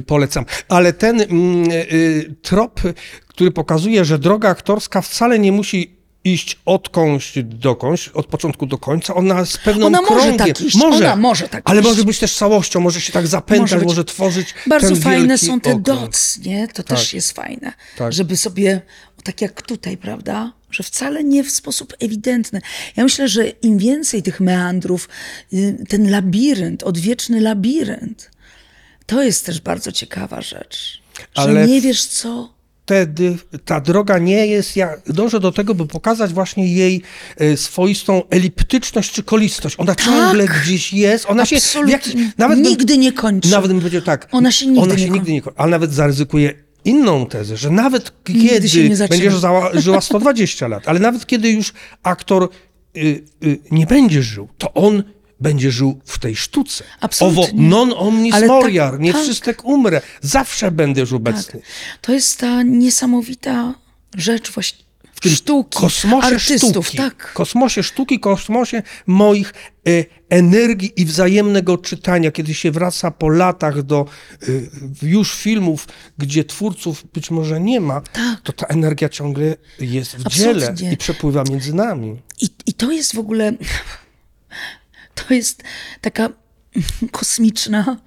polecam. 0.08 0.46
Ale 0.70 0.94
ten 0.94 1.22
mm, 1.22 1.70
trop, 2.42 2.82
który 3.28 3.52
pokazuje, 3.52 4.06
że 4.06 4.20
droga 4.20 4.50
aktorska 4.50 5.02
wcale 5.02 5.40
nie 5.40 5.52
musi 5.52 5.99
iść 6.24 6.60
odkądś 6.66 7.34
dokądś, 7.44 8.08
od 8.08 8.26
początku 8.28 8.66
do 8.66 8.78
końca, 8.78 9.16
ona 9.16 9.46
z 9.46 9.58
pewną 9.58 9.86
Ona 9.86 10.02
może 10.02 10.14
krągiem. 10.16 10.38
tak 10.38 10.62
iść, 10.62 10.76
ona 10.84 11.16
może 11.16 11.50
tak 11.50 11.62
Ale 11.66 11.80
iść. 11.80 11.90
może 11.90 12.04
być 12.04 12.20
też 12.20 12.34
całością, 12.36 12.80
może 12.80 13.02
się 13.02 13.14
tak 13.14 13.28
zapętać, 13.28 13.72
Może 13.72 13.86
może, 13.86 14.04
tworzyć 14.06 14.48
Bardzo 14.68 14.96
fajne 14.96 15.38
są 15.38 15.60
te 15.60 15.70
okrąg. 15.70 15.86
dots, 16.02 16.38
nie? 16.38 16.68
To 16.68 16.84
też 16.84 17.14
jest 17.14 17.32
fajne. 17.32 17.74
Tak. 17.98 18.14
Żeby 18.14 18.38
sobie, 18.38 18.82
tak 19.24 19.42
jak 19.42 19.62
tutaj, 19.62 19.98
prawda? 19.98 20.54
Że 20.72 20.84
wcale 20.84 21.24
nie 21.24 21.44
w 21.44 21.52
sposób 21.52 21.94
ewidentny. 22.00 22.62
Ja 22.96 23.04
myślę, 23.04 23.28
że 23.28 23.50
im 23.50 23.78
więcej 23.78 24.24
tych 24.24 24.40
meandrów, 24.40 25.10
y, 25.54 25.86
ten 25.90 26.12
labirynt, 26.12 26.84
odwieczny 26.84 27.42
labirynt, 27.42 28.32
to 29.06 29.24
jest 29.24 29.46
też 29.46 29.62
bardzo 29.62 29.92
ciekawa 29.92 30.42
rzecz. 30.42 31.02
Że 31.36 31.42
Ale 31.42 31.68
nie 31.68 31.82
w- 31.82 31.84
wiesz 31.84 32.06
co. 32.06 32.54
wtedy 32.90 33.38
ta 33.66 33.82
droga 33.82 34.18
nie 34.18 34.48
jest, 34.48 34.76
ja 34.76 34.94
dążę 35.08 35.40
do 35.40 35.52
tego, 35.52 35.76
by 35.76 35.88
pokazać 35.88 36.34
właśnie 36.34 36.74
jej 36.74 37.02
e, 37.38 37.58
swoistą 37.58 38.22
eliptyczność 38.30 39.12
czy 39.12 39.24
kolistość. 39.24 39.76
Ona 39.78 39.96
ciągle 39.96 40.46
gdzieś 40.48 40.94
jest, 40.94 41.26
ona 41.30 41.46
się 41.46 41.56
jakiś, 41.88 42.14
nawet 42.38 42.60
bym- 42.60 42.68
Nigdy 42.70 42.98
nie 42.98 43.14
kończy. 43.14 43.50
Nawet 43.50 43.72
bym 43.72 43.80
powiedział 43.80 44.02
tak, 44.02 44.28
Ona 44.32 44.52
się 44.52 44.66
nigdy 44.66 44.82
ona 44.82 44.94
nie 44.94 45.00
się 45.00 45.06
koń- 45.08 45.14
nigdy 45.14 45.32
nie 45.32 45.42
kończy, 45.42 45.60
ale 45.60 45.72
nawet 45.72 45.94
zaryzykuję 45.94 46.54
inną 46.86 47.26
tezę, 47.26 47.58
że 47.58 47.70
nawet 47.70 48.12
Nigdy 48.30 48.50
kiedy 48.50 48.90
nie 48.90 48.96
będziesz 49.08 49.34
żyła 49.74 50.02
120 50.02 50.68
lat, 50.68 50.88
ale 50.88 51.00
nawet 51.00 51.26
kiedy 51.26 51.50
już 51.52 51.74
aktor 52.04 52.50
y, 52.98 53.00
y, 53.44 53.60
nie 53.72 53.86
będzie 53.86 54.24
żył, 54.24 54.48
to 54.58 54.74
on 54.74 55.04
będzie 55.40 55.72
żył 55.72 56.00
w 56.06 56.20
tej 56.20 56.36
sztuce. 56.36 56.84
Absolutnie. 57.00 57.44
Owo 57.44 57.52
non 57.54 57.94
omnis 57.98 58.34
Ale 58.34 58.48
tak- 58.48 58.62
moriar, 58.62 59.00
nie 59.00 59.14
tak. 59.14 59.22
wszystek 59.22 59.66
umrę, 59.66 60.02
zawsze 60.22 60.72
będziesz 60.72 61.14
obecny. 61.14 61.60
Tak. 61.60 61.70
To 62.02 62.14
jest 62.14 62.38
ta 62.40 62.64
niesamowita 62.64 63.74
rzecz 64.18 64.52
właśnie 64.52 64.90
w 65.14 65.22
tym 65.22 65.32
sztuki, 65.32 65.80
kosmosie 65.80 66.28
artystów, 66.28 66.70
sztuki, 66.88 66.98
tak. 66.98 67.34
kosmosie 67.34 67.84
sztuki, 67.84 68.20
kosmosie 68.20 68.84
moich 69.08 69.54
e, 69.88 70.06
energii 70.30 70.94
i 71.02 71.06
wzajemnego 71.06 71.78
czytania, 71.78 72.32
kiedy 72.32 72.54
się 72.54 72.72
wraca 72.72 73.12
po 73.12 73.30
latach 73.30 73.82
do 73.84 74.06
e, 74.42 74.46
już 75.02 75.34
filmów, 75.36 75.88
gdzie 76.18 76.44
twórców 76.44 77.04
być 77.14 77.32
może 77.32 77.60
nie 77.60 77.82
ma, 77.82 78.02
Tak. 78.02 78.42
to 78.44 78.54
ta 78.54 78.66
energia 78.68 79.10
ciągle 79.10 79.56
jest 79.80 80.16
w 80.16 80.28
Absolutnie. 80.28 80.74
dziele 80.76 80.94
i 80.94 80.98
przepływa 80.98 81.44
między 81.50 81.74
nami. 81.74 82.22
I, 82.42 82.50
I 82.66 82.74
to 82.74 82.92
jest 82.92 83.16
w 83.16 83.20
ogóle, 83.20 83.54
to 85.24 85.34
jest 85.34 85.64
taka 86.02 86.30
kosmiczna 87.12 87.98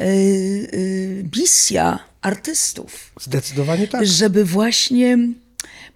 y, 0.00 0.04
y, 0.04 1.24
misja 1.36 1.98
artystów, 2.22 3.12
Zdecydowanie 3.20 3.88
tak. 3.88 4.06
żeby 4.06 4.44
właśnie 4.44 5.18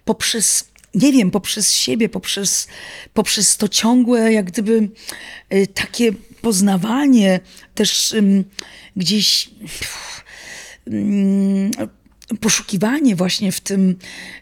poprzez, 0.05 0.67
nie 0.95 1.11
wiem, 1.11 1.31
poprzez 1.31 1.73
siebie, 1.73 2.09
poprzez, 2.09 2.67
poprzez 3.13 3.57
to 3.57 3.67
ciągłe, 3.67 4.33
jak 4.33 4.45
gdyby 4.45 4.89
y, 5.53 5.67
takie 5.67 6.11
poznawanie, 6.41 7.39
też 7.75 8.15
gdzieś 8.95 9.49
ym, 10.87 11.71
poszukiwanie 12.39 13.15
właśnie 13.15 13.51
w 13.51 13.61
tym 13.61 13.95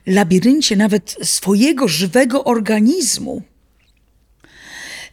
labiryncie 0.06 0.76
nawet 0.76 1.18
swojego 1.24 1.88
żywego 1.88 2.44
organizmu. 2.44 3.42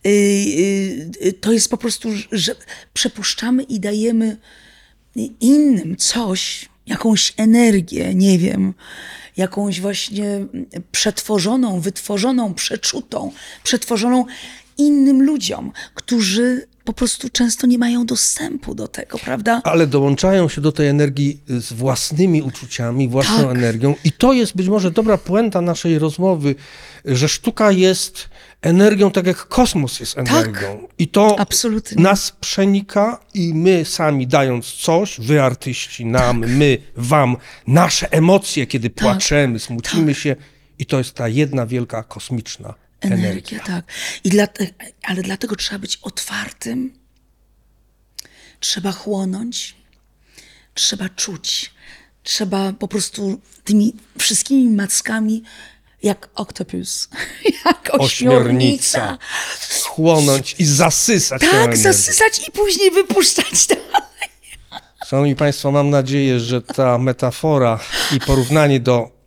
Y, 0.07 0.09
y, 0.09 1.27
y, 1.27 1.33
To 1.33 1.53
jest 1.53 1.71
po 1.71 1.77
prostu, 1.77 2.09
że 2.33 2.55
przepuszczamy 2.93 3.63
i 3.63 3.81
dajemy 3.81 4.37
innym 5.41 5.97
coś, 5.97 6.69
jakąś 6.87 7.35
energię, 7.37 8.15
nie 8.15 8.39
wiem, 8.39 8.75
jakąś 9.37 9.81
właśnie 9.81 10.47
przetworzoną, 10.93 11.81
wytworzoną, 11.81 12.55
przeczutą, 12.55 13.33
przetworzoną 13.65 14.25
innym 14.79 15.23
ludziom, 15.23 15.73
którzy 15.95 16.67
po 16.85 16.93
prostu 16.93 17.29
często 17.29 17.67
nie 17.67 17.79
mają 17.79 18.07
dostępu 18.07 18.75
do 18.75 18.89
tego, 18.89 19.19
prawda? 19.19 19.61
Ale 19.65 19.87
dołączają 19.87 20.49
się 20.49 20.61
do 20.61 20.73
tej 20.73 20.89
energii 20.89 21.41
z 21.49 21.73
własnymi 21.73 22.43
uczuciami, 22.43 23.09
własną 23.09 23.37
Tak. 23.37 23.57
energią. 23.57 23.95
I 24.05 24.13
to 24.13 24.33
jest 24.33 24.57
być 24.57 24.69
może 24.69 24.91
dobra 24.91 25.19
puenta 25.19 25.61
naszej 25.61 25.99
rozmowy, 25.99 26.55
że 27.05 27.29
sztuka 27.29 27.73
jest 27.73 28.29
energią, 28.63 29.11
tak 29.11 29.27
jak 29.27 29.49
kosmos 29.49 30.01
jest 30.01 30.19
energią. 30.19 30.89
I 30.99 31.09
to 31.09 31.31
Tak. 31.31 31.41
Absolutnie. 31.41 32.03
nas 32.03 32.33
przenika 32.41 33.21
i 33.35 33.55
my 33.55 33.85
sami 33.85 34.27
dając 34.27 34.73
coś, 34.73 35.21
wy 35.21 35.43
artyści 35.43 36.07
nam, 36.07 36.47
my 36.47 36.79
wam, 36.97 37.37
nasze 37.67 38.13
emocje, 38.13 38.67
kiedy 38.67 38.91
płaczemy, 38.91 39.59
smucimy 39.59 40.15
się. 40.15 40.37
I 40.79 40.87
to 40.87 40.99
jest 40.99 41.15
ta 41.15 41.29
jedna 41.29 41.67
wielka 41.67 42.03
kosmiczna 42.03 42.75
energia. 43.01 43.31
Energia, 43.31 43.61
tak. 43.61 43.85
I 44.25 44.31
dla, 44.31 44.49
ale 45.03 45.23
dlatego 45.23 45.57
trzeba 45.57 45.79
być 45.79 45.99
otwartym, 46.03 46.93
trzeba 48.61 48.93
chłonąć, 48.93 49.75
trzeba 50.75 51.09
czuć, 51.09 51.75
trzeba 52.23 52.73
po 52.73 52.89
prostu 52.89 53.41
tymi 53.65 53.93
wszystkimi 54.19 54.71
mackami, 54.71 55.43
jak 56.03 56.29
oktopus, 56.35 57.09
jak 57.65 57.91
ośmiornica. 57.93 57.99
Ośmiornica. 57.99 59.19
Chłonąć 59.85 60.57
i 60.59 60.65
zasysać 60.65 61.41
tę 61.41 61.47
Tak, 61.47 61.55
energię. 61.57 61.83
zasysać 61.83 62.49
i 62.49 62.53
później 62.53 62.91
wypuszczać 62.91 63.67
dalej. 63.69 64.31
Szanowni 65.07 65.37
Państwo, 65.37 65.71
mam 65.71 65.91
nadzieję, 65.91 66.41
że 66.41 66.63
ta 66.63 66.99
metafora 66.99 67.81
i 68.17 68.21
porównanie 68.21 68.81
do 68.81 69.21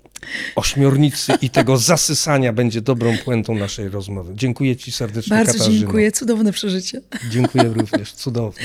ośmiornicy 0.55 1.33
i 1.41 1.49
tego 1.49 1.77
zasysania 1.77 2.53
będzie 2.53 2.81
dobrą 2.81 3.17
puentą 3.17 3.55
naszej 3.55 3.89
rozmowy. 3.89 4.33
Dziękuję 4.35 4.75
Ci 4.75 4.91
serdecznie, 4.91 5.37
Bardzo 5.37 5.53
Katarzyno. 5.53 5.77
dziękuję, 5.79 6.11
cudowne 6.11 6.51
przeżycie. 6.51 7.01
Dziękuję 7.29 7.63
również, 7.63 8.13
cudowne. 8.13 8.63